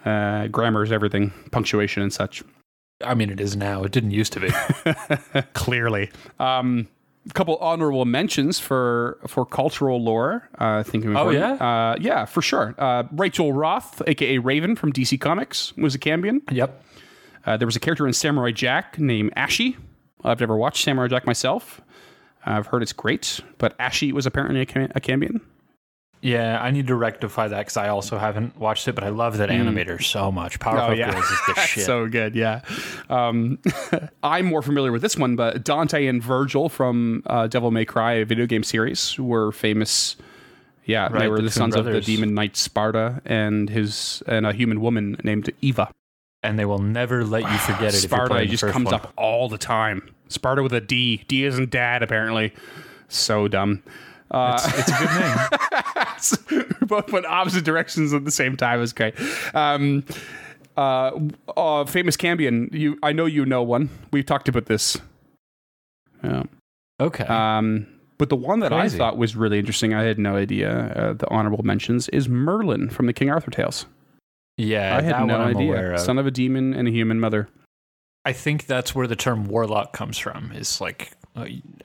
Uh, 0.06 0.48
grammar 0.48 0.84
is 0.84 0.92
everything. 0.94 1.34
Punctuation 1.52 2.02
and 2.02 2.14
such. 2.14 2.42
I 3.04 3.14
mean, 3.14 3.30
it 3.30 3.40
is 3.42 3.56
now. 3.58 3.84
It 3.84 3.92
didn't 3.92 4.12
used 4.12 4.34
to 4.34 4.40
be. 4.40 4.50
Clearly. 5.54 6.10
Um, 6.40 6.88
couple 7.34 7.58
honorable 7.58 8.06
mentions 8.06 8.60
for 8.60 9.20
for 9.28 9.46
cultural 9.46 10.02
lore. 10.04 10.50
Uh, 10.60 10.80
I 10.80 10.84
think. 10.84 11.06
Oh, 11.06 11.30
yeah? 11.30 11.54
Uh, 11.54 11.96
yeah, 12.00 12.26
for 12.26 12.42
sure. 12.42 12.76
Uh, 12.78 13.04
Rachel 13.12 13.54
Roth, 13.54 14.02
aka 14.08 14.38
Raven 14.38 14.76
from 14.76 14.92
DC 14.94 15.20
Comics, 15.20 15.76
was 15.78 15.96
a 15.96 16.00
Cambion. 16.00 16.42
yep. 16.52 16.84
Uh, 17.46 17.58
there 17.58 17.66
was 17.66 17.76
a 17.76 17.80
character 17.80 18.06
in 18.06 18.14
Samurai 18.14 18.52
Jack 18.52 19.00
named 19.00 19.34
Ashi. 19.36 19.78
I've 20.24 20.40
never 20.40 20.58
watched 20.58 20.84
Samurai 20.84 21.08
Jack 21.08 21.26
myself. 21.26 21.82
I've 22.46 22.68
heard 22.68 22.82
it's 22.82 22.94
great, 22.94 23.40
but 23.58 23.78
Ashi 23.80 24.12
was 24.12 24.26
apparently 24.26 24.62
a, 24.62 24.66
Cam- 24.66 24.92
a 24.96 25.00
Cambion. 25.00 25.42
Yeah, 26.22 26.62
I 26.62 26.72
need 26.72 26.88
to 26.88 26.96
rectify 26.96 27.48
that 27.48 27.60
because 27.60 27.78
I 27.78 27.88
also 27.88 28.18
haven't 28.18 28.58
watched 28.58 28.88
it, 28.90 28.94
but 28.94 29.06
I 29.06 29.10
love 29.10 29.38
that 29.38 29.48
animator 29.50 30.04
so 30.04 30.32
much. 30.34 30.60
Powerpuff 30.60 30.86
Hmm. 30.88 30.92
Oh, 30.92 30.94
yeah. 30.94 31.12
Girls 31.14 31.24
is 31.32 31.40
the 31.48 31.54
shit. 31.62 31.86
So 31.86 32.08
good, 32.08 32.36
yeah. 32.36 32.62
Um, 33.10 33.58
I'm 34.24 34.46
more 34.46 34.62
familiar 34.62 34.92
with 34.92 35.02
this 35.02 35.16
one, 35.16 35.38
but 35.38 35.64
Dante 35.64 36.06
and 36.08 36.22
Vergil 36.22 36.70
from 36.70 37.24
uh, 37.28 37.48
Devil 37.48 37.72
May 37.72 37.86
Cry, 37.86 38.14
a 38.14 38.26
video 38.26 38.46
game 38.48 38.64
series, 38.64 39.18
were 39.18 39.54
famous. 39.54 40.18
Yeah, 40.84 41.08
they 41.08 41.28
were 41.30 41.38
the 41.38 41.44
the, 41.44 41.52
sons 41.52 41.76
of 41.76 41.86
the 41.86 42.02
demon 42.02 42.34
knight 42.34 42.54
Sparda 42.54 43.22
and 43.24 43.70
his 43.70 44.22
and 44.28 44.46
a 44.46 44.52
human 44.52 44.82
woman 44.82 45.18
named 45.24 45.50
Eva. 45.62 45.90
and 46.44 46.58
they 46.60 46.66
will 46.66 46.80
never 46.80 47.24
let 47.24 47.44
you 47.44 47.58
forget 47.60 47.94
it. 47.94 48.04
if 48.04 48.12
you're 48.12 48.20
Sparda 48.28 48.48
just 48.50 48.64
comes 48.66 48.86
one. 48.86 48.96
up 48.96 49.14
all 49.16 49.48
the 49.50 49.58
time. 49.60 50.14
Sparda 50.30 50.64
with 50.64 50.74
a 50.74 50.82
D. 50.82 51.24
D 51.28 51.46
isn't 51.46 51.70
dad, 51.70 52.02
apparently. 52.04 52.54
So 53.08 53.48
dumb. 53.48 53.84
Uh, 54.32 54.60
It's, 54.64 54.80
it's 54.80 54.90
a 54.90 54.98
good 54.98 55.20
name. 55.20 56.06
both 56.82 57.12
went 57.12 57.26
opposite 57.26 57.66
directions 57.66 58.14
at 58.14 58.26
the 58.26 58.32
same 58.32 58.58
time. 58.58 58.82
Is 58.82 58.94
great. 58.94 59.16
Um, 59.54 60.04
uh, 60.78 61.12
uh, 61.58 61.86
famous 61.86 62.16
Cambion. 62.16 62.70
You, 62.72 62.98
I 63.04 63.12
know 63.12 63.26
you 63.26 63.46
know 63.46 63.64
one. 63.64 63.90
We've 64.12 64.26
talked 64.26 64.48
about 64.48 64.68
this. 64.68 64.98
Yeah. 66.24 66.44
Okay. 67.00 67.26
Um, 67.26 67.88
but 68.18 68.30
the 68.30 68.36
one 68.36 68.60
that 68.60 68.72
Crazy. 68.72 68.96
I 68.96 68.98
thought 68.98 69.18
was 69.18 69.36
really 69.36 69.60
interesting, 69.60 69.94
I 69.94 70.04
had 70.04 70.20
no 70.20 70.36
idea. 70.36 70.72
Uh, 70.72 71.14
the 71.14 71.30
honorable 71.30 71.64
mentions 71.64 72.10
is 72.10 72.28
Merlin 72.28 72.90
from 72.90 73.06
the 73.06 73.14
King 73.14 73.30
Arthur 73.30 73.52
tales. 73.52 73.86
yeah, 74.58 74.98
I 74.98 75.02
had 75.02 75.26
no 75.26 75.38
one 75.38 75.48
I'm 75.48 75.56
aware 75.56 75.86
idea. 75.86 75.94
of. 75.94 76.00
Son 76.02 76.18
of 76.18 76.28
a 76.28 76.32
demon 76.32 76.74
and 76.74 76.88
a 76.88 76.92
human 76.92 77.20
mother. 77.20 77.48
I 78.26 78.34
think 78.34 78.66
that's 78.66 78.94
where 78.94 79.08
the 79.08 79.16
term 79.16 79.46
warlock 79.46 79.94
comes 79.94 80.18
from. 80.18 80.52
Is 80.52 80.82
like, 80.82 81.14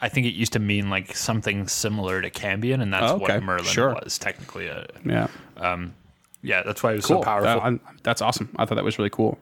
I 0.00 0.08
think 0.08 0.26
it 0.26 0.34
used 0.34 0.52
to 0.54 0.58
mean 0.58 0.90
like 0.90 1.16
something 1.16 1.66
similar 1.68 2.20
to 2.22 2.30
Cambion, 2.30 2.80
and 2.82 2.92
that's 2.92 3.10
Oh, 3.12 3.16
okay. 3.16 3.34
what 3.34 3.42
Merlin 3.42 3.64
Sure. 3.64 3.96
was 4.02 4.18
technically. 4.18 4.68
A, 4.68 4.86
Yeah, 5.04 5.28
um, 5.56 5.94
yeah, 6.42 6.62
that's 6.62 6.82
why 6.82 6.92
it 6.92 6.96
was 6.96 7.06
cool. 7.06 7.18
so 7.20 7.24
powerful. 7.24 7.60
That- 7.70 7.80
that's 8.02 8.22
awesome. 8.22 8.48
I 8.56 8.64
thought 8.66 8.74
that 8.76 8.84
was 8.84 8.98
really 8.98 9.10
cool. 9.10 9.38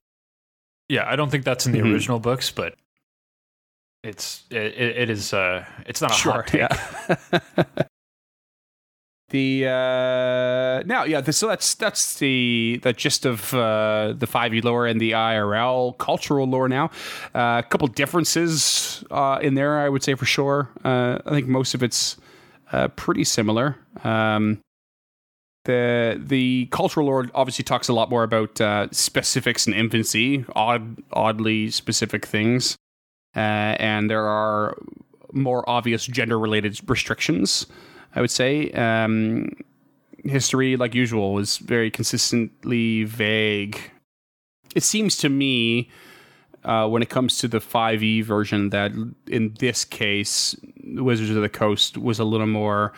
yeah, 0.88 1.08
I 1.08 1.16
don't 1.16 1.30
think 1.30 1.44
that's 1.44 1.64
in 1.66 1.72
the 1.72 1.78
Mhm. 1.80 1.92
original 1.92 2.18
books, 2.20 2.50
but 2.50 2.74
it's 4.02 4.42
it, 4.50 4.56
it 4.58 5.10
is. 5.10 5.32
Uh, 5.32 5.64
it's 5.86 6.00
not 6.02 6.10
a 6.10 6.14
hot 6.14 6.46
take. 6.48 6.60
yeah. 6.60 7.82
the 9.32 9.66
uh, 9.66 10.82
now, 10.86 11.04
yeah. 11.04 11.20
The, 11.20 11.32
so 11.32 11.48
that's 11.48 11.74
that's 11.74 12.18
the 12.18 12.78
the 12.82 12.92
gist 12.92 13.26
of 13.26 13.52
uh, 13.54 14.14
the 14.16 14.26
five 14.26 14.54
E 14.54 14.60
lore 14.60 14.86
and 14.86 15.00
the 15.00 15.12
IRL 15.12 15.96
cultural 15.98 16.46
lore. 16.46 16.68
Now, 16.68 16.90
uh, 17.34 17.62
a 17.64 17.66
couple 17.68 17.88
differences 17.88 19.02
uh, 19.10 19.38
in 19.42 19.54
there, 19.54 19.78
I 19.78 19.88
would 19.88 20.02
say 20.02 20.14
for 20.14 20.26
sure. 20.26 20.68
Uh, 20.84 21.18
I 21.26 21.30
think 21.30 21.48
most 21.48 21.74
of 21.74 21.82
it's 21.82 22.18
uh, 22.72 22.88
pretty 22.88 23.24
similar. 23.24 23.76
Um, 24.04 24.60
the 25.64 26.20
the 26.22 26.66
cultural 26.70 27.06
lore 27.06 27.26
obviously 27.34 27.64
talks 27.64 27.88
a 27.88 27.94
lot 27.94 28.10
more 28.10 28.24
about 28.24 28.60
specifics 28.94 29.66
and 29.66 29.74
infancy, 29.74 30.44
odd, 30.54 30.98
oddly 31.12 31.70
specific 31.70 32.26
things, 32.26 32.76
and 33.34 34.10
there 34.10 34.26
are 34.26 34.76
more 35.32 35.68
obvious 35.68 36.06
gender 36.06 36.38
related 36.38 36.78
restrictions. 36.86 37.66
I 38.14 38.20
would 38.20 38.30
say 38.30 38.70
um, 38.72 39.50
history, 40.24 40.76
like 40.76 40.94
usual, 40.94 41.34
was 41.34 41.58
very 41.58 41.90
consistently 41.90 43.04
vague. 43.04 43.78
It 44.74 44.82
seems 44.82 45.16
to 45.18 45.28
me. 45.28 45.90
Uh, 46.64 46.86
when 46.86 47.02
it 47.02 47.10
comes 47.10 47.38
to 47.38 47.48
the 47.48 47.58
5e 47.58 48.22
version, 48.22 48.70
that 48.70 48.92
in 49.26 49.52
this 49.58 49.84
case, 49.84 50.54
Wizards 50.84 51.30
of 51.30 51.42
the 51.42 51.48
Coast 51.48 51.98
was 51.98 52.20
a 52.20 52.24
little 52.24 52.46
more 52.46 52.92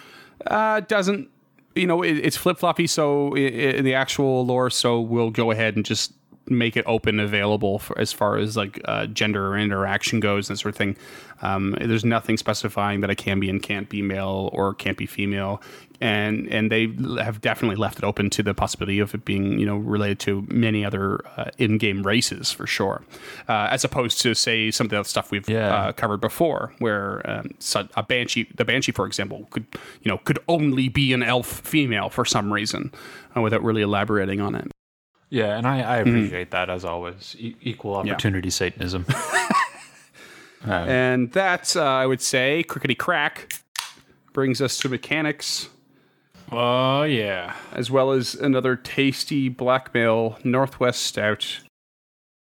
uh, 0.47 0.81
doesn't 0.81 1.29
you 1.75 1.87
know 1.87 2.03
it, 2.03 2.19
it's 2.19 2.37
flip 2.37 2.59
floppy. 2.59 2.87
So 2.87 3.35
in 3.37 3.85
the 3.85 3.95
actual 3.95 4.47
lore, 4.47 4.71
so 4.71 5.01
we'll 5.01 5.31
go 5.31 5.51
ahead 5.51 5.77
and 5.77 5.85
just 5.85 6.13
make 6.49 6.77
it 6.77 6.85
open 6.87 7.21
available 7.21 7.79
for 7.79 7.99
as 7.99 8.13
far 8.13 8.37
as 8.37 8.57
like 8.57 8.81
uh, 8.85 9.07
gender 9.07 9.57
interaction 9.57 10.21
goes 10.21 10.49
and 10.51 10.59
sort 10.59 10.75
of 10.75 10.79
thing. 10.79 10.97
Um, 11.43 11.77
there's 11.81 12.05
nothing 12.05 12.37
specifying 12.37 13.01
that 13.01 13.11
it 13.11 13.17
can 13.17 13.41
be 13.41 13.51
and 13.51 13.63
can't 13.63 13.89
be 13.89 14.03
male 14.03 14.51
or 14.53 14.73
can't 14.75 14.97
be 14.97 15.05
female, 15.07 15.61
and 16.01 16.47
and 16.49 16.71
they 16.71 16.87
have 17.23 17.41
definitely 17.41 17.77
left 17.77 17.99
it 17.99 18.05
open 18.05 18.31
to 18.31 18.43
the 18.43 18.55
possibility 18.55 18.99
of 18.99 19.15
it 19.15 19.25
being 19.25 19.59
you 19.59 19.67
know 19.67 19.77
related 19.77 20.19
to 20.21 20.47
many 20.49 20.85
other 20.85 21.21
uh, 21.37 21.51
in-game 21.59 22.03
races 22.03 22.51
for 22.53 22.67
sure, 22.67 23.03
uh, 23.49 23.69
as 23.71 23.85
opposed 23.85 24.21
to 24.23 24.35
say 24.35 24.71
some 24.71 24.87
of 24.87 24.91
the 24.91 25.03
stuff 25.05 25.31
we've 25.31 25.49
Yeah. 25.49 25.75
uh, 25.75 25.93
covered 25.93 26.21
before, 26.21 26.73
where 26.79 27.23
um, 27.29 27.51
a 27.97 28.03
banshee, 28.03 28.49
the 28.55 28.65
banshee, 28.65 28.93
for 28.93 29.07
example, 29.07 29.47
could 29.51 29.67
you 30.03 30.11
know 30.11 30.19
could 30.19 30.39
only 30.49 30.89
be 30.89 31.13
an 31.13 31.23
elf 31.23 31.47
female 31.47 32.09
for 32.11 32.25
some 32.25 32.53
reason, 32.53 32.93
uh, 33.37 33.41
without 33.43 33.63
really 33.63 33.83
elaborating 33.83 34.41
on 34.41 34.55
it. 34.55 34.71
Yeah, 35.35 35.57
and 35.59 35.67
I, 35.67 35.81
I 35.81 35.97
appreciate 35.97 36.53
that 36.53 36.71
as 36.71 36.85
always. 36.85 37.35
E- 37.37 37.57
equal 37.61 37.97
opportunity 37.97 38.51
Satanism. 38.51 39.05
And 40.67 41.31
that, 41.33 41.77
uh, 41.77 41.83
I 41.85 42.07
would 42.07 42.23
say, 42.23 42.63
crickety 42.63 42.95
crack, 42.95 43.53
brings 44.33 44.63
us 44.63 44.79
to 44.79 44.89
mechanics, 44.89 45.69
Oh 46.51 47.03
yeah. 47.03 47.55
as 47.73 47.91
well 47.91 48.13
as 48.13 48.35
another 48.35 48.75
tasty 48.77 49.49
blackmail 49.51 50.39
Northwest 50.43 51.03
Stout. 51.03 51.59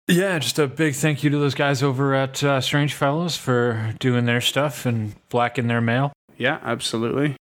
Yeah, 0.08 0.40
just 0.40 0.60
a 0.60 0.68
big 0.68 0.94
thank 0.96 1.24
you 1.26 1.30
to 1.32 1.38
those 1.38 1.56
guys 1.56 1.84
over 1.84 2.14
at 2.16 2.42
uh, 2.44 2.62
Strange 2.62 2.94
Fellows 2.94 3.36
for 3.36 3.94
doing 4.00 4.26
their 4.26 4.40
stuff 4.42 4.86
and 4.86 5.16
blacking 5.30 5.68
their 5.68 5.82
mail. 5.82 6.14
Yeah, 6.38 6.60
absolutely. 6.64 7.36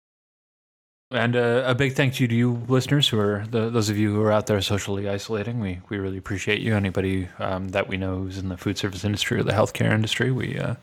And 1.12 1.34
uh, 1.34 1.64
a 1.66 1.74
big 1.74 1.94
thank 1.94 2.20
you 2.20 2.28
to 2.28 2.34
you 2.34 2.62
listeners 2.68 3.08
who 3.08 3.18
are 3.18 3.44
the, 3.50 3.68
those 3.68 3.88
of 3.88 3.98
you 3.98 4.14
who 4.14 4.22
are 4.22 4.30
out 4.30 4.46
there 4.46 4.60
socially 4.60 5.08
isolating. 5.08 5.58
We 5.58 5.80
we 5.88 5.98
really 5.98 6.18
appreciate 6.18 6.60
you. 6.60 6.76
Anybody 6.76 7.28
um, 7.40 7.70
that 7.70 7.88
we 7.88 7.96
know 7.96 8.18
who's 8.18 8.38
in 8.38 8.48
the 8.48 8.56
food 8.56 8.78
service 8.78 9.04
industry 9.04 9.40
or 9.40 9.42
the 9.42 9.50
healthcare 9.50 9.90
industry, 9.90 10.30
we 10.30 10.56
uh, 10.56 10.76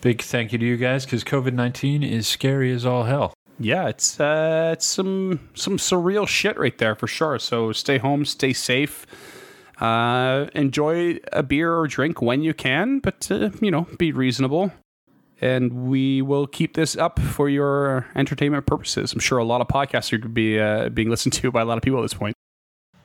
big 0.00 0.22
thank 0.22 0.52
you 0.52 0.58
to 0.58 0.64
you 0.64 0.78
guys 0.78 1.04
because 1.04 1.22
COVID 1.22 1.52
nineteen 1.52 2.02
is 2.02 2.26
scary 2.26 2.72
as 2.72 2.86
all 2.86 3.04
hell. 3.04 3.34
Yeah, 3.58 3.88
it's 3.88 4.18
uh, 4.18 4.70
it's 4.72 4.86
some 4.86 5.50
some 5.52 5.76
surreal 5.76 6.26
shit 6.26 6.58
right 6.58 6.78
there 6.78 6.94
for 6.94 7.06
sure. 7.06 7.38
So 7.38 7.72
stay 7.72 7.98
home, 7.98 8.24
stay 8.24 8.54
safe, 8.54 9.04
uh, 9.82 10.46
enjoy 10.54 11.18
a 11.30 11.42
beer 11.42 11.76
or 11.76 11.86
drink 11.86 12.22
when 12.22 12.42
you 12.42 12.54
can, 12.54 13.00
but 13.00 13.30
uh, 13.30 13.50
you 13.60 13.70
know, 13.70 13.86
be 13.98 14.12
reasonable. 14.12 14.72
And 15.40 15.86
we 15.88 16.20
will 16.20 16.46
keep 16.46 16.74
this 16.74 16.96
up 16.96 17.20
for 17.20 17.48
your 17.48 18.06
entertainment 18.16 18.66
purposes. 18.66 19.12
I'm 19.12 19.20
sure 19.20 19.38
a 19.38 19.44
lot 19.44 19.60
of 19.60 19.68
podcasts 19.68 20.12
are 20.12 20.28
be 20.28 20.58
uh, 20.58 20.88
being 20.88 21.10
listened 21.10 21.32
to 21.34 21.52
by 21.52 21.62
a 21.62 21.64
lot 21.64 21.78
of 21.78 21.82
people 21.82 22.00
at 22.00 22.02
this 22.02 22.14
point. 22.14 22.34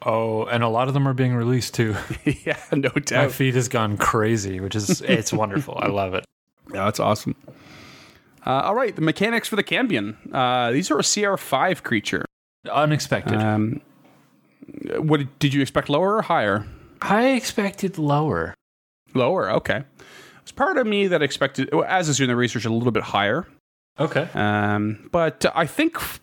Oh, 0.06 0.46
and 0.46 0.64
a 0.64 0.68
lot 0.68 0.88
of 0.88 0.94
them 0.94 1.08
are 1.08 1.14
being 1.14 1.36
released 1.36 1.76
too. 1.76 1.96
yeah, 2.26 2.58
no 2.72 2.90
doubt. 2.90 3.26
My 3.26 3.30
feed 3.30 3.56
has 3.56 3.70
gone 3.70 3.98
crazy, 3.98 4.60
which 4.60 4.76
is 4.76 5.02
it's 5.02 5.32
wonderful. 5.34 5.78
I 5.78 5.88
love 5.88 6.14
it. 6.14 6.26
Yeah, 6.74 6.86
that's 6.86 7.00
awesome. 7.00 7.36
Uh, 8.46 8.62
all 8.66 8.76
right, 8.76 8.96
the 8.96 9.02
mechanics 9.02 9.48
for 9.48 9.56
the 9.56 9.64
Cambion. 9.64 10.18
Uh, 10.34 10.72
these 10.72 10.92
are 10.92 11.00
a 11.00 11.04
CR5 11.04 11.84
creature. 11.84 12.26
Unexpected. 12.70 13.40
Um, 13.40 13.82
what 14.98 15.22
did 15.40 15.54
you 15.54 15.62
expect? 15.62 15.90
Lower 15.90 16.18
or 16.18 16.22
higher? 16.24 16.66
I 17.02 17.30
expected 17.30 17.98
lower. 17.98 18.54
Lower. 19.14 19.52
Okay. 19.52 19.84
It's 20.44 20.52
part 20.52 20.78
of 20.78 20.86
me 20.86 21.08
that 21.08 21.22
expected, 21.22 21.70
well, 21.74 21.86
as 21.88 22.08
is 22.10 22.18
doing 22.18 22.28
the 22.30 22.36
research, 22.36 22.66
a 22.66 22.70
little 22.70 22.92
bit 22.92 23.04
higher. 23.04 23.48
Okay. 24.00 24.28
Um, 24.34 25.10
but 25.12 25.46
I 25.56 25.66
think 25.66 25.96
f- 25.96 26.20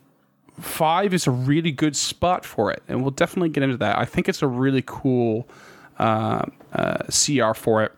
five 0.61 1.12
is 1.14 1.27
a 1.27 1.31
really 1.31 1.73
good 1.73 1.97
spot 1.97 2.45
for 2.45 2.71
it, 2.71 2.83
and 2.89 3.03
we'll 3.03 3.11
definitely 3.12 3.49
get 3.49 3.62
into 3.62 3.77
that. 3.79 3.99
I 3.99 4.05
think 4.05 4.29
it's 4.29 4.43
a 4.43 4.47
really 4.47 4.83
cool 4.87 5.49
uh, 5.99 6.45
uh, 6.73 6.99
CR 7.09 7.55
for 7.55 7.83
it, 7.83 7.93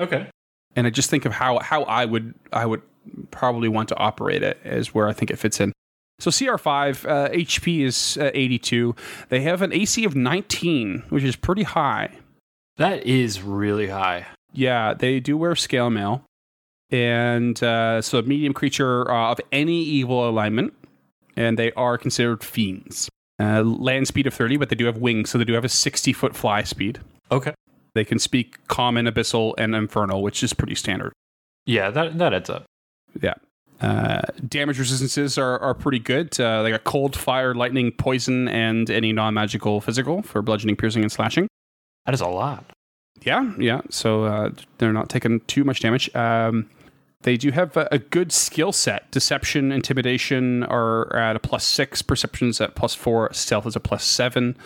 Okay. 0.00 0.28
and 0.76 0.86
I 0.86 0.90
just 0.90 1.10
think 1.10 1.24
of 1.24 1.32
how 1.32 1.58
how 1.60 1.82
I 1.84 2.04
would 2.04 2.34
I 2.52 2.66
would 2.66 2.82
probably 3.30 3.68
want 3.68 3.88
to 3.90 3.96
operate 3.96 4.42
it 4.42 4.58
is 4.64 4.94
where 4.94 5.08
I 5.08 5.12
think 5.12 5.30
it 5.30 5.38
fits 5.38 5.60
in. 5.60 5.72
So 6.18 6.30
CR5 6.30 7.08
uh, 7.08 7.28
HP 7.30 7.80
is 7.84 8.16
uh, 8.20 8.30
82. 8.34 8.94
They 9.28 9.40
have 9.42 9.62
an 9.62 9.72
AC 9.72 10.04
of 10.04 10.16
19, 10.16 11.04
which 11.10 11.22
is 11.24 11.36
pretty 11.36 11.62
high. 11.62 12.10
That 12.78 13.04
is 13.06 13.42
really 13.42 13.88
high. 13.88 14.26
Yeah, 14.56 14.94
they 14.94 15.20
do 15.20 15.36
wear 15.36 15.54
scale 15.54 15.90
mail. 15.90 16.24
And 16.90 17.60
uh, 17.62 18.00
so 18.00 18.18
a 18.18 18.22
medium 18.22 18.54
creature 18.54 19.10
uh, 19.10 19.32
of 19.32 19.40
any 19.52 19.82
evil 19.82 20.28
alignment, 20.28 20.72
and 21.36 21.58
they 21.58 21.72
are 21.72 21.98
considered 21.98 22.42
fiends. 22.42 23.08
Uh, 23.38 23.62
land 23.62 24.08
speed 24.08 24.26
of 24.26 24.32
30, 24.32 24.56
but 24.56 24.70
they 24.70 24.76
do 24.76 24.86
have 24.86 24.96
wings, 24.96 25.30
so 25.30 25.36
they 25.36 25.44
do 25.44 25.52
have 25.52 25.64
a 25.64 25.68
60 25.68 26.12
foot 26.12 26.34
fly 26.34 26.62
speed. 26.62 27.00
Okay. 27.30 27.52
They 27.94 28.04
can 28.04 28.18
speak 28.18 28.66
common, 28.68 29.06
abyssal, 29.06 29.54
and 29.58 29.74
infernal, 29.74 30.22
which 30.22 30.42
is 30.42 30.52
pretty 30.52 30.74
standard. 30.74 31.12
Yeah, 31.66 31.90
that 31.90 32.18
that 32.18 32.32
adds 32.32 32.48
up. 32.48 32.64
Yeah. 33.20 33.34
Uh, 33.80 34.22
damage 34.48 34.78
resistances 34.78 35.36
are, 35.36 35.58
are 35.58 35.74
pretty 35.74 35.98
good. 35.98 36.38
Uh, 36.40 36.62
they 36.62 36.70
got 36.70 36.84
cold, 36.84 37.16
fire, 37.16 37.54
lightning, 37.54 37.92
poison, 37.92 38.48
and 38.48 38.90
any 38.90 39.12
non 39.12 39.34
magical 39.34 39.80
physical 39.80 40.22
for 40.22 40.40
bludgeoning, 40.40 40.76
piercing, 40.76 41.02
and 41.02 41.12
slashing. 41.12 41.48
That 42.06 42.14
is 42.14 42.20
a 42.20 42.28
lot. 42.28 42.64
Yeah, 43.22 43.52
yeah. 43.58 43.80
So 43.90 44.24
uh, 44.24 44.50
they're 44.78 44.92
not 44.92 45.08
taking 45.08 45.40
too 45.40 45.64
much 45.64 45.80
damage. 45.80 46.14
Um, 46.14 46.68
they 47.22 47.36
do 47.36 47.50
have 47.50 47.76
a, 47.76 47.88
a 47.90 47.98
good 47.98 48.30
skill 48.30 48.72
set. 48.72 49.10
Deception, 49.10 49.72
intimidation 49.72 50.62
are 50.64 51.14
at 51.16 51.34
a 51.34 51.40
plus 51.40 51.64
six. 51.64 52.02
Perception's 52.02 52.60
at 52.60 52.74
plus 52.76 52.94
four. 52.94 53.32
Stealth 53.32 53.66
is 53.66 53.74
a 53.74 53.80
plus 53.80 54.04
seven. 54.04 54.56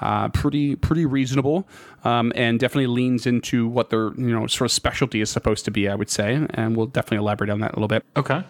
Uh, 0.00 0.28
pretty 0.28 0.76
pretty 0.76 1.06
reasonable, 1.06 1.66
um, 2.04 2.32
and 2.34 2.58
definitely 2.58 2.88
leans 2.88 3.26
into 3.26 3.66
what 3.66 3.90
their 3.90 4.12
you 4.14 4.38
know 4.38 4.46
sort 4.46 4.66
of 4.66 4.72
specialty 4.72 5.20
is 5.20 5.30
supposed 5.30 5.64
to 5.64 5.70
be. 5.70 5.88
I 5.88 5.94
would 5.94 6.10
say, 6.10 6.46
and 6.50 6.76
we'll 6.76 6.86
definitely 6.86 7.18
elaborate 7.18 7.48
on 7.48 7.60
that 7.60 7.72
a 7.72 7.74
little 7.76 7.88
bit. 7.88 8.04
Okay. 8.16 8.42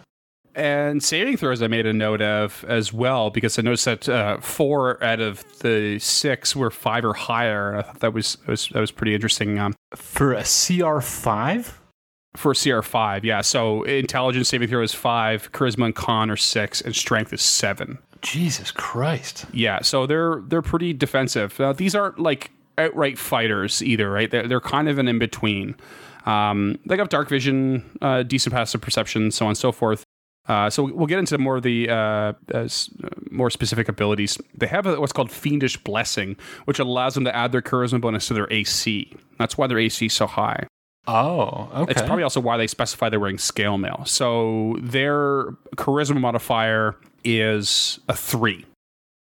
And 0.55 1.03
saving 1.03 1.37
throws, 1.37 1.61
I 1.61 1.67
made 1.67 1.85
a 1.85 1.93
note 1.93 2.21
of 2.21 2.63
as 2.67 2.93
well 2.93 3.29
because 3.29 3.59
I 3.59 3.61
noticed 3.61 3.85
that 3.85 4.07
uh, 4.07 4.37
four 4.39 5.03
out 5.03 5.19
of 5.19 5.43
the 5.59 5.99
six 5.99 6.55
were 6.55 6.71
five 6.71 7.03
or 7.03 7.13
higher. 7.13 7.75
I 7.77 7.81
thought 7.81 7.99
that 7.99 8.13
was 8.13 8.35
that 8.37 8.47
was, 8.47 8.69
that 8.69 8.79
was 8.79 8.91
pretty 8.91 9.13
interesting. 9.13 9.59
Um, 9.59 9.75
For 9.95 10.33
a 10.33 10.43
CR 10.43 10.99
five? 11.01 11.79
for 12.37 12.53
CR5, 12.53 13.23
yeah. 13.23 13.41
So 13.41 13.83
intelligence 13.83 14.49
saving 14.49 14.67
throw 14.67 14.81
is 14.83 14.93
five, 14.93 15.51
charisma 15.53 15.85
and 15.85 15.95
con 15.95 16.29
are 16.29 16.35
six, 16.35 16.81
and 16.81 16.95
strength 16.95 17.31
is 17.31 17.41
seven. 17.41 17.97
Jesus 18.21 18.71
Christ. 18.71 19.45
Yeah, 19.53 19.81
so 19.81 20.05
they're 20.05 20.41
they're 20.47 20.61
pretty 20.61 20.93
defensive. 20.93 21.59
Uh, 21.59 21.73
these 21.73 21.95
aren't 21.95 22.19
like 22.19 22.51
outright 22.77 23.17
fighters 23.17 23.81
either, 23.83 24.09
right? 24.09 24.29
They're 24.29 24.47
they're 24.47 24.61
kind 24.61 24.89
of 24.89 24.97
an 24.99 25.07
in 25.07 25.19
between. 25.19 25.75
Um, 26.25 26.79
they 26.85 26.97
got 26.97 27.09
dark 27.09 27.29
vision, 27.29 27.83
uh, 28.01 28.23
decent 28.23 28.53
passive 28.53 28.81
perception, 28.81 29.31
so 29.31 29.45
on 29.45 29.49
and 29.51 29.57
so 29.57 29.71
forth. 29.71 30.03
Uh, 30.47 30.69
so 30.69 30.83
we'll 30.83 31.07
get 31.07 31.19
into 31.19 31.37
more 31.37 31.57
of 31.57 31.63
the 31.63 31.89
uh, 31.89 32.33
uh, 32.53 32.67
more 33.31 33.49
specific 33.49 33.89
abilities. 33.89 34.37
They 34.55 34.67
have 34.67 34.85
a, 34.85 34.99
what's 34.99 35.13
called 35.13 35.31
Fiendish 35.31 35.77
Blessing, 35.77 36.35
which 36.65 36.79
allows 36.79 37.15
them 37.15 37.25
to 37.25 37.35
add 37.35 37.51
their 37.51 37.61
charisma 37.61 37.99
bonus 37.99 38.27
to 38.27 38.33
their 38.33 38.51
AC. 38.51 39.11
That's 39.39 39.57
why 39.57 39.67
their 39.67 39.79
AC 39.79 40.05
is 40.05 40.13
so 40.13 40.27
high. 40.27 40.67
Oh, 41.07 41.69
okay. 41.73 41.91
It's 41.91 42.01
probably 42.01 42.23
also 42.23 42.39
why 42.39 42.57
they 42.57 42.67
specify 42.67 43.09
they're 43.09 43.19
wearing 43.19 43.37
scale 43.37 43.77
mail. 43.77 44.03
So 44.05 44.77
their 44.81 45.51
charisma 45.75 46.19
modifier 46.19 46.95
is 47.23 47.99
a 48.07 48.15
three. 48.15 48.65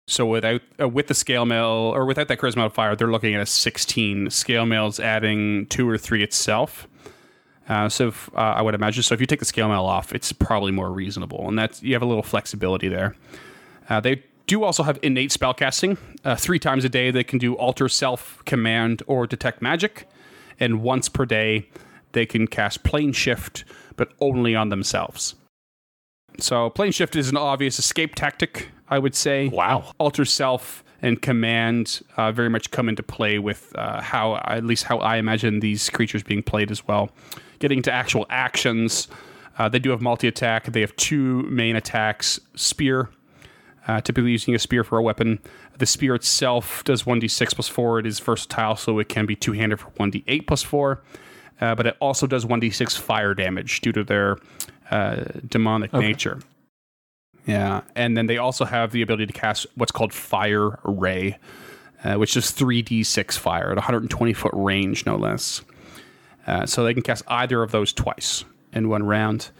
So 0.08 0.26
without 0.26 0.60
uh, 0.80 0.88
with 0.88 1.08
the 1.08 1.14
scale 1.14 1.44
mail 1.44 1.92
or 1.94 2.06
without 2.06 2.28
that 2.28 2.38
charisma 2.38 2.58
modifier, 2.58 2.94
they're 2.94 3.10
looking 3.10 3.34
at 3.34 3.40
a 3.40 3.46
sixteen. 3.46 4.30
Scale 4.30 4.66
mail's 4.66 5.00
adding 5.00 5.66
two 5.66 5.88
or 5.88 5.98
three 5.98 6.22
itself. 6.22 6.86
Uh, 7.68 7.88
so 7.88 8.08
if, 8.08 8.30
uh, 8.34 8.38
I 8.38 8.62
would 8.62 8.74
imagine. 8.74 9.02
So 9.02 9.14
if 9.14 9.20
you 9.20 9.26
take 9.26 9.40
the 9.40 9.44
scale 9.44 9.68
mail 9.68 9.84
off, 9.84 10.12
it's 10.12 10.32
probably 10.32 10.72
more 10.72 10.90
reasonable, 10.90 11.48
and 11.48 11.58
that's 11.58 11.82
you 11.82 11.94
have 11.94 12.02
a 12.02 12.06
little 12.06 12.22
flexibility 12.22 12.88
there. 12.88 13.16
Uh, 13.88 14.00
they 14.00 14.22
do 14.46 14.62
also 14.62 14.82
have 14.82 14.98
innate 15.02 15.30
spellcasting. 15.30 15.98
Uh, 16.24 16.36
three 16.36 16.58
times 16.58 16.84
a 16.84 16.88
day, 16.88 17.10
they 17.10 17.24
can 17.24 17.38
do 17.38 17.54
alter 17.54 17.88
self, 17.88 18.42
command, 18.44 19.02
or 19.06 19.26
detect 19.26 19.60
magic, 19.60 20.08
and 20.60 20.82
once 20.82 21.08
per 21.08 21.26
day, 21.26 21.68
they 22.12 22.26
can 22.26 22.46
cast 22.46 22.84
plane 22.84 23.12
shift, 23.12 23.64
but 23.96 24.12
only 24.20 24.54
on 24.54 24.68
themselves. 24.68 25.34
So 26.38 26.70
plane 26.70 26.92
shift 26.92 27.16
is 27.16 27.28
an 27.28 27.36
obvious 27.36 27.78
escape 27.78 28.14
tactic. 28.14 28.70
I 28.88 28.98
would 28.98 29.14
say. 29.14 29.48
Wow. 29.48 29.92
Alter 29.98 30.24
Self 30.24 30.84
and 31.06 31.22
Command 31.22 32.02
uh, 32.16 32.32
very 32.32 32.50
much 32.50 32.72
come 32.72 32.88
into 32.88 33.02
play 33.02 33.38
with 33.38 33.72
uh, 33.76 34.00
how, 34.00 34.36
at 34.44 34.64
least 34.64 34.84
how 34.84 34.98
I 34.98 35.18
imagine 35.18 35.60
these 35.60 35.88
creatures 35.88 36.24
being 36.24 36.42
played 36.42 36.72
as 36.72 36.86
well. 36.88 37.10
Getting 37.60 37.80
to 37.82 37.92
actual 37.92 38.26
actions, 38.28 39.06
uh, 39.56 39.68
they 39.68 39.78
do 39.78 39.90
have 39.90 40.02
multi 40.02 40.26
attack. 40.26 40.64
They 40.64 40.80
have 40.80 40.94
two 40.96 41.44
main 41.44 41.76
attacks 41.76 42.40
Spear, 42.56 43.08
uh, 43.86 44.00
typically 44.00 44.32
using 44.32 44.56
a 44.56 44.58
spear 44.58 44.82
for 44.82 44.98
a 44.98 45.02
weapon. 45.02 45.38
The 45.78 45.86
spear 45.86 46.16
itself 46.16 46.82
does 46.82 47.04
1d6 47.04 47.54
plus 47.54 47.68
4. 47.68 48.00
It 48.00 48.06
is 48.06 48.18
versatile, 48.18 48.74
so 48.74 48.98
it 48.98 49.08
can 49.08 49.26
be 49.26 49.36
two 49.36 49.52
handed 49.52 49.78
for 49.78 49.90
1d8 49.92 50.46
plus 50.48 50.64
4. 50.64 51.00
Uh, 51.60 51.74
but 51.76 51.86
it 51.86 51.96
also 52.00 52.26
does 52.26 52.44
1d6 52.44 52.98
fire 52.98 53.32
damage 53.32 53.80
due 53.80 53.92
to 53.92 54.02
their 54.02 54.38
uh, 54.90 55.22
demonic 55.46 55.92
nature. 55.92 56.40
Yeah, 57.46 57.82
and 57.94 58.16
then 58.16 58.26
they 58.26 58.38
also 58.38 58.64
have 58.64 58.90
the 58.90 59.02
ability 59.02 59.26
to 59.26 59.32
cast 59.32 59.66
what's 59.76 59.92
called 59.92 60.12
Fire 60.12 60.78
Ray, 60.82 61.38
uh, 62.04 62.14
which 62.14 62.36
is 62.36 62.46
3d6 62.46 63.38
fire 63.38 63.70
at 63.70 63.76
120 63.76 64.32
foot 64.32 64.52
range, 64.54 65.06
no 65.06 65.16
less. 65.16 65.62
Uh, 66.46 66.66
so 66.66 66.84
they 66.84 66.92
can 66.92 67.02
cast 67.02 67.24
either 67.28 67.62
of 67.62 67.70
those 67.70 67.92
twice 67.92 68.44
in 68.72 68.88
one 68.88 69.04
round. 69.04 69.50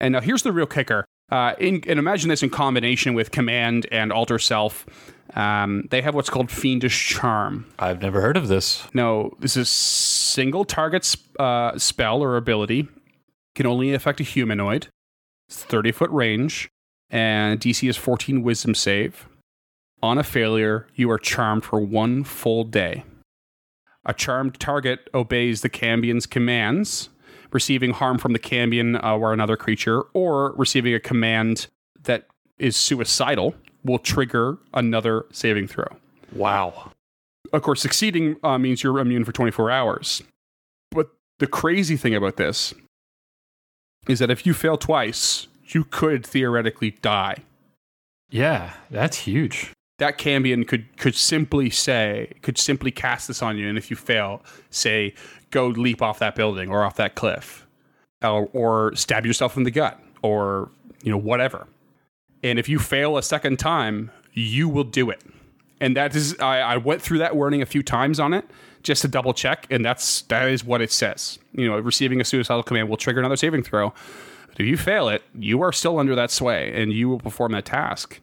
And 0.00 0.12
now 0.12 0.20
here's 0.20 0.42
the 0.42 0.52
real 0.52 0.66
kicker. 0.66 1.04
Uh, 1.30 1.54
in, 1.58 1.82
and 1.88 1.98
imagine 1.98 2.28
this 2.28 2.42
in 2.42 2.50
combination 2.50 3.14
with 3.14 3.30
Command 3.30 3.86
and 3.90 4.12
Alter 4.12 4.38
Self. 4.38 4.86
Um, 5.34 5.88
they 5.90 6.02
have 6.02 6.14
what's 6.14 6.30
called 6.30 6.50
Fiendish 6.50 7.08
Charm. 7.08 7.66
I've 7.78 8.02
never 8.02 8.20
heard 8.20 8.36
of 8.36 8.48
this. 8.48 8.86
No, 8.92 9.32
this 9.40 9.56
is 9.56 9.68
single 9.68 10.64
target 10.64 11.04
sp- 11.08 11.40
uh, 11.40 11.78
spell 11.78 12.22
or 12.22 12.36
ability. 12.36 12.88
Can 13.54 13.66
only 13.66 13.94
affect 13.94 14.20
a 14.20 14.24
humanoid. 14.24 14.88
It's 15.48 15.64
30 15.64 15.92
foot 15.92 16.10
range. 16.10 16.68
And 17.10 17.60
DC 17.60 17.88
is 17.88 17.96
14 17.96 18.42
wisdom 18.42 18.74
save. 18.74 19.28
On 20.02 20.18
a 20.18 20.22
failure, 20.22 20.86
you 20.94 21.10
are 21.10 21.18
charmed 21.18 21.64
for 21.64 21.80
one 21.80 22.24
full 22.24 22.64
day. 22.64 23.04
A 24.04 24.12
charmed 24.12 24.60
target 24.60 25.08
obeys 25.14 25.62
the 25.62 25.70
Cambion's 25.70 26.26
commands, 26.26 27.08
receiving 27.52 27.92
harm 27.92 28.18
from 28.18 28.34
the 28.34 28.38
Cambion 28.38 29.02
uh, 29.02 29.16
or 29.16 29.32
another 29.32 29.56
creature, 29.56 30.02
or 30.12 30.52
receiving 30.56 30.92
a 30.92 31.00
command 31.00 31.68
that 32.02 32.26
is 32.58 32.76
suicidal 32.76 33.54
will 33.82 33.98
trigger 33.98 34.58
another 34.74 35.24
saving 35.32 35.68
throw. 35.68 35.88
Wow. 36.32 36.92
Of 37.52 37.62
course, 37.62 37.80
succeeding 37.80 38.36
uh, 38.42 38.58
means 38.58 38.82
you're 38.82 38.98
immune 38.98 39.24
for 39.24 39.32
24 39.32 39.70
hours. 39.70 40.22
But 40.90 41.08
the 41.38 41.46
crazy 41.46 41.96
thing 41.96 42.14
about 42.14 42.36
this 42.36 42.74
is 44.08 44.18
that 44.18 44.30
if 44.30 44.44
you 44.44 44.52
fail 44.52 44.76
twice, 44.76 45.46
you 45.74 45.84
could 45.84 46.26
theoretically 46.26 46.92
die. 47.02 47.38
Yeah, 48.30 48.74
that's 48.90 49.18
huge. 49.18 49.72
That 49.98 50.18
Cambion 50.18 50.66
could 50.66 50.96
could 50.96 51.14
simply 51.14 51.70
say, 51.70 52.32
could 52.42 52.58
simply 52.58 52.90
cast 52.90 53.28
this 53.28 53.42
on 53.42 53.56
you, 53.56 53.68
and 53.68 53.78
if 53.78 53.90
you 53.90 53.96
fail, 53.96 54.42
say, 54.70 55.14
go 55.50 55.68
leap 55.68 56.02
off 56.02 56.18
that 56.18 56.34
building 56.34 56.70
or 56.70 56.82
off 56.84 56.96
that 56.96 57.14
cliff, 57.14 57.66
or, 58.22 58.48
or 58.52 58.96
stab 58.96 59.24
yourself 59.24 59.56
in 59.56 59.62
the 59.62 59.70
gut, 59.70 60.00
or 60.22 60.70
you 61.02 61.10
know 61.12 61.18
whatever. 61.18 61.68
And 62.42 62.58
if 62.58 62.68
you 62.68 62.78
fail 62.78 63.16
a 63.16 63.22
second 63.22 63.58
time, 63.58 64.10
you 64.32 64.68
will 64.68 64.84
do 64.84 65.10
it. 65.10 65.22
And 65.80 65.96
that 65.96 66.14
is, 66.14 66.38
I, 66.40 66.60
I 66.60 66.76
went 66.76 67.00
through 67.00 67.18
that 67.18 67.36
warning 67.36 67.62
a 67.62 67.66
few 67.66 67.82
times 67.82 68.18
on 68.18 68.34
it 68.34 68.44
just 68.82 69.02
to 69.02 69.08
double 69.08 69.32
check, 69.32 69.66
and 69.70 69.84
that's 69.84 70.22
that 70.22 70.48
is 70.48 70.64
what 70.64 70.80
it 70.80 70.90
says. 70.90 71.38
You 71.52 71.68
know, 71.68 71.78
receiving 71.78 72.20
a 72.20 72.24
suicidal 72.24 72.62
command 72.62 72.88
will 72.88 72.96
trigger 72.96 73.20
another 73.20 73.36
saving 73.36 73.62
throw. 73.62 73.94
But 74.54 74.62
if 74.62 74.68
you 74.68 74.76
fail 74.76 75.08
it, 75.08 75.22
you 75.34 75.62
are 75.62 75.72
still 75.72 75.98
under 75.98 76.14
that 76.14 76.30
sway, 76.30 76.72
and 76.80 76.92
you 76.92 77.08
will 77.08 77.18
perform 77.18 77.52
that 77.52 77.64
task. 77.64 78.20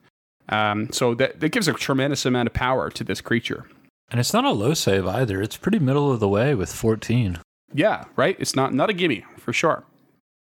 Um, 0.50 0.92
so 0.92 1.14
that 1.16 1.40
that 1.40 1.50
gives 1.50 1.68
a 1.68 1.74
tremendous 1.74 2.26
amount 2.26 2.48
of 2.48 2.54
power 2.54 2.90
to 2.90 3.04
this 3.04 3.22
creature. 3.22 3.68
And 4.10 4.20
it's 4.20 4.34
not 4.34 4.46
a 4.46 4.52
low 4.52 4.74
save 4.74 5.08
either. 5.08 5.42
It's 5.42 5.58
pretty 5.58 5.80
middle 5.80 6.12
of 6.12 6.20
the 6.20 6.28
way 6.28 6.54
with 6.56 6.72
14. 6.72 7.40
Yeah, 7.74 8.06
right. 8.16 8.36
It's 8.40 8.56
not 8.56 8.74
not 8.74 8.90
a 8.90 8.94
gimme 8.94 9.26
for 9.38 9.54
sure. 9.54 9.84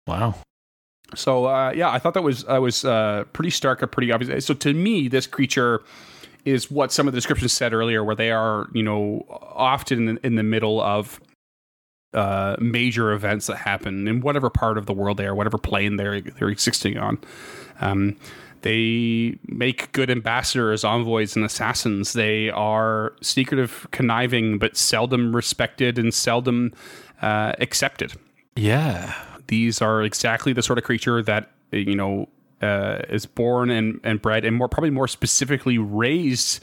Wow. 0.07 0.35
So 1.15 1.45
uh, 1.45 1.71
yeah, 1.75 1.89
I 1.89 1.99
thought 1.99 2.13
that 2.13 2.23
was 2.23 2.45
uh, 2.47 2.59
was 2.61 2.85
uh, 2.85 3.25
pretty 3.33 3.49
stark 3.49 3.81
and 3.81 3.91
pretty 3.91 4.11
obvious. 4.11 4.45
So 4.45 4.53
to 4.55 4.73
me, 4.73 5.07
this 5.07 5.27
creature 5.27 5.81
is 6.45 6.71
what 6.71 6.91
some 6.91 7.07
of 7.07 7.13
the 7.13 7.17
descriptions 7.17 7.51
said 7.51 7.73
earlier, 7.73 8.03
where 8.03 8.15
they 8.15 8.31
are 8.31 8.67
you 8.73 8.83
know 8.83 9.25
often 9.29 10.07
in, 10.07 10.19
in 10.23 10.35
the 10.35 10.43
middle 10.43 10.81
of 10.81 11.19
uh, 12.13 12.55
major 12.59 13.11
events 13.11 13.47
that 13.47 13.57
happen 13.57 14.07
in 14.07 14.21
whatever 14.21 14.49
part 14.49 14.77
of 14.77 14.85
the 14.85 14.93
world 14.93 15.17
they 15.17 15.25
are, 15.25 15.35
whatever 15.35 15.57
plane 15.57 15.97
they're 15.97 16.21
they're 16.21 16.49
existing 16.49 16.97
on. 16.97 17.17
Um, 17.81 18.15
they 18.61 19.37
make 19.47 19.91
good 19.93 20.09
ambassadors, 20.09 20.83
envoys, 20.83 21.35
and 21.37 21.45
assassins. 21.45 22.11
They 22.11 22.49
are 22.49 23.13
secretive, 23.21 23.87
conniving, 23.91 24.57
but 24.59 24.75
seldom 24.75 25.33
respected 25.33 25.97
and 25.97 26.13
seldom 26.13 26.73
uh, 27.21 27.53
accepted 27.59 28.13
Yeah. 28.57 29.13
these 29.47 29.81
are 29.81 30.01
exactly 30.03 30.51
the 30.53 30.61
sort 30.61 30.77
of 30.77 30.83
creature 30.83 31.21
that 31.23 31.51
you 31.71 31.95
know 31.95 32.27
uh, 32.61 32.99
is 33.09 33.25
born 33.25 33.69
and, 33.69 33.99
and 34.03 34.21
bred 34.21 34.43
and 34.45 34.55
more 34.57 34.67
probably 34.67 34.89
more 34.89 35.07
specifically 35.07 35.77
raised 35.77 36.61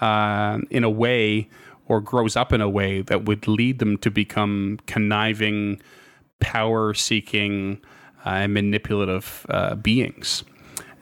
uh, 0.00 0.58
in 0.70 0.84
a 0.84 0.90
way 0.90 1.48
or 1.88 2.00
grows 2.00 2.36
up 2.36 2.52
in 2.52 2.60
a 2.60 2.68
way 2.68 3.02
that 3.02 3.24
would 3.24 3.46
lead 3.48 3.78
them 3.78 3.98
to 3.98 4.10
become 4.10 4.78
conniving 4.86 5.80
power 6.40 6.94
seeking 6.94 7.80
uh, 8.24 8.30
and 8.30 8.54
manipulative 8.54 9.46
uh, 9.48 9.74
beings 9.74 10.44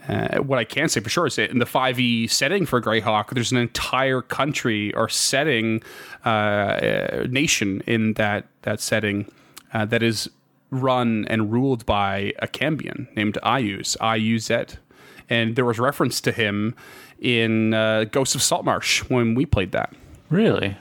uh, 0.09 0.39
what 0.39 0.59
I 0.59 0.65
can 0.65 0.89
say 0.89 1.01
for 1.01 1.11
sure 1.11 1.27
is 1.27 1.37
that 1.37 1.51
in 1.51 1.59
the 1.59 1.67
5e 1.67 2.31
setting 2.31 2.67
for 2.67 2.81
Greyhawk, 2.81 3.31
there's 3.31 3.53
an 3.53 3.59
entire 3.59 4.23
country 4.23 4.95
or 4.95 5.09
setting, 5.09 5.83
uh, 6.25 6.29
uh, 6.29 7.27
nation 7.31 7.83
in 7.87 8.15
that 8.15 8.47
that 8.63 8.81
setting 8.81 9.31
uh, 9.73 9.85
that 9.87 10.03
is 10.03 10.29
run 10.71 11.27
and 11.29 11.53
ruled 11.53 11.85
by 11.87 12.33
a 12.41 12.49
Cambion 12.49 13.15
named 13.15 13.39
Iuz, 13.43 13.97
I-U-Z. 14.01 14.79
And 15.29 15.55
there 15.55 15.65
was 15.65 15.79
reference 15.79 16.21
to 16.23 16.33
him 16.33 16.75
in 17.21 17.71
Ghosts 18.11 18.35
of 18.35 18.43
Saltmarsh 18.43 19.09
when 19.09 19.35
we 19.35 19.47
played 19.47 19.73
that. 19.73 19.95
Really? 20.31 20.77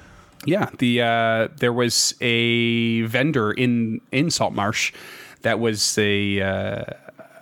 Yeah, 0.46 0.70
the 0.78 1.02
uh, 1.02 1.48
there 1.58 1.74
was 1.74 2.16
a 2.22 3.02
vendor 3.02 3.52
in 3.52 4.00
in 4.12 4.30
Saltmarsh 4.30 4.94
that 5.42 5.60
was 5.60 5.98
a 5.98 6.42
uh, 6.42 6.84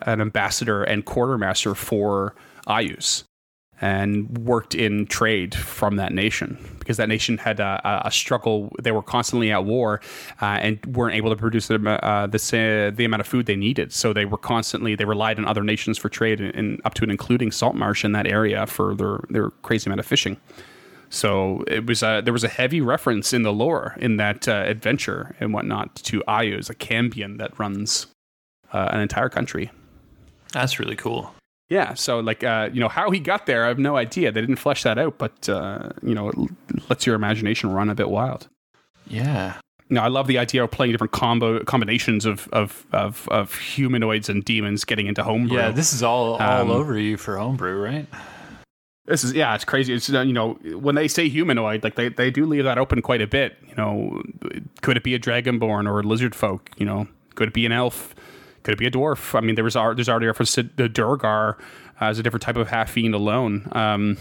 an 0.01 0.21
ambassador 0.21 0.83
and 0.83 1.05
quartermaster 1.05 1.75
for 1.75 2.33
Iuz 2.67 3.23
and 3.79 4.35
worked 4.39 4.73
in 4.73 5.05
trade 5.05 5.53
from 5.53 5.97
that 5.97 6.11
nation 6.11 6.57
because 6.79 6.97
that 6.97 7.07
nation 7.07 7.37
had 7.37 7.59
a, 7.59 8.01
a- 8.05 8.11
struggle. 8.11 8.71
They 8.81 8.91
were 8.91 9.03
constantly 9.03 9.51
at 9.51 9.65
war 9.65 10.01
uh, 10.41 10.45
and 10.45 10.83
weren't 10.87 11.13
able 11.13 11.29
to 11.29 11.35
produce 11.35 11.67
the, 11.67 11.75
uh, 12.03 12.25
the 12.25 12.93
the 12.95 13.05
amount 13.05 13.21
of 13.21 13.27
food 13.27 13.45
they 13.45 13.55
needed. 13.55 13.93
So 13.93 14.13
they 14.13 14.25
were 14.25 14.39
constantly 14.39 14.95
they 14.95 15.05
relied 15.05 15.37
on 15.37 15.45
other 15.45 15.63
nations 15.63 15.99
for 15.99 16.09
trade 16.09 16.41
and, 16.41 16.55
and 16.55 16.81
up 16.85 16.95
to 16.95 17.03
and 17.03 17.11
including 17.11 17.51
Saltmarsh 17.51 18.03
in 18.03 18.13
that 18.13 18.25
area 18.25 18.65
for 18.65 18.95
their 18.95 19.19
their 19.29 19.49
crazy 19.61 19.87
amount 19.87 19.99
of 19.99 20.07
fishing. 20.07 20.37
So 21.09 21.63
it 21.67 21.85
was 21.85 22.03
a, 22.03 22.21
there 22.23 22.33
was 22.33 22.43
a 22.43 22.49
heavy 22.49 22.81
reference 22.81 23.33
in 23.33 23.43
the 23.43 23.53
lore 23.53 23.95
in 23.99 24.17
that 24.17 24.47
uh, 24.47 24.63
adventure 24.67 25.35
and 25.39 25.53
whatnot 25.53 25.95
to 25.95 26.21
Iuz, 26.27 26.69
a 26.69 26.75
Cambion 26.75 27.37
that 27.37 27.57
runs 27.57 28.07
uh, 28.73 28.89
an 28.91 28.99
entire 28.99 29.29
country. 29.29 29.71
That's 30.51 30.79
really 30.79 30.95
cool. 30.95 31.33
Yeah, 31.69 31.95
so 31.95 32.19
like 32.19 32.43
uh, 32.45 32.69
you 32.71 32.79
know 32.79 32.87
how 32.87 33.11
he 33.11 33.19
got 33.19 33.45
there, 33.45 33.65
I 33.65 33.67
have 33.67 33.79
no 33.79 33.97
idea. 33.97 34.31
They 34.31 34.39
didn't 34.39 34.55
flesh 34.55 34.83
that 34.83 34.97
out, 34.97 35.17
but 35.17 35.49
uh, 35.49 35.89
you 36.01 36.15
know 36.15 36.29
it 36.29 36.35
lets 36.89 37.05
your 37.05 37.15
imagination 37.15 37.73
run 37.73 37.89
a 37.89 37.95
bit 37.95 38.09
wild. 38.09 38.47
Yeah. 39.05 39.55
Now 39.89 40.03
I 40.03 40.07
love 40.07 40.27
the 40.27 40.37
idea 40.37 40.63
of 40.63 40.71
playing 40.71 40.93
different 40.93 41.11
combo 41.11 41.61
combinations 41.65 42.25
of 42.25 42.47
of 42.53 42.85
of, 42.93 43.27
of 43.29 43.53
humanoids 43.55 44.29
and 44.29 44.45
demons 44.45 44.85
getting 44.85 45.07
into 45.07 45.23
homebrew. 45.23 45.57
Yeah, 45.57 45.71
this 45.71 45.91
is 45.91 46.03
all 46.03 46.35
all 46.35 46.61
Um, 46.61 46.71
over 46.71 46.97
you 46.97 47.17
for 47.17 47.37
homebrew, 47.37 47.81
right? 47.81 48.07
This 49.07 49.23
is 49.23 49.33
yeah, 49.33 49.55
it's 49.55 49.63
crazy. 49.63 49.93
It's 49.93 50.09
you 50.09 50.33
know 50.33 50.53
when 50.79 50.95
they 50.95 51.07
say 51.07 51.29
humanoid, 51.29 51.83
like 51.83 51.95
they, 51.95 52.09
they 52.09 52.29
do 52.29 52.45
leave 52.45 52.65
that 52.65 52.77
open 52.77 53.01
quite 53.01 53.21
a 53.21 53.27
bit. 53.27 53.57
You 53.67 53.75
know, 53.75 54.21
could 54.81 54.97
it 54.97 55.03
be 55.03 55.15
a 55.15 55.19
dragonborn 55.19 55.89
or 55.89 55.99
a 55.99 56.03
lizard 56.03 56.35
folk? 56.35 56.69
You 56.77 56.85
know, 56.85 57.07
could 57.35 57.47
it 57.47 57.53
be 57.53 57.65
an 57.65 57.71
elf? 57.71 58.13
Could 58.63 58.73
it 58.73 58.77
be 58.77 58.85
a 58.85 58.91
dwarf? 58.91 59.33
I 59.33 59.39
mean, 59.39 59.55
there 59.55 59.63
was 59.63 59.75
there's 59.75 60.09
already 60.09 60.27
reference 60.27 60.53
to 60.55 60.63
the 60.63 60.89
Duergar 60.89 61.57
as 62.01 62.19
a 62.19 62.23
different 62.23 62.43
type 62.43 62.57
of 62.57 62.67
half 62.67 62.91
fiend 62.91 63.15
alone. 63.15 63.69
Um, 63.71 64.17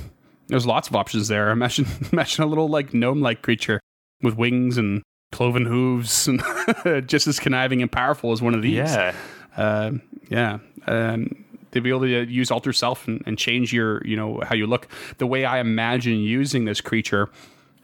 there's 0.47 0.67
lots 0.67 0.89
of 0.89 0.95
options 0.95 1.27
there. 1.27 1.51
Imagine 1.57 1.87
imagine 2.13 2.45
a 2.45 2.47
little 2.47 2.69
like 2.69 2.95
gnome 2.95 3.21
like 3.21 3.43
creature 3.43 3.81
with 4.23 4.37
wings 4.37 4.79
and 4.79 5.03
cloven 5.33 5.67
hooves 5.67 6.29
and 6.29 6.41
just 7.09 7.27
as 7.27 7.41
conniving 7.41 7.83
and 7.83 7.91
powerful 7.91 8.31
as 8.31 8.41
one 8.41 8.55
of 8.55 8.63
these. 8.63 8.75
Yeah. 8.75 9.15
Uh, 9.57 9.93
yeah. 10.29 10.59
Um, 10.87 11.45
to 11.77 11.81
be 11.83 11.91
able 11.91 12.01
to 12.01 12.27
use 12.27 12.51
alter 12.51 12.73
self 12.73 13.07
and, 13.07 13.23
and 13.27 13.39
change 13.39 13.73
your, 13.73 14.05
you 14.07 14.17
know, 14.17 14.41
how 14.47 14.55
you 14.55 14.67
look. 14.67 14.89
The 15.19 15.27
way 15.27 15.45
I 15.45 15.59
imagine 15.59 16.19
using 16.19 16.65
this 16.65 16.81
creature 16.81 17.31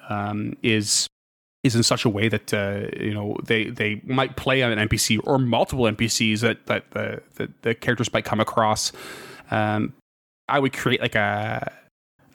um, 0.08 0.56
is 0.62 1.06
is 1.62 1.76
in 1.76 1.82
such 1.84 2.04
a 2.04 2.08
way 2.08 2.28
that 2.28 2.52
uh, 2.52 2.88
you 2.98 3.14
know 3.14 3.36
they 3.44 3.64
they 3.64 4.00
might 4.04 4.36
play 4.36 4.62
on 4.62 4.76
an 4.76 4.88
NPC 4.88 5.20
or 5.24 5.38
multiple 5.38 5.84
NPCs 5.84 6.40
that 6.40 6.66
that 6.66 6.90
the, 6.90 7.22
the, 7.36 7.50
the 7.62 7.74
characters 7.74 8.12
might 8.12 8.24
come 8.24 8.40
across. 8.40 8.92
Um, 9.50 9.94
I 10.48 10.58
would 10.58 10.72
create 10.72 11.00
like 11.00 11.14
a 11.14 11.72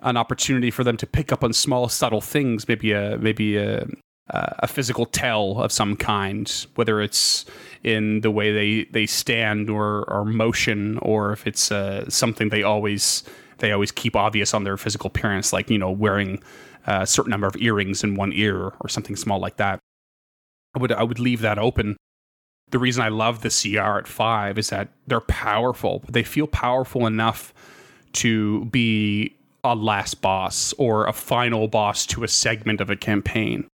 an 0.02 0.16
opportunity 0.16 0.72
for 0.72 0.84
them 0.84 0.96
to 0.98 1.08
pick 1.08 1.32
up 1.32 1.44
on 1.44 1.54
small 1.54 1.90
subtle 1.90 2.22
things, 2.22 2.68
maybe 2.68 2.92
a 2.92 3.18
maybe 3.18 3.58
a 3.58 3.88
a 4.30 4.68
physical 4.68 5.06
tell 5.06 5.62
of 5.62 5.72
some 5.72 5.96
kind, 5.96 6.66
whether 6.76 7.02
it's 7.02 7.46
in 7.88 8.20
the 8.20 8.30
way 8.30 8.52
they, 8.52 8.84
they 8.92 9.06
stand 9.06 9.70
or, 9.70 10.04
or 10.10 10.26
motion, 10.26 10.98
or 10.98 11.32
if 11.32 11.48
it's 11.48 11.72
uh, 11.72 12.10
something 12.10 12.50
they 12.50 12.64
always 12.64 13.24
they 13.60 13.72
always 13.72 13.92
keep 13.92 14.16
obvious 14.16 14.54
on 14.54 14.66
their 14.66 14.78
physical 14.78 15.08
appearance, 15.08 15.54
like 15.54 15.70
you 15.70 15.78
know 15.78 15.90
wearing 15.90 16.44
a 16.86 17.08
certain 17.08 17.32
number 17.32 17.48
of 17.48 17.56
earrings 17.56 18.04
in 18.04 18.16
one 18.16 18.34
ear 18.34 18.74
or 18.82 18.90
something 18.90 19.16
small 19.16 19.40
like 19.40 19.56
that. 19.56 19.80
I 20.76 20.80
would 20.80 20.92
I 20.92 21.04
would 21.04 21.20
leave 21.20 21.42
that 21.42 21.58
open. 21.58 21.96
The 22.70 22.80
reason 22.80 23.02
I 23.02 23.08
love 23.08 23.42
the 23.42 23.50
CR 23.50 24.00
at 24.00 24.08
five 24.08 24.58
is 24.58 24.70
that 24.70 24.90
they're 25.08 25.22
powerful. 25.22 26.04
They 26.10 26.24
feel 26.24 26.48
powerful 26.48 27.08
enough 27.08 27.54
to 28.14 28.66
be 28.66 29.34
a 29.64 29.76
last 29.76 30.22
boss 30.22 30.74
or 30.78 31.08
a 31.08 31.14
final 31.14 31.70
boss 31.70 32.06
to 32.08 32.26
a 32.26 32.28
segment 32.28 32.82
of 32.82 32.90
a 32.90 32.98
campaign. 32.98 33.68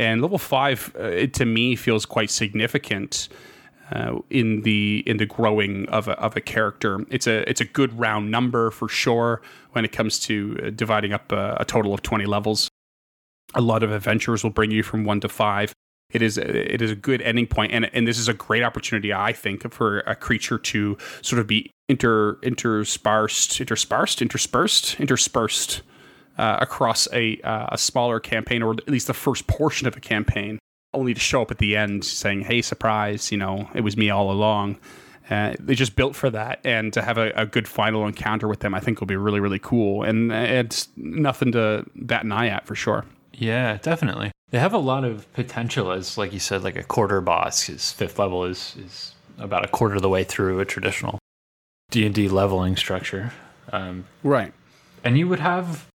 And 0.00 0.22
level 0.22 0.38
five, 0.38 0.96
uh, 0.98 1.02
it, 1.02 1.34
to 1.34 1.44
me, 1.44 1.76
feels 1.76 2.06
quite 2.06 2.30
significant 2.30 3.28
uh, 3.92 4.20
in 4.30 4.62
the 4.62 5.02
in 5.04 5.18
the 5.18 5.26
growing 5.26 5.86
of 5.90 6.08
a, 6.08 6.18
of 6.18 6.34
a 6.38 6.40
character. 6.40 7.04
It's 7.10 7.26
a 7.26 7.46
it's 7.46 7.60
a 7.60 7.66
good 7.66 7.98
round 7.98 8.30
number 8.30 8.70
for 8.70 8.88
sure 8.88 9.42
when 9.72 9.84
it 9.84 9.92
comes 9.92 10.18
to 10.20 10.58
uh, 10.64 10.70
dividing 10.70 11.12
up 11.12 11.30
a, 11.32 11.58
a 11.60 11.66
total 11.66 11.92
of 11.92 12.00
twenty 12.00 12.24
levels. 12.24 12.70
A 13.54 13.60
lot 13.60 13.82
of 13.82 13.92
adventures 13.92 14.42
will 14.42 14.50
bring 14.50 14.70
you 14.70 14.82
from 14.82 15.04
one 15.04 15.20
to 15.20 15.28
five. 15.28 15.74
It 16.14 16.22
is 16.22 16.38
it 16.38 16.80
is 16.80 16.90
a 16.90 16.96
good 16.96 17.20
ending 17.20 17.46
point, 17.46 17.72
and 17.72 17.90
and 17.94 18.06
this 18.06 18.18
is 18.18 18.26
a 18.26 18.34
great 18.34 18.62
opportunity, 18.62 19.12
I 19.12 19.34
think, 19.34 19.70
for 19.70 19.98
a 20.06 20.16
creature 20.16 20.58
to 20.58 20.96
sort 21.20 21.40
of 21.40 21.46
be 21.46 21.70
inter 21.90 22.38
interspersed, 22.42 23.60
interspersed, 23.60 24.22
interspersed, 24.22 24.98
interspersed 24.98 25.82
uh, 26.40 26.56
across 26.60 27.06
a 27.12 27.38
uh, 27.42 27.66
a 27.72 27.78
smaller 27.78 28.18
campaign, 28.18 28.62
or 28.62 28.72
at 28.72 28.88
least 28.88 29.06
the 29.06 29.14
first 29.14 29.46
portion 29.46 29.86
of 29.86 29.94
a 29.94 30.00
campaign, 30.00 30.58
only 30.94 31.12
to 31.12 31.20
show 31.20 31.42
up 31.42 31.50
at 31.50 31.58
the 31.58 31.76
end 31.76 32.02
saying, 32.02 32.40
"Hey, 32.40 32.62
surprise! 32.62 33.30
You 33.30 33.36
know, 33.36 33.68
it 33.74 33.82
was 33.82 33.96
me 33.96 34.08
all 34.08 34.30
along." 34.32 34.78
Uh, 35.28 35.54
they 35.60 35.74
just 35.74 35.94
built 35.94 36.16
for 36.16 36.30
that, 36.30 36.58
and 36.64 36.92
to 36.94 37.02
have 37.02 37.18
a, 37.18 37.30
a, 37.36 37.46
good 37.46 37.68
final 37.68 38.04
encounter 38.04 38.48
with 38.48 38.60
them, 38.60 38.74
I 38.74 38.80
think 38.80 38.98
will 38.98 39.06
be 39.06 39.14
really, 39.14 39.38
really 39.38 39.60
cool, 39.60 40.02
and 40.02 40.32
it's 40.32 40.88
nothing 40.96 41.52
to 41.52 41.84
bat 41.94 42.24
an 42.24 42.32
eye 42.32 42.48
at 42.48 42.66
for 42.66 42.74
sure. 42.74 43.04
Yeah, 43.32 43.78
definitely. 43.80 44.32
They 44.50 44.58
have 44.58 44.72
a 44.72 44.78
lot 44.78 45.04
of 45.04 45.32
potential 45.32 45.92
as, 45.92 46.18
like 46.18 46.32
you 46.32 46.40
said, 46.40 46.64
like 46.64 46.74
a 46.74 46.82
quarter 46.82 47.20
boss. 47.20 47.62
His 47.62 47.92
fifth 47.92 48.18
level 48.18 48.44
is 48.44 48.74
is 48.76 49.14
about 49.38 49.64
a 49.64 49.68
quarter 49.68 49.94
of 49.94 50.02
the 50.02 50.08
way 50.08 50.24
through 50.24 50.58
a 50.58 50.64
traditional 50.64 51.18
D 51.90 52.06
and 52.06 52.14
D 52.14 52.28
leveling 52.28 52.76
structure. 52.76 53.32
Um, 53.72 54.06
right. 54.24 54.52
And 55.04 55.16
you 55.16 55.28
would 55.28 55.40
have 55.40 55.86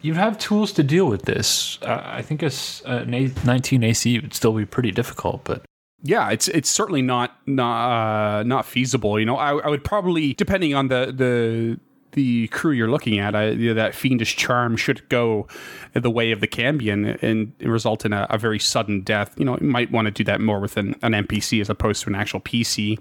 you 0.00 0.14
have 0.14 0.38
tools 0.38 0.72
to 0.72 0.82
deal 0.82 1.06
with 1.06 1.22
this. 1.22 1.78
Uh, 1.82 2.00
I 2.04 2.22
think 2.22 2.42
a, 2.42 2.50
a 2.84 3.04
19 3.04 3.82
AC 3.82 4.20
would 4.20 4.34
still 4.34 4.52
be 4.52 4.64
pretty 4.64 4.92
difficult, 4.92 5.44
but 5.44 5.64
yeah, 6.02 6.30
it's 6.30 6.46
it's 6.48 6.70
certainly 6.70 7.02
not 7.02 7.36
not 7.46 7.90
uh, 7.90 8.42
not 8.44 8.64
feasible. 8.64 9.18
You 9.18 9.26
know, 9.26 9.36
I, 9.36 9.56
I 9.56 9.68
would 9.68 9.84
probably 9.84 10.34
depending 10.34 10.74
on 10.74 10.88
the 10.88 11.12
the 11.12 11.80
the 12.12 12.48
crew 12.48 12.72
you're 12.72 12.90
looking 12.90 13.18
at, 13.18 13.34
I, 13.34 13.50
you 13.50 13.68
know, 13.68 13.74
that 13.74 13.94
fiendish 13.94 14.34
charm 14.36 14.76
should 14.76 15.06
go 15.08 15.46
the 15.92 16.10
way 16.10 16.32
of 16.32 16.40
the 16.40 16.46
Cambion 16.46 17.04
and, 17.04 17.22
and 17.22 17.70
result 17.70 18.04
in 18.06 18.12
a, 18.12 18.26
a, 18.30 18.38
very 18.38 18.58
sudden 18.58 19.02
death. 19.02 19.34
You 19.36 19.44
know, 19.44 19.58
you 19.60 19.66
might 19.66 19.92
want 19.92 20.06
to 20.06 20.10
do 20.10 20.24
that 20.24 20.40
more 20.40 20.58
with 20.58 20.78
an, 20.78 20.94
an 21.02 21.12
NPC 21.12 21.60
as 21.60 21.68
opposed 21.68 22.02
to 22.04 22.08
an 22.08 22.14
actual 22.14 22.40
PC 22.40 22.98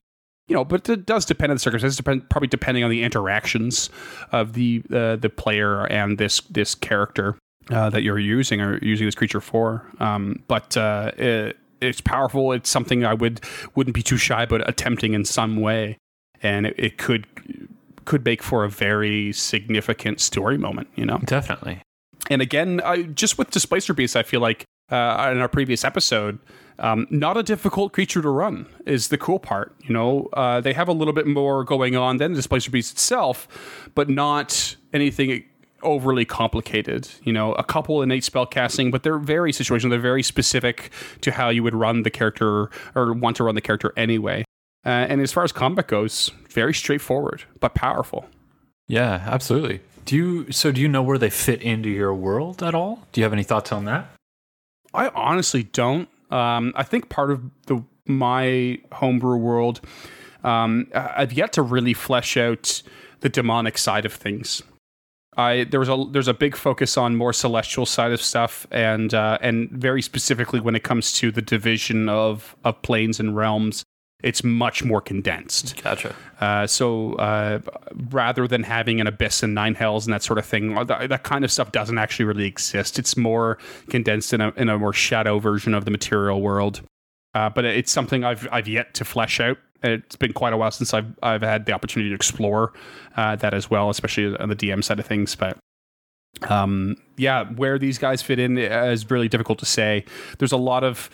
you 0.47 0.55
know, 0.55 0.63
but 0.63 0.87
it 0.89 1.05
does 1.05 1.25
depend 1.25 1.51
on 1.51 1.55
the 1.55 1.59
circumstances. 1.59 1.97
Depend, 1.97 2.29
probably 2.29 2.47
depending 2.47 2.83
on 2.83 2.89
the 2.89 3.03
interactions 3.03 3.89
of 4.31 4.53
the 4.53 4.81
uh, 4.91 5.17
the 5.17 5.29
player 5.29 5.85
and 5.85 6.17
this 6.17 6.41
this 6.49 6.73
character 6.73 7.37
uh, 7.69 7.89
that 7.89 8.03
you're 8.03 8.19
using 8.19 8.61
or 8.61 8.77
using 8.79 9.05
this 9.05 9.15
creature 9.15 9.41
for. 9.41 9.85
Um, 9.99 10.43
but 10.47 10.77
uh, 10.77 11.11
it, 11.17 11.57
it's 11.81 12.01
powerful. 12.01 12.53
It's 12.53 12.69
something 12.69 13.05
I 13.05 13.13
would 13.13 13.41
wouldn't 13.75 13.93
be 13.93 14.03
too 14.03 14.17
shy 14.17 14.43
about 14.43 14.67
attempting 14.67 15.13
in 15.13 15.25
some 15.25 15.57
way, 15.57 15.97
and 16.41 16.65
it, 16.65 16.75
it 16.77 16.97
could 16.97 17.27
could 18.05 18.23
make 18.23 18.41
for 18.41 18.63
a 18.63 18.69
very 18.69 19.33
significant 19.33 20.21
story 20.21 20.57
moment. 20.57 20.87
You 20.95 21.05
know, 21.05 21.19
definitely. 21.25 21.81
And 22.29 22.41
again, 22.41 22.81
I, 22.83 23.03
just 23.03 23.37
with 23.37 23.51
Displacer 23.51 23.93
Beast, 23.93 24.15
I 24.15 24.23
feel 24.23 24.41
like 24.41 24.65
uh, 24.89 25.29
in 25.31 25.39
our 25.39 25.47
previous 25.47 25.83
episode, 25.83 26.39
um, 26.79 27.07
not 27.09 27.37
a 27.37 27.43
difficult 27.43 27.93
creature 27.93 28.21
to 28.21 28.29
run 28.29 28.67
is 28.85 29.07
the 29.07 29.17
cool 29.17 29.39
part. 29.39 29.75
You 29.83 29.93
know, 29.93 30.29
uh, 30.33 30.61
they 30.61 30.73
have 30.73 30.87
a 30.87 30.93
little 30.93 31.13
bit 31.13 31.27
more 31.27 31.63
going 31.63 31.95
on 31.95 32.17
than 32.17 32.33
the 32.33 32.37
Displacer 32.37 32.71
Beast 32.71 32.93
itself, 32.93 33.47
but 33.95 34.09
not 34.09 34.75
anything 34.93 35.43
overly 35.83 36.25
complicated. 36.25 37.09
You 37.23 37.33
know, 37.33 37.53
a 37.53 37.63
couple 37.63 38.01
innate 38.01 38.23
spell 38.23 38.45
casting, 38.45 38.91
but 38.91 39.03
they're 39.03 39.19
very 39.19 39.51
situational. 39.51 39.89
They're 39.89 39.99
very 39.99 40.23
specific 40.23 40.91
to 41.21 41.31
how 41.31 41.49
you 41.49 41.63
would 41.63 41.75
run 41.75 42.03
the 42.03 42.09
character 42.09 42.69
or 42.95 43.13
want 43.13 43.37
to 43.37 43.43
run 43.43 43.55
the 43.55 43.61
character 43.61 43.93
anyway. 43.97 44.43
Uh, 44.85 44.89
and 45.09 45.21
as 45.21 45.33
far 45.33 45.43
as 45.43 45.51
combat 45.51 45.87
goes, 45.87 46.31
very 46.49 46.73
straightforward 46.73 47.43
but 47.59 47.73
powerful. 47.75 48.27
Yeah, 48.87 49.23
absolutely. 49.25 49.81
Do 50.05 50.15
you 50.15 50.51
so 50.51 50.71
do 50.71 50.79
you 50.79 50.87
know 50.87 51.03
where 51.03 51.17
they 51.17 51.29
fit 51.29 51.61
into 51.61 51.89
your 51.89 52.13
world 52.13 52.63
at 52.63 52.73
all? 52.73 53.05
Do 53.11 53.19
you 53.19 53.25
have 53.25 53.33
any 53.33 53.43
thoughts 53.43 53.73
on 53.73 53.83
that? 53.85 54.07
I 54.93 55.09
honestly 55.09 55.63
don't. 55.63 56.09
Um, 56.31 56.73
I 56.75 56.83
think 56.83 57.09
part 57.09 57.31
of 57.31 57.43
the 57.67 57.83
my 58.05 58.79
homebrew 58.91 59.37
world, 59.37 59.81
um, 60.43 60.87
I've 60.93 61.33
yet 61.33 61.53
to 61.53 61.61
really 61.61 61.93
flesh 61.93 62.37
out 62.37 62.81
the 63.19 63.29
demonic 63.29 63.77
side 63.77 64.05
of 64.05 64.13
things. 64.13 64.61
I 65.35 65.65
there 65.65 65.79
was 65.79 65.89
a 65.89 66.05
there's 66.11 66.27
a 66.27 66.33
big 66.33 66.55
focus 66.55 66.97
on 66.97 67.15
more 67.15 67.31
celestial 67.31 67.85
side 67.85 68.11
of 68.11 68.21
stuff, 68.21 68.65
and 68.71 69.13
uh, 69.13 69.37
and 69.41 69.69
very 69.69 70.01
specifically 70.01 70.59
when 70.59 70.75
it 70.75 70.83
comes 70.83 71.13
to 71.13 71.31
the 71.31 71.41
division 71.41 72.09
of 72.09 72.55
of 72.63 72.81
planes 72.81 73.19
and 73.19 73.35
realms, 73.35 73.83
it's 74.23 74.43
much 74.43 74.83
more 74.83 74.99
condensed. 74.99 75.81
Gotcha. 75.83 76.15
Uh, 76.39 76.65
so 76.65 77.13
uh, 77.13 77.59
rather 78.09 78.47
than 78.47 78.63
having 78.63 78.99
an 78.99 79.05
abyss 79.05 79.43
and 79.43 79.53
nine 79.53 79.75
hells 79.75 80.07
and 80.07 80.13
that 80.13 80.23
sort 80.23 80.39
of 80.39 80.45
thing, 80.45 80.73
that, 80.85 81.09
that, 81.09 81.23
kind 81.23 81.45
of 81.45 81.51
stuff 81.51 81.71
doesn't 81.71 81.97
actually 81.97 82.25
really 82.25 82.45
exist. 82.45 82.97
It's 82.97 83.15
more 83.15 83.59
condensed 83.89 84.33
in 84.33 84.41
a 84.41 84.51
in 84.57 84.69
a 84.69 84.77
more 84.77 84.93
shadow 84.93 85.39
version 85.39 85.73
of 85.73 85.85
the 85.85 85.91
material 85.91 86.41
world. 86.41 86.81
Uh, 87.35 87.49
but 87.49 87.65
it's 87.65 87.91
something 87.91 88.23
I've 88.23 88.47
I've 88.51 88.67
yet 88.67 88.95
to 88.95 89.05
flesh 89.05 89.39
out. 89.39 89.57
It's 89.83 90.15
been 90.15 90.33
quite 90.33 90.53
a 90.53 90.57
while 90.57 90.71
since 90.71 90.93
I've 90.93 91.13
I've 91.21 91.43
had 91.43 91.67
the 91.67 91.73
opportunity 91.73 92.09
to 92.09 92.15
explore 92.15 92.73
uh, 93.15 93.35
that 93.35 93.53
as 93.53 93.69
well, 93.69 93.91
especially 93.91 94.35
on 94.37 94.49
the 94.49 94.55
DM 94.55 94.83
side 94.83 94.99
of 94.99 95.05
things. 95.05 95.35
But 95.35 95.57
um, 96.49 96.95
yeah, 97.17 97.45
where 97.45 97.77
these 97.77 97.99
guys 97.99 98.23
fit 98.23 98.39
in 98.39 98.57
is 98.57 99.11
really 99.11 99.27
difficult 99.27 99.59
to 99.59 99.65
say. 99.65 100.05
There's 100.39 100.51
a 100.51 100.57
lot 100.57 100.83
of 100.83 101.11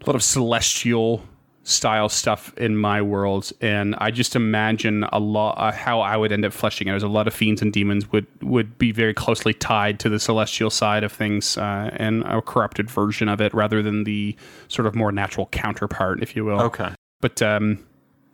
a 0.00 0.06
lot 0.06 0.16
of 0.16 0.22
celestial 0.22 1.22
style 1.66 2.08
stuff 2.08 2.54
in 2.56 2.76
my 2.76 3.02
world, 3.02 3.52
and 3.60 3.96
I 3.98 4.12
just 4.12 4.36
imagine 4.36 5.02
a 5.12 5.18
lot 5.18 5.54
uh, 5.58 5.72
how 5.72 6.00
I 6.00 6.16
would 6.16 6.30
end 6.30 6.44
up 6.44 6.52
fleshing 6.52 6.86
it. 6.86 6.92
There's 6.92 7.02
a 7.02 7.08
lot 7.08 7.26
of 7.26 7.34
fiends 7.34 7.60
and 7.60 7.72
demons 7.72 8.10
would 8.12 8.26
would 8.40 8.78
be 8.78 8.92
very 8.92 9.12
closely 9.12 9.52
tied 9.52 9.98
to 10.00 10.08
the 10.08 10.20
celestial 10.20 10.70
side 10.70 11.02
of 11.02 11.10
things, 11.10 11.58
uh, 11.58 11.90
and 11.94 12.22
a 12.22 12.40
corrupted 12.40 12.88
version 12.88 13.28
of 13.28 13.40
it, 13.40 13.52
rather 13.52 13.82
than 13.82 14.04
the 14.04 14.36
sort 14.68 14.86
of 14.86 14.94
more 14.94 15.10
natural 15.10 15.46
counterpart, 15.46 16.22
if 16.22 16.36
you 16.36 16.44
will. 16.44 16.60
Okay, 16.62 16.90
but 17.20 17.42
um, 17.42 17.84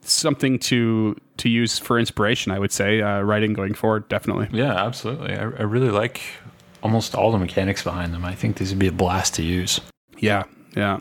something 0.02 0.58
to 0.58 1.16
to 1.38 1.48
use 1.48 1.78
for 1.78 1.98
inspiration, 1.98 2.52
I 2.52 2.58
would 2.58 2.72
say, 2.72 3.00
uh, 3.00 3.22
writing 3.22 3.54
going 3.54 3.72
forward, 3.72 4.08
definitely. 4.10 4.48
Yeah, 4.52 4.74
absolutely. 4.74 5.34
I, 5.34 5.42
I 5.42 5.62
really 5.62 5.90
like 5.90 6.20
almost 6.82 7.14
all 7.14 7.32
the 7.32 7.38
mechanics 7.38 7.82
behind 7.82 8.12
them. 8.12 8.26
I 8.26 8.34
think 8.34 8.58
these 8.58 8.70
would 8.70 8.78
be 8.78 8.88
a 8.88 8.92
blast 8.92 9.34
to 9.36 9.42
use. 9.42 9.80
Yeah, 10.18 10.44
yeah. 10.76 11.00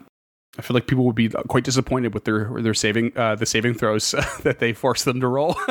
I 0.59 0.61
feel 0.61 0.75
like 0.75 0.85
people 0.85 1.05
would 1.05 1.15
be 1.15 1.29
quite 1.29 1.63
disappointed 1.63 2.13
with 2.13 2.25
their 2.25 2.61
their 2.61 2.73
saving 2.73 3.13
uh, 3.15 3.35
the 3.35 3.45
saving 3.45 3.73
throws 3.73 4.11
that 4.43 4.59
they 4.59 4.73
force 4.73 5.05
them 5.05 5.21
to 5.21 5.27
roll. 5.27 5.55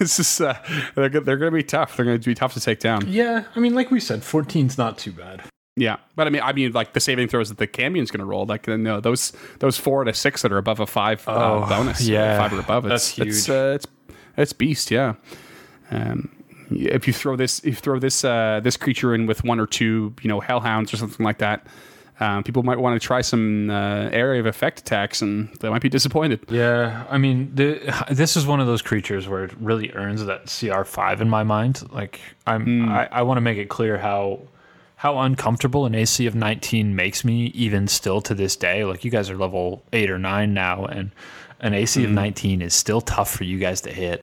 it's 0.00 0.16
just 0.16 0.40
uh, 0.40 0.54
they're 0.94 1.10
they're 1.10 1.36
going 1.36 1.52
to 1.52 1.56
be 1.56 1.62
tough. 1.62 1.96
They're 1.96 2.06
going 2.06 2.18
to 2.18 2.26
be 2.26 2.34
tough 2.34 2.54
to 2.54 2.60
take 2.60 2.80
down. 2.80 3.06
Yeah, 3.06 3.44
I 3.54 3.60
mean, 3.60 3.74
like 3.74 3.90
we 3.90 4.00
said, 4.00 4.22
14's 4.22 4.78
not 4.78 4.96
too 4.96 5.12
bad. 5.12 5.42
Yeah, 5.76 5.96
but 6.14 6.26
I 6.26 6.30
mean, 6.30 6.40
I 6.40 6.54
mean, 6.54 6.72
like 6.72 6.94
the 6.94 7.00
saving 7.00 7.28
throws 7.28 7.50
that 7.50 7.58
the 7.58 7.66
Cambion's 7.66 8.10
going 8.10 8.20
to 8.20 8.24
roll, 8.24 8.46
like 8.46 8.66
no, 8.66 8.98
those 8.98 9.34
those 9.58 9.76
four 9.76 10.04
to 10.04 10.14
six 10.14 10.40
that 10.40 10.52
are 10.52 10.58
above 10.58 10.80
a 10.80 10.86
five 10.86 11.28
uh, 11.28 11.32
oh, 11.34 11.68
bonus, 11.68 12.00
yeah, 12.00 12.38
five 12.38 12.54
or 12.54 12.60
above, 12.60 12.86
it's, 12.86 12.92
that's 12.92 13.08
huge. 13.10 13.28
It's 13.28 13.48
uh, 13.50 13.72
it's, 13.74 13.86
it's 14.38 14.52
beast, 14.54 14.90
yeah. 14.90 15.16
Um, 15.90 16.30
if 16.70 17.06
you 17.06 17.12
throw 17.12 17.36
this, 17.36 17.58
if 17.58 17.66
you 17.66 17.74
throw 17.74 17.98
this 17.98 18.24
uh, 18.24 18.60
this 18.64 18.78
creature 18.78 19.14
in 19.14 19.26
with 19.26 19.44
one 19.44 19.60
or 19.60 19.66
two, 19.66 20.14
you 20.22 20.28
know, 20.28 20.40
hellhounds 20.40 20.94
or 20.94 20.96
something 20.96 21.24
like 21.24 21.38
that 21.38 21.66
um, 22.18 22.42
people 22.42 22.62
might 22.62 22.78
want 22.78 23.00
to 23.00 23.06
try 23.06 23.20
some 23.20 23.68
uh, 23.68 24.08
area 24.10 24.40
of 24.40 24.46
effect 24.46 24.80
attacks, 24.80 25.20
and 25.20 25.48
they 25.60 25.68
might 25.68 25.82
be 25.82 25.88
disappointed. 25.88 26.40
Yeah, 26.48 27.04
I 27.10 27.18
mean, 27.18 27.54
the, 27.54 28.06
this 28.10 28.36
is 28.36 28.46
one 28.46 28.60
of 28.60 28.66
those 28.66 28.82
creatures 28.82 29.28
where 29.28 29.44
it 29.44 29.52
really 29.60 29.92
earns 29.92 30.24
that 30.24 30.46
CR 30.46 30.84
five 30.84 31.20
in 31.20 31.28
my 31.28 31.42
mind. 31.42 31.86
Like, 31.92 32.20
I'm, 32.46 32.66
mm. 32.66 32.88
I, 32.88 33.08
I 33.12 33.22
want 33.22 33.36
to 33.36 33.42
make 33.42 33.58
it 33.58 33.68
clear 33.68 33.98
how 33.98 34.40
how 34.98 35.18
uncomfortable 35.18 35.84
an 35.84 35.94
AC 35.94 36.26
of 36.26 36.34
19 36.34 36.96
makes 36.96 37.22
me, 37.22 37.48
even 37.48 37.86
still 37.86 38.22
to 38.22 38.34
this 38.34 38.56
day. 38.56 38.82
Like, 38.86 39.04
you 39.04 39.10
guys 39.10 39.28
are 39.28 39.36
level 39.36 39.84
eight 39.92 40.10
or 40.10 40.18
nine 40.18 40.54
now, 40.54 40.86
and 40.86 41.10
an 41.60 41.74
AC 41.74 42.00
mm. 42.00 42.04
of 42.04 42.10
hmm. 42.10 42.16
19 42.16 42.62
is 42.62 42.74
still 42.74 43.02
tough 43.02 43.30
for 43.30 43.44
you 43.44 43.58
guys 43.58 43.82
to 43.82 43.92
hit. 43.92 44.22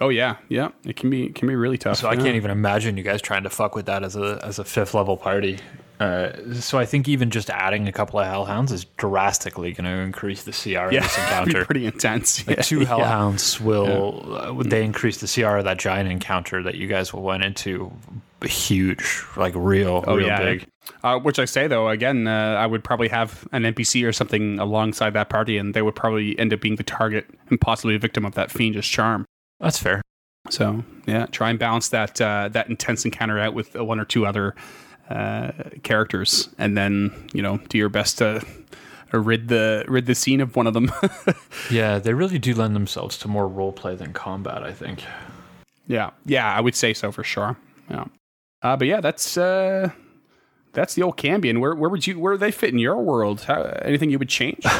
Oh 0.00 0.08
yeah, 0.08 0.36
yeah. 0.48 0.70
It 0.84 0.96
can 0.96 1.10
be 1.10 1.26
it 1.26 1.34
can 1.34 1.48
be 1.48 1.54
really 1.54 1.78
tough. 1.78 1.98
So 1.98 2.08
I 2.08 2.16
can't 2.16 2.34
even 2.34 2.50
imagine 2.50 2.96
you 2.96 3.04
guys 3.04 3.22
trying 3.22 3.44
to 3.44 3.50
fuck 3.50 3.76
with 3.76 3.86
that 3.86 4.02
as 4.02 4.16
a 4.16 4.40
as 4.42 4.58
a 4.58 4.64
fifth 4.64 4.94
level 4.94 5.16
party. 5.16 5.58
Uh, 6.00 6.32
so 6.54 6.78
I 6.78 6.86
think 6.86 7.08
even 7.08 7.30
just 7.30 7.48
adding 7.50 7.86
a 7.86 7.92
couple 7.92 8.18
of 8.18 8.26
hellhounds 8.26 8.72
is 8.72 8.84
drastically 8.96 9.72
going 9.72 9.84
to 9.84 9.90
increase 10.02 10.42
the 10.42 10.50
CR 10.52 10.86
of 10.86 10.90
this 10.90 11.16
encounter. 11.18 11.64
pretty 11.64 11.86
intense. 11.86 12.46
Like 12.46 12.56
Yeah, 12.58 12.62
two 12.62 12.80
yeah. 12.80 12.86
hellhounds 12.86 13.60
will 13.60 14.36
uh, 14.36 14.52
would 14.52 14.70
they 14.70 14.84
increase 14.84 15.18
the 15.20 15.28
CR 15.42 15.56
of 15.58 15.64
that 15.64 15.78
giant 15.78 16.10
encounter 16.10 16.62
that 16.64 16.74
you 16.74 16.88
guys 16.88 17.14
went 17.14 17.44
into 17.44 17.92
huge, 18.44 19.22
like 19.36 19.54
real, 19.56 20.04
Oh 20.06 20.16
real 20.16 20.26
yeah. 20.26 20.38
big. 20.42 20.66
Uh, 21.02 21.18
which 21.18 21.38
I 21.38 21.44
say 21.46 21.66
though, 21.66 21.88
again, 21.88 22.26
uh, 22.26 22.56
I 22.58 22.66
would 22.66 22.84
probably 22.84 23.08
have 23.08 23.46
an 23.52 23.62
NPC 23.62 24.06
or 24.06 24.12
something 24.12 24.58
alongside 24.58 25.10
that 25.14 25.28
party, 25.30 25.56
and 25.56 25.72
they 25.74 25.80
would 25.82 25.94
probably 25.96 26.38
end 26.38 26.52
up 26.52 26.60
being 26.60 26.76
the 26.76 26.82
target 26.82 27.26
and 27.48 27.60
possibly 27.60 27.94
a 27.94 27.98
victim 27.98 28.24
of 28.26 28.34
that 28.34 28.50
fiendish 28.50 28.90
charm. 28.90 29.24
That's 29.60 29.78
fair. 29.78 30.02
So 30.50 30.84
yeah, 31.06 31.24
try 31.26 31.48
and 31.50 31.58
balance 31.58 31.88
that 31.88 32.20
uh, 32.20 32.48
that 32.52 32.68
intense 32.68 33.04
encounter 33.06 33.38
out 33.38 33.54
with 33.54 33.74
one 33.76 33.98
or 33.98 34.04
two 34.04 34.26
other 34.26 34.54
uh, 35.10 35.52
characters, 35.82 36.48
and 36.58 36.76
then 36.76 37.12
you 37.32 37.42
know 37.42 37.58
do 37.68 37.78
your 37.78 37.88
best 37.88 38.18
to 38.18 38.42
rid 39.12 39.48
the 39.48 39.84
rid 39.88 40.06
the 40.06 40.14
scene 40.14 40.40
of 40.40 40.56
one 40.56 40.66
of 40.66 40.74
them. 40.74 40.90
Yeah, 41.70 41.98
they 41.98 42.12
really 42.12 42.38
do 42.38 42.52
lend 42.54 42.76
themselves 42.76 43.16
to 43.18 43.28
more 43.28 43.48
role 43.48 43.72
play 43.72 43.94
than 43.94 44.12
combat. 44.12 44.62
I 44.62 44.72
think. 44.72 45.02
yeah, 45.86 46.10
yeah, 46.26 46.52
I 46.52 46.60
would 46.60 46.74
say 46.74 46.92
so 46.92 47.10
for 47.10 47.24
sure. 47.24 47.56
Yeah, 47.88 48.04
uh, 48.62 48.76
but 48.76 48.86
yeah, 48.86 49.00
that's 49.00 49.36
uh, 49.38 49.90
that's 50.72 50.94
the 50.94 51.02
old 51.02 51.16
Cambion. 51.16 51.60
Where 51.60 51.74
where 51.74 51.88
would 51.88 52.06
you 52.06 52.18
where 52.18 52.34
do 52.34 52.38
they 52.38 52.50
fit 52.50 52.70
in 52.70 52.78
your 52.78 52.98
world? 53.00 53.42
How, 53.42 53.62
anything 53.82 54.10
you 54.10 54.18
would 54.18 54.28
change? 54.28 54.64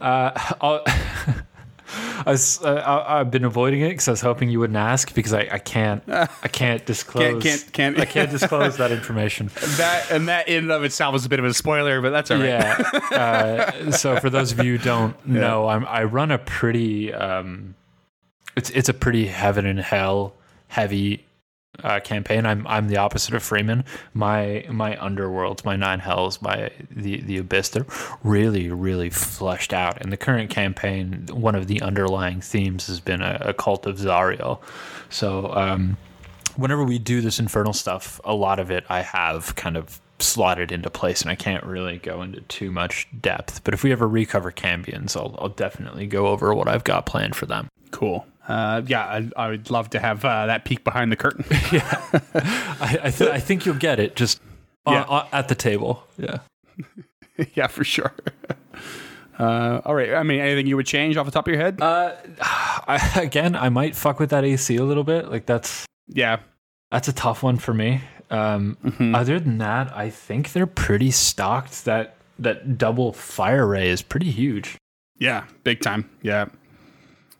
Uh, 0.00 0.30
I 1.90 2.30
was, 2.32 2.62
uh, 2.62 2.74
I, 2.74 3.20
I've 3.20 3.30
been 3.30 3.44
avoiding 3.44 3.80
it 3.80 3.88
because 3.90 4.08
I 4.08 4.10
was 4.10 4.20
hoping 4.20 4.50
you 4.50 4.60
wouldn't 4.60 4.76
ask 4.76 5.14
because 5.14 5.32
I, 5.32 5.48
I 5.50 5.58
can't 5.58 6.02
I 6.08 6.26
can't 6.50 6.84
disclose 6.84 7.42
can't- 7.42 7.72
can't- 7.72 7.98
I 7.98 8.04
can't 8.04 8.30
disclose 8.30 8.76
that 8.76 8.90
information. 8.92 9.50
that 9.76 10.10
and 10.10 10.28
that 10.28 10.48
in 10.48 10.64
and 10.64 10.72
of 10.72 10.84
itself 10.84 11.14
is 11.14 11.24
a 11.24 11.28
bit 11.28 11.38
of 11.38 11.44
a 11.46 11.54
spoiler, 11.54 12.00
but 12.02 12.10
that's 12.10 12.30
all 12.30 12.38
right. 12.38 12.46
Yeah. 12.48 12.90
Uh, 13.12 13.90
so 13.92 14.18
for 14.20 14.30
those 14.30 14.52
of 14.52 14.62
you 14.64 14.76
who 14.76 14.84
don't 14.84 15.26
know, 15.26 15.68
I'm, 15.68 15.86
I 15.86 16.04
run 16.04 16.30
a 16.30 16.38
pretty 16.38 17.12
um, 17.14 17.74
it's 18.56 18.70
it's 18.70 18.88
a 18.88 18.94
pretty 18.94 19.26
heaven 19.26 19.64
and 19.66 19.78
hell 19.80 20.34
heavy 20.66 21.24
uh, 21.84 22.00
campaign. 22.00 22.46
I'm 22.46 22.66
I'm 22.66 22.88
the 22.88 22.96
opposite 22.96 23.34
of 23.34 23.42
Freeman. 23.42 23.84
My 24.14 24.64
my 24.70 24.96
underworlds, 24.96 25.64
my 25.64 25.76
nine 25.76 26.00
hells, 26.00 26.42
my 26.42 26.70
the 26.90 27.20
the 27.20 27.38
abyss, 27.38 27.70
they're 27.70 27.86
really 28.22 28.70
really 28.70 29.10
fleshed 29.10 29.72
out. 29.72 30.02
In 30.02 30.10
the 30.10 30.16
current 30.16 30.50
campaign, 30.50 31.26
one 31.30 31.54
of 31.54 31.66
the 31.66 31.80
underlying 31.82 32.40
themes 32.40 32.86
has 32.88 33.00
been 33.00 33.22
a, 33.22 33.38
a 33.40 33.54
cult 33.54 33.86
of 33.86 33.96
Zariel. 33.98 34.60
So 35.10 35.52
um, 35.54 35.96
whenever 36.56 36.84
we 36.84 36.98
do 36.98 37.20
this 37.20 37.38
infernal 37.38 37.72
stuff, 37.72 38.20
a 38.24 38.34
lot 38.34 38.58
of 38.58 38.70
it 38.70 38.84
I 38.88 39.02
have 39.02 39.54
kind 39.54 39.76
of 39.76 40.00
slotted 40.20 40.72
into 40.72 40.90
place, 40.90 41.22
and 41.22 41.30
I 41.30 41.36
can't 41.36 41.64
really 41.64 41.98
go 41.98 42.22
into 42.22 42.40
too 42.42 42.72
much 42.72 43.06
depth. 43.20 43.62
But 43.62 43.72
if 43.72 43.84
we 43.84 43.92
ever 43.92 44.08
recover 44.08 44.50
Cambions, 44.50 45.16
I'll, 45.16 45.36
I'll 45.38 45.48
definitely 45.48 46.06
go 46.06 46.26
over 46.26 46.52
what 46.54 46.66
I've 46.68 46.84
got 46.84 47.06
planned 47.06 47.36
for 47.36 47.46
them. 47.46 47.68
Cool. 47.92 48.26
Uh, 48.48 48.80
yeah, 48.86 49.04
I, 49.04 49.30
I 49.36 49.48
would 49.50 49.70
love 49.70 49.90
to 49.90 50.00
have 50.00 50.24
uh, 50.24 50.46
that 50.46 50.64
peek 50.64 50.82
behind 50.82 51.12
the 51.12 51.16
curtain. 51.16 51.44
I 51.50 52.98
I, 53.04 53.10
th- 53.10 53.30
I 53.30 53.38
think 53.40 53.66
you'll 53.66 53.74
get 53.76 54.00
it 54.00 54.16
just 54.16 54.40
on- 54.86 54.94
Yeah. 54.94 55.02
on- 55.04 55.26
at 55.32 55.48
the 55.48 55.54
table. 55.54 56.02
Yeah. 56.16 56.38
yeah, 57.54 57.66
for 57.66 57.84
sure. 57.84 58.12
Uh, 59.38 59.80
all 59.84 59.94
right. 59.94 60.14
I 60.14 60.22
mean, 60.22 60.40
anything 60.40 60.66
you 60.66 60.76
would 60.76 60.86
change 60.86 61.16
off 61.16 61.26
the 61.26 61.30
top 61.32 61.46
of 61.46 61.52
your 61.54 61.62
head? 61.62 61.80
Uh, 61.80 62.14
I, 62.40 63.20
again, 63.22 63.54
I 63.54 63.68
might 63.68 63.94
fuck 63.94 64.18
with 64.18 64.30
that 64.30 64.44
AC 64.44 64.74
a 64.76 64.84
little 64.84 65.04
bit. 65.04 65.30
Like 65.30 65.46
that's 65.46 65.86
yeah. 66.08 66.38
that's 66.90 67.06
a 67.08 67.12
tough 67.12 67.42
one 67.42 67.58
for 67.58 67.74
me. 67.74 68.00
Um, 68.30 68.76
Other 69.14 69.38
than 69.40 69.58
that, 69.58 69.94
I 69.96 70.10
think 70.10 70.52
they're 70.52 70.66
pretty 70.66 71.10
stocked. 71.10 71.84
That 71.84 72.16
that 72.38 72.78
double 72.78 73.12
fire 73.12 73.66
ray 73.66 73.88
is 73.88 74.02
pretty 74.02 74.30
huge. 74.30 74.76
Yeah. 75.18 75.44
Big 75.64 75.80
time. 75.80 76.08
Yeah. 76.22 76.46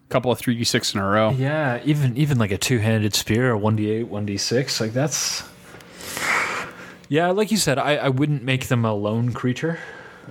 Couple 0.08 0.32
of 0.32 0.38
3d6 0.40 0.94
in 0.94 1.00
a 1.00 1.06
row. 1.08 1.30
Yeah, 1.30 1.80
even 1.84 2.16
even 2.16 2.38
like 2.38 2.50
a 2.50 2.56
two 2.58 2.78
handed 2.78 3.14
spear, 3.14 3.50
a 3.50 3.58
one 3.58 3.76
d 3.76 3.90
eight, 3.90 4.04
one 4.08 4.24
d 4.24 4.36
six, 4.38 4.80
like 4.80 4.92
that's. 4.92 5.42
Yeah, 7.10 7.28
like 7.30 7.50
you 7.50 7.56
said, 7.56 7.78
I, 7.78 7.96
I 7.96 8.08
wouldn't 8.10 8.42
make 8.42 8.68
them 8.68 8.84
a 8.84 8.94
lone 8.94 9.32
creature. 9.32 9.78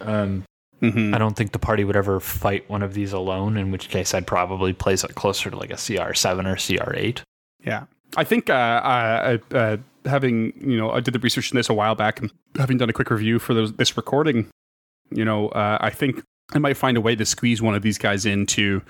Um, 0.02 0.44
Mhm. 0.82 1.16
I 1.16 1.18
don't 1.18 1.36
think 1.36 1.54
the 1.54 1.60
party 1.60 1.84
would 1.84 1.96
ever 1.96 2.20
fight 2.20 2.70
one 2.70 2.84
of 2.84 2.94
these 2.94 3.12
alone. 3.12 3.58
In 3.58 3.72
which 3.72 3.90
case, 3.90 4.14
I'd 4.14 4.28
probably 4.28 4.74
place 4.74 5.04
it 5.04 5.16
closer 5.16 5.50
to 5.50 5.58
like 5.58 5.72
a 5.72 5.76
CR 5.76 6.14
seven 6.14 6.46
or 6.46 6.56
CR 6.56 6.94
eight. 6.96 7.24
Yeah. 7.66 7.86
I 8.16 8.24
think 8.24 8.48
uh, 8.52 8.54
uh, 8.54 9.38
uh, 9.56 9.78
having, 10.06 10.54
you 10.62 10.78
know, 10.78 10.92
I 10.92 11.00
did 11.00 11.16
the 11.16 11.20
research 11.20 11.52
in 11.52 11.56
this 11.58 11.68
a 11.70 11.74
while 11.74 11.96
back 11.96 12.22
and 12.22 12.32
having 12.60 12.78
done 12.78 12.92
a 12.92 12.94
quick 12.94 13.10
review 13.10 13.40
for 13.40 13.56
those, 13.56 13.74
this 13.74 13.98
recording, 13.98 14.52
you 15.10 15.26
know, 15.26 15.50
uh, 15.50 15.80
I 15.82 15.90
think 15.90 16.22
I 16.54 16.60
might 16.60 16.78
find 16.78 16.96
a 16.96 17.02
way 17.02 17.16
to 17.16 17.26
squeeze 17.26 17.60
one 17.60 17.74
of 17.74 17.82
these 17.82 17.98
guys 17.98 18.28
into 18.28 18.84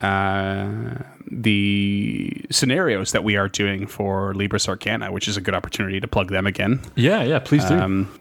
uh, 0.00 1.02
the 1.30 2.44
scenarios 2.50 3.12
that 3.12 3.24
we 3.24 3.36
are 3.36 3.48
doing 3.48 3.86
for 3.86 4.32
Libris 4.34 4.68
Arcana, 4.68 5.12
which 5.12 5.28
is 5.28 5.36
a 5.36 5.40
good 5.40 5.54
opportunity 5.54 6.00
to 6.00 6.08
plug 6.08 6.30
them 6.30 6.46
again. 6.46 6.80
Yeah, 6.94 7.22
yeah, 7.22 7.38
please 7.38 7.64
do. 7.64 7.74
Um, 7.78 8.20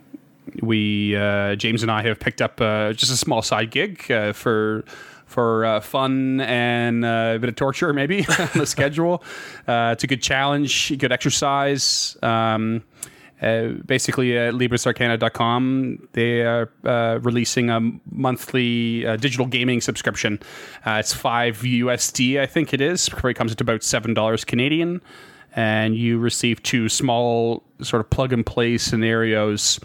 we 0.62 1.16
uh, 1.16 1.56
James 1.56 1.84
and 1.84 1.92
I 1.92 2.04
have 2.04 2.20
picked 2.20 2.42
up 2.42 2.60
uh, 2.62 2.94
just 2.94 3.12
a 3.12 3.18
small 3.18 3.42
side 3.42 3.72
gig 3.72 4.10
uh, 4.12 4.34
for 4.34 4.86
for 5.26 5.66
uh, 5.66 5.80
fun 5.82 6.40
and 6.42 7.04
uh, 7.06 7.34
a 7.36 7.40
bit 7.40 7.50
of 7.50 7.56
torture, 7.56 7.94
maybe 7.94 8.26
on 8.40 8.50
the 8.56 8.66
schedule. 8.66 9.24
Uh, 9.68 9.92
it's 9.94 10.04
a 10.04 10.08
good 10.08 10.22
challenge, 10.22 10.98
good 10.98 11.12
exercise. 11.12 12.18
Um, 12.24 12.84
uh, 13.42 13.70
basically, 13.86 14.38
at 14.38 14.54
LibrisArcana.com, 14.54 16.08
they 16.14 16.42
are 16.42 16.72
uh, 16.84 17.20
releasing 17.22 17.70
a 17.70 17.80
monthly 18.12 19.06
uh, 19.06 19.16
digital 19.18 19.46
gaming 19.46 19.82
subscription. 19.82 20.40
Uh, 20.86 20.98
it's 21.00 21.14
five 21.14 21.58
USD, 21.60 22.40
I 22.40 22.46
think 22.46 22.74
it 22.74 22.82
is. 22.82 23.10
Probably 23.10 23.34
comes 23.34 23.56
to 23.56 23.64
about 23.64 23.84
seven 23.84 24.14
dollars 24.14 24.44
Canadian 24.44 25.02
and 25.58 25.96
you 25.96 26.20
receive 26.20 26.62
two 26.62 26.88
small 26.88 27.64
sort 27.82 28.00
of 28.00 28.10
plug 28.12 28.32
and 28.32 28.46
play 28.46 28.78
scenarios, 28.78 29.80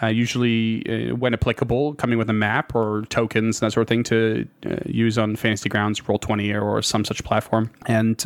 uh, 0.00 0.06
usually 0.06 1.10
uh, 1.10 1.16
when 1.16 1.34
applicable, 1.34 1.94
coming 1.94 2.16
with 2.16 2.30
a 2.30 2.32
map 2.32 2.74
or 2.74 3.02
tokens 3.08 3.60
and 3.60 3.66
that 3.66 3.72
sort 3.72 3.82
of 3.82 3.88
thing 3.88 4.04
to 4.04 4.46
uh, 4.66 4.76
use 4.86 5.18
on 5.18 5.34
Fantasy 5.34 5.68
Grounds, 5.68 6.08
Roll 6.08 6.18
Twenty, 6.18 6.54
or 6.54 6.80
some 6.80 7.04
such 7.04 7.24
platform. 7.24 7.70
And 7.86 8.24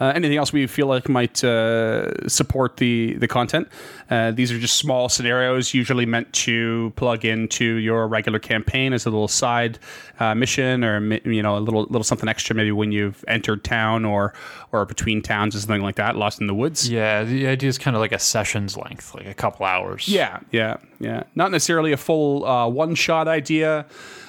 uh, 0.00 0.12
anything 0.14 0.36
else 0.36 0.52
we 0.52 0.66
feel 0.66 0.86
like 0.86 1.08
might 1.08 1.42
uh, 1.42 2.28
support 2.28 2.76
the 2.76 3.14
the 3.14 3.28
content. 3.28 3.68
Uh, 4.10 4.30
these 4.30 4.52
are 4.52 4.58
just 4.58 4.76
small 4.76 5.08
scenarios, 5.08 5.74
usually 5.74 6.06
meant 6.06 6.32
to 6.32 6.92
plug 6.96 7.24
into 7.24 7.64
your 7.64 8.06
regular 8.06 8.38
campaign 8.38 8.92
as 8.92 9.06
a 9.06 9.10
little 9.10 9.28
side 9.28 9.78
uh, 10.20 10.34
mission, 10.34 10.84
or 10.84 11.00
you 11.28 11.42
know 11.42 11.56
a 11.56 11.60
little 11.60 11.82
little 11.84 12.04
something 12.04 12.28
extra, 12.28 12.54
maybe 12.54 12.72
when 12.72 12.92
you've 12.92 13.24
entered 13.28 13.64
town 13.64 14.04
or 14.04 14.32
or 14.72 14.84
between 14.84 15.22
towns 15.22 15.54
or 15.56 15.60
something 15.60 15.82
like 15.82 15.96
that, 15.96 16.16
lost 16.16 16.40
in 16.40 16.46
the 16.46 16.54
woods. 16.54 16.88
yeah, 16.88 17.24
the 17.24 17.46
idea 17.46 17.68
is 17.68 17.78
kind 17.78 17.96
of 17.96 18.00
like 18.00 18.12
a 18.12 18.18
session's 18.18 18.76
length, 18.76 19.14
like 19.14 19.26
a 19.26 19.34
couple 19.34 19.66
hours. 19.66 20.08
Yeah, 20.08 20.40
yeah, 20.50 20.76
yeah. 21.00 21.24
Not 21.34 21.50
necessarily 21.50 21.92
a 21.92 21.96
full 21.96 22.44
uh, 22.44 22.68
one 22.68 22.94
shot 22.94 23.28
idea, 23.28 23.86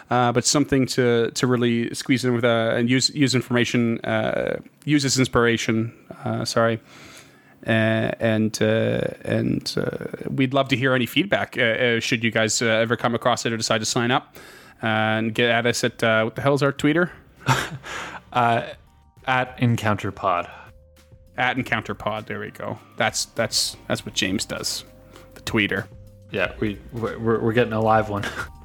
uh, 0.10 0.32
but 0.32 0.45
something 0.45 0.86
to 0.88 1.32
to 1.32 1.47
really 1.47 1.93
squeeze 1.93 2.24
in 2.26 2.34
with 2.34 2.43
uh, 2.45 2.74
and 2.76 2.89
use 2.89 3.10
use 3.16 3.36
information, 3.36 3.99
uh, 4.05 4.60
use 4.86 5.05
as 5.05 5.18
inspiration. 5.20 5.93
Uh, 6.24 6.45
sorry. 6.45 6.80
Uh, 7.66 8.12
and 8.20 8.62
uh, 8.62 9.01
and 9.26 9.76
uh, 9.78 9.97
we'd 10.30 10.53
love 10.53 10.70
to 10.70 10.78
hear 10.78 10.93
any 10.93 11.05
feedback. 11.05 11.58
Uh, 11.58 11.62
uh, 11.62 11.99
should 11.99 12.24
you 12.24 12.32
guys 12.32 12.62
uh, 12.62 12.66
ever 12.66 12.95
come 12.95 13.14
across 13.16 13.45
it 13.45 13.51
or 13.51 13.58
decide 13.58 13.80
to 13.80 13.86
sign 13.86 14.12
up, 14.12 14.38
and 14.82 15.34
get 15.34 15.49
at 15.49 15.66
us 15.66 15.84
at 15.84 16.01
uh, 16.03 16.24
what 16.24 16.36
the 16.36 16.41
hell 16.41 16.53
is 16.53 16.64
our 16.64 16.72
tweeter 16.72 17.10
Uh, 18.34 18.62
at 19.26 19.55
Encounter 19.60 20.12
Pod. 20.12 20.49
at 21.38 21.58
Encounter 21.58 21.93
Pod. 21.95 22.28
There 22.28 22.39
we 22.39 22.51
go. 22.51 22.78
That's 22.95 23.26
that's 23.26 23.76
that's 23.88 24.05
what 24.05 24.14
James 24.14 24.45
does, 24.45 24.86
the 25.34 25.41
tweeter. 25.41 25.88
Yeah, 26.32 26.53
we 26.60 26.78
we're, 26.93 27.39
we're 27.39 27.53
getting 27.53 27.74
a 27.74 27.82
live 27.82 28.08
one. 28.10 28.24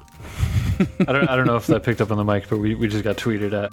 I 1.01 1.13
don't 1.13 1.29
I 1.29 1.37
don't 1.37 1.47
know 1.47 1.57
if 1.57 1.67
that 1.69 1.83
picked 1.83 2.01
up 2.01 2.11
on 2.11 2.17
the 2.19 2.25
mic, 2.25 2.49
but 2.49 2.59
we, 2.59 2.75
we 2.75 2.89
just 2.89 3.05
got 3.05 3.17
tweeted 3.17 3.53
at. 3.53 3.73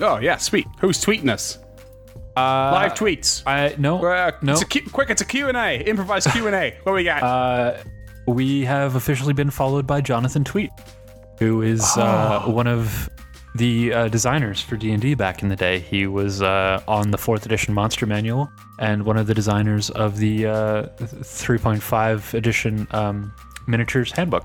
Oh 0.00 0.18
yeah, 0.18 0.36
sweet. 0.36 0.66
Who's 0.80 1.02
tweeting 1.04 1.30
us? 1.30 1.58
Uh, 2.36 2.70
Live 2.72 2.94
tweets. 2.94 3.42
I 3.46 3.74
no 3.78 4.04
Uh, 4.04 4.30
no. 4.42 4.52
It's 4.52 4.62
a 4.62 4.66
Q, 4.66 4.82
quick, 4.92 5.10
it's 5.10 5.22
a 5.22 5.24
Q&A. 5.24 5.78
Improvised 5.82 6.30
Q&A. 6.32 6.78
What 6.84 6.94
we 6.94 7.02
got? 7.02 7.22
Uh, 7.22 7.76
we 8.28 8.64
have 8.64 8.94
officially 8.94 9.32
been 9.32 9.50
followed 9.50 9.86
by 9.86 10.00
Jonathan 10.00 10.44
Tweet, 10.44 10.70
who 11.40 11.62
is 11.62 11.82
uh, 11.96 12.42
one 12.46 12.68
of 12.68 13.10
the 13.56 13.92
uh, 13.92 14.08
designers 14.08 14.60
for 14.60 14.76
D&D 14.76 15.14
back 15.14 15.42
in 15.42 15.48
the 15.48 15.56
day. 15.56 15.80
He 15.80 16.06
was 16.06 16.40
uh, 16.42 16.80
on 16.86 17.10
the 17.10 17.18
4th 17.18 17.44
edition 17.44 17.74
Monster 17.74 18.06
Manual 18.06 18.48
and 18.78 19.04
one 19.04 19.16
of 19.16 19.26
the 19.26 19.34
designers 19.34 19.90
of 19.90 20.18
the 20.18 20.46
uh, 20.46 20.86
3.5 21.00 22.34
edition 22.34 22.86
um, 22.92 23.32
Miniatures 23.66 24.12
Handbook. 24.12 24.44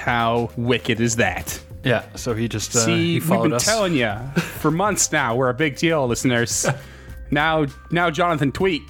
How 0.00 0.50
wicked 0.56 1.00
is 1.00 1.16
that? 1.16 1.60
Yeah, 1.84 2.04
so 2.14 2.34
he 2.34 2.48
just 2.48 2.74
uh, 2.74 2.80
See, 2.80 3.20
he 3.20 3.20
we've 3.20 3.42
been 3.42 3.52
us. 3.52 3.64
telling 3.64 3.94
you 3.94 4.14
for 4.36 4.70
months 4.70 5.12
now. 5.12 5.36
We're 5.36 5.48
a 5.50 5.54
big 5.54 5.76
deal, 5.76 6.06
listeners. 6.06 6.66
now 7.30 7.66
now 7.90 8.10
Jonathan 8.10 8.50
Tweet 8.52 8.82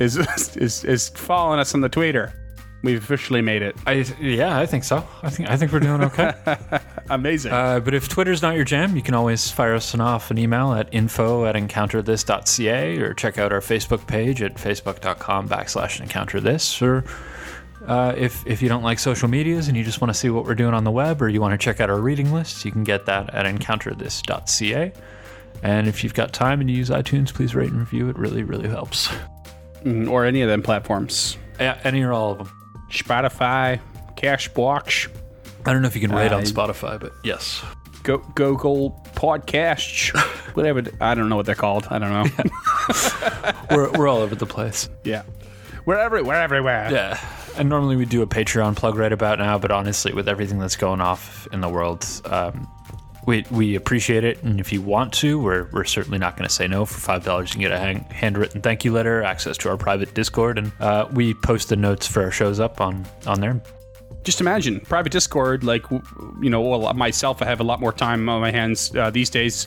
is 0.00 0.16
is 0.56 0.84
is 0.84 1.08
following 1.10 1.60
us 1.60 1.74
on 1.74 1.80
the 1.80 1.88
Twitter. 1.88 2.32
We've 2.84 3.02
officially 3.02 3.42
made 3.42 3.62
it. 3.62 3.74
I 3.86 4.04
yeah, 4.20 4.56
I 4.56 4.64
think 4.64 4.84
so. 4.84 5.04
I 5.22 5.30
think 5.30 5.50
I 5.50 5.56
think 5.56 5.72
we're 5.72 5.80
doing 5.80 6.02
okay. 6.04 6.32
Amazing. 7.10 7.50
uh, 7.52 7.80
but 7.80 7.92
if 7.92 8.08
Twitter's 8.08 8.40
not 8.40 8.54
your 8.54 8.64
jam, 8.64 8.94
you 8.94 9.02
can 9.02 9.14
always 9.14 9.50
fire 9.50 9.74
us 9.74 9.94
an 9.94 10.00
off 10.00 10.30
an 10.30 10.38
email 10.38 10.72
at 10.74 10.88
info 10.92 11.44
at 11.46 11.56
encounterthis.ca 11.56 12.98
or 12.98 13.14
check 13.14 13.36
out 13.38 13.52
our 13.52 13.60
Facebook 13.60 14.06
page 14.06 14.42
at 14.42 14.54
facebook.com 14.54 15.48
backslash 15.48 16.00
encounterthis 16.06 16.80
or 16.80 17.04
uh, 17.88 18.14
if, 18.16 18.46
if 18.46 18.60
you 18.62 18.68
don't 18.68 18.82
like 18.82 18.98
social 18.98 19.28
medias 19.28 19.66
and 19.68 19.76
you 19.76 19.82
just 19.82 20.00
want 20.00 20.12
to 20.12 20.18
see 20.18 20.30
what 20.30 20.44
we're 20.44 20.54
doing 20.54 20.74
on 20.74 20.84
the 20.84 20.90
web 20.90 21.20
or 21.22 21.28
you 21.28 21.40
want 21.40 21.58
to 21.58 21.64
check 21.64 21.80
out 21.80 21.90
our 21.90 21.98
reading 22.00 22.32
lists, 22.32 22.64
you 22.64 22.70
can 22.70 22.84
get 22.84 23.06
that 23.06 23.34
at 23.34 23.46
encounterthis.ca. 23.46 24.92
And 25.62 25.88
if 25.88 26.04
you've 26.04 26.14
got 26.14 26.32
time 26.32 26.60
and 26.60 26.70
you 26.70 26.76
use 26.76 26.90
iTunes, 26.90 27.32
please 27.34 27.54
rate 27.54 27.70
and 27.70 27.80
review. 27.80 28.08
It 28.08 28.16
really, 28.16 28.42
really 28.44 28.68
helps. 28.68 29.08
Mm, 29.84 30.08
or 30.10 30.24
any 30.24 30.42
of 30.42 30.48
them 30.48 30.62
platforms. 30.62 31.36
Yeah, 31.58 31.78
any 31.82 32.02
or 32.02 32.12
all 32.12 32.32
of 32.32 32.38
them. 32.38 32.50
Spotify, 32.90 33.80
Castbox, 34.16 35.08
I 35.66 35.72
don't 35.72 35.82
know 35.82 35.88
if 35.88 35.94
you 35.96 36.00
can 36.00 36.12
rate 36.14 36.32
on 36.32 36.42
Uh, 36.42 36.44
Spotify, 36.44 36.98
but 37.00 37.12
yes. 37.24 37.62
Go 38.04 38.18
Google 38.34 39.02
Podcasts, 39.14 40.16
whatever. 40.54 40.82
I 41.00 41.14
don't 41.14 41.28
know 41.28 41.36
what 41.36 41.44
they're 41.46 41.54
called. 41.54 41.86
I 41.90 41.98
don't 41.98 42.10
know. 42.10 42.44
We're, 43.76 43.90
we're 43.92 44.08
all 44.08 44.18
over 44.18 44.34
the 44.34 44.46
place. 44.46 44.88
yeah, 45.04 45.24
we're 45.88 45.96
every 45.96 46.20
we're 46.20 46.34
everywhere. 46.34 46.90
Yeah. 46.92 47.18
And 47.56 47.70
normally 47.70 47.96
we 47.96 48.04
do 48.04 48.20
a 48.20 48.26
Patreon 48.26 48.76
plug 48.76 48.96
right 48.96 49.10
about 49.10 49.38
now, 49.38 49.58
but 49.58 49.70
honestly, 49.70 50.12
with 50.12 50.28
everything 50.28 50.58
that's 50.58 50.76
going 50.76 51.00
off 51.00 51.48
in 51.50 51.62
the 51.62 51.68
world, 51.68 52.06
um, 52.26 52.68
we, 53.26 53.46
we 53.50 53.74
appreciate 53.74 54.22
it. 54.22 54.42
And 54.42 54.60
if 54.60 54.70
you 54.70 54.82
want 54.82 55.14
to, 55.14 55.40
we're, 55.40 55.66
we're 55.72 55.86
certainly 55.86 56.18
not 56.18 56.36
going 56.36 56.46
to 56.46 56.54
say 56.54 56.68
no. 56.68 56.84
For 56.84 57.00
$5, 57.00 57.40
you 57.40 57.46
can 57.46 57.60
get 57.62 57.72
a 57.72 57.78
hang, 57.78 58.00
handwritten 58.10 58.60
thank 58.60 58.84
you 58.84 58.92
letter, 58.92 59.22
access 59.22 59.56
to 59.58 59.70
our 59.70 59.78
private 59.78 60.12
Discord, 60.12 60.58
and 60.58 60.72
uh, 60.78 61.08
we 61.10 61.32
post 61.32 61.70
the 61.70 61.76
notes 61.76 62.06
for 62.06 62.22
our 62.22 62.30
shows 62.30 62.60
up 62.60 62.82
on, 62.82 63.06
on 63.26 63.40
there. 63.40 63.58
Just 64.24 64.42
imagine 64.42 64.80
private 64.80 65.10
Discord. 65.10 65.64
Like 65.64 65.90
you 65.90 66.50
know, 66.50 66.60
well, 66.60 66.92
myself, 66.92 67.40
I 67.40 67.46
have 67.46 67.60
a 67.60 67.64
lot 67.64 67.80
more 67.80 67.94
time 67.94 68.28
on 68.28 68.42
my 68.42 68.50
hands 68.50 68.94
uh, 68.94 69.08
these 69.08 69.30
days. 69.30 69.66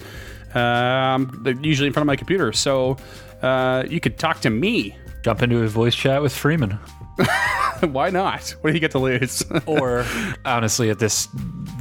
I'm 0.54 1.44
usually 1.64 1.88
in 1.88 1.94
front 1.94 2.04
of 2.04 2.08
my 2.08 2.16
computer, 2.16 2.54
so 2.54 2.98
uh, 3.42 3.86
you 3.90 4.00
could 4.00 4.20
talk 4.20 4.42
to 4.42 4.52
me. 4.52 4.96
Jump 5.22 5.42
into 5.42 5.64
a 5.64 5.68
voice 5.68 5.96
chat 5.96 6.22
with 6.22 6.36
Freeman. 6.36 6.72
Why 7.82 8.10
not? 8.10 8.50
What 8.62 8.72
do 8.72 8.74
you 8.74 8.80
get 8.80 8.92
to 8.92 9.00
lose? 9.00 9.44
or 9.66 10.06
honestly, 10.46 10.90
at 10.90 11.00
this 11.00 11.28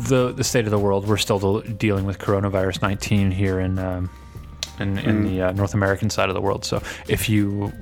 the 0.09 0.32
the 0.34 0.45
state 0.45 0.64
of 0.64 0.70
the 0.70 0.78
world, 0.78 1.07
we're 1.07 1.16
still 1.16 1.61
dealing 1.61 2.05
with 2.05 2.18
coronavirus 2.18 2.82
nineteen 2.82 3.30
here 3.30 3.61
in 3.61 3.78
um, 3.78 4.11
in, 4.78 4.99
in 4.99 5.24
the 5.24 5.43
uh, 5.43 5.53
North 5.53 5.74
American 5.74 6.11
side 6.11 6.28
of 6.28 6.34
the 6.34 6.41
world. 6.41 6.64
So 6.64 6.82
if 7.09 7.28
you 7.28 7.72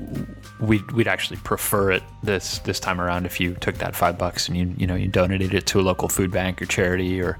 we'd 0.60 0.90
we'd 0.92 1.08
actually 1.08 1.38
prefer 1.38 1.92
it 1.92 2.02
this 2.22 2.58
this 2.60 2.80
time 2.80 3.00
around 3.00 3.26
if 3.26 3.38
you 3.40 3.54
took 3.54 3.76
that 3.76 3.94
five 3.94 4.18
bucks 4.18 4.48
and 4.48 4.56
you 4.56 4.74
you 4.76 4.86
know 4.86 4.94
you 4.96 5.08
donated 5.08 5.54
it 5.54 5.66
to 5.66 5.80
a 5.80 5.82
local 5.82 6.08
food 6.08 6.30
bank 6.30 6.60
or 6.60 6.66
charity 6.66 7.20
or 7.20 7.38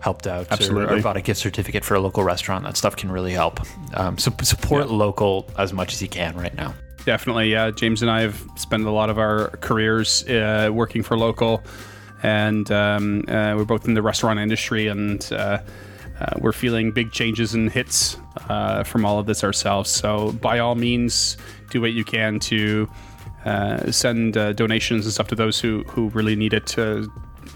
helped 0.00 0.26
out 0.26 0.46
or- 0.70 0.82
or, 0.98 1.02
bought 1.02 1.16
a 1.16 1.20
gift 1.22 1.40
certificate 1.40 1.84
for 1.84 1.94
a 1.94 2.00
local 2.00 2.22
restaurant 2.22 2.64
that 2.64 2.76
stuff 2.76 2.94
can 2.94 3.10
really 3.10 3.32
help 3.32 3.58
um, 3.94 4.18
so 4.18 4.30
support 4.42 4.88
local 4.90 5.48
as 5.58 5.72
much 5.72 5.94
as 5.94 6.02
you 6.02 6.08
can 6.08 6.36
right 6.36 6.54
now 6.54 6.74
Definitely, 7.04 7.50
yeah. 7.52 7.70
James 7.70 8.00
and 8.00 8.10
I 8.10 8.22
have 8.22 8.42
spent 8.56 8.84
a 8.84 8.90
lot 8.90 9.10
of 9.10 9.18
our 9.18 9.48
careers 9.58 10.26
uh, 10.26 10.70
working 10.72 11.02
for 11.02 11.18
local, 11.18 11.62
and 12.22 12.70
um, 12.72 13.24
uh, 13.28 13.54
we're 13.56 13.66
both 13.66 13.86
in 13.86 13.92
the 13.92 14.00
restaurant 14.00 14.40
industry, 14.40 14.88
and 14.88 15.26
uh, 15.30 15.58
uh, 16.18 16.26
we're 16.38 16.52
feeling 16.52 16.92
big 16.92 17.12
changes 17.12 17.52
and 17.52 17.70
hits 17.70 18.16
uh, 18.48 18.84
from 18.84 19.04
all 19.04 19.18
of 19.18 19.26
this 19.26 19.44
ourselves. 19.44 19.90
So, 19.90 20.32
by 20.32 20.60
all 20.60 20.76
means, 20.76 21.36
do 21.70 21.82
what 21.82 21.92
you 21.92 22.04
can 22.04 22.40
to 22.40 22.88
uh, 23.44 23.92
send 23.92 24.32
donations 24.32 25.04
and 25.04 25.12
stuff 25.12 25.28
to 25.28 25.34
those 25.34 25.60
who 25.60 25.82
who 25.84 26.08
really 26.10 26.36
need 26.36 26.54
it. 26.54 26.66
To, 26.68 27.10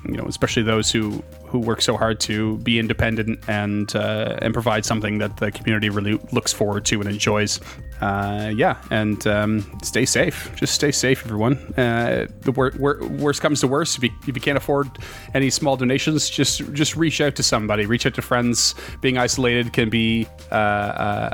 you 0.05 0.17
know, 0.17 0.27
especially 0.27 0.63
those 0.63 0.91
who 0.91 1.23
who 1.49 1.59
work 1.59 1.81
so 1.83 1.97
hard 1.97 2.21
to 2.21 2.59
be 2.59 2.79
independent 2.79 3.41
and 3.49 3.95
uh, 3.97 4.39
and 4.43 4.53
provide 4.55 4.85
something 4.85 5.19
that 5.19 5.37
the 5.39 5.51
community 5.51 5.89
really 5.89 6.19
looks 6.33 6.53
forward 6.53 6.85
to 6.87 7.01
and 7.01 7.09
enjoys. 7.11 7.61
Uh, 8.01 8.53
yeah, 8.55 8.77
and 8.91 9.27
um, 9.27 9.79
stay 9.83 10.05
safe. 10.07 10.51
Just 10.55 10.73
stay 10.75 10.93
safe, 10.93 11.25
everyone. 11.25 11.57
Uh, 11.77 12.27
the 12.43 12.53
wor- 12.53 12.73
wor- 12.79 13.01
worst 13.09 13.41
comes 13.41 13.61
to 13.61 13.67
worst, 13.67 13.97
if 13.99 14.05
you, 14.05 14.11
if 14.29 14.37
you 14.37 14.41
can't 14.41 14.57
afford 14.57 14.89
any 15.35 15.51
small 15.51 15.77
donations, 15.77 16.31
just 16.31 16.73
just 16.73 16.95
reach 16.97 17.21
out 17.21 17.35
to 17.37 17.43
somebody. 17.43 17.87
Reach 17.87 18.07
out 18.07 18.15
to 18.15 18.23
friends. 18.23 18.75
Being 19.01 19.19
isolated 19.19 19.73
can 19.73 19.91
be 19.91 20.27
uh, 20.53 20.57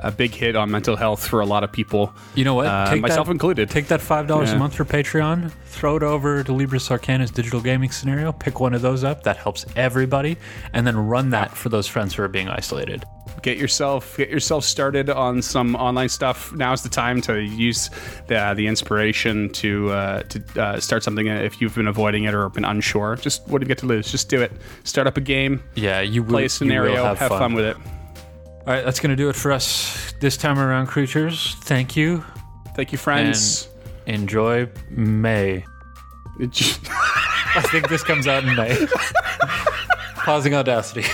a, 0.02 0.08
a 0.08 0.10
big 0.12 0.34
hit 0.34 0.56
on 0.56 0.70
mental 0.70 0.96
health 0.96 1.26
for 1.26 1.40
a 1.40 1.46
lot 1.46 1.64
of 1.64 1.70
people. 1.72 2.14
You 2.34 2.44
know 2.44 2.54
what? 2.54 2.66
Uh, 2.66 2.96
myself 2.96 3.26
that, 3.26 3.32
included. 3.32 3.68
Take 3.68 3.88
that 3.88 4.00
five 4.00 4.26
dollars 4.26 4.48
Yeah. 4.50 4.56
a 4.56 4.58
month 4.58 4.74
for 4.74 4.84
Patreon. 4.86 5.52
Throw 5.74 5.96
it 5.96 6.02
over 6.04 6.44
to 6.44 6.52
Libris 6.52 6.88
Arcana's 6.90 7.30
digital 7.32 7.60
gaming 7.60 7.90
scenario. 7.90 8.30
Pick 8.32 8.60
one 8.60 8.74
of 8.74 8.80
those 8.80 9.02
up. 9.02 9.24
That 9.24 9.36
helps 9.36 9.66
everybody, 9.74 10.36
and 10.72 10.86
then 10.86 10.96
run 10.96 11.30
that 11.30 11.50
for 11.50 11.68
those 11.68 11.86
friends 11.88 12.14
who 12.14 12.22
are 12.22 12.28
being 12.28 12.48
isolated. 12.48 13.04
get 13.42 13.58
yourself 13.58 14.16
get 14.16 14.30
yourself 14.30 14.64
started 14.64 15.10
on 15.10 15.42
some 15.42 15.74
online 15.74 16.08
stuff. 16.08 16.52
Now's 16.52 16.82
the 16.82 16.88
time 16.88 17.20
to 17.22 17.42
use 17.42 17.90
the 18.28 18.54
the 18.56 18.66
inspiration 18.68 19.50
to 19.54 19.90
uh, 19.90 20.22
to 20.22 20.62
uh, 20.62 20.80
start 20.80 21.02
something. 21.02 21.26
If 21.26 21.60
you've 21.60 21.74
been 21.74 21.88
avoiding 21.88 22.24
it 22.24 22.34
or 22.34 22.48
been 22.48 22.64
unsure, 22.64 23.16
just 23.16 23.46
what 23.48 23.58
do 23.60 23.64
you 23.64 23.68
get 23.68 23.78
to 23.78 23.86
lose? 23.86 24.10
Just 24.10 24.28
do 24.28 24.40
it. 24.40 24.52
Start 24.84 25.06
up 25.08 25.16
a 25.16 25.20
game, 25.20 25.62
Yeah, 25.74 26.00
you 26.00 26.22
will, 26.22 26.30
play 26.30 26.44
a 26.44 26.48
scenario, 26.48 27.02
have, 27.04 27.18
have, 27.18 27.30
fun. 27.30 27.54
with 27.54 27.64
it. 27.64 27.76
All 27.76 28.72
right, 28.72 28.84
that's 28.84 29.00
gonna 29.00 29.16
do 29.16 29.28
it 29.28 29.36
for 29.36 29.50
us 29.52 30.14
this 30.20 30.36
time 30.36 30.58
around, 30.58 30.86
creatures. 30.86 31.56
Thank 31.64 31.96
you. 31.96 32.24
Thank 32.76 32.92
you, 32.92 32.98
friends. 32.98 33.68
Enjoy 34.06 34.68
May. 34.90 35.64
I 36.40 37.62
think 37.70 37.88
this 37.88 38.02
comes 38.02 38.26
out 38.26 38.44
in 38.44 38.54
May. 38.56 38.86
Pausing 40.16 40.54
Audacity. 40.54 41.04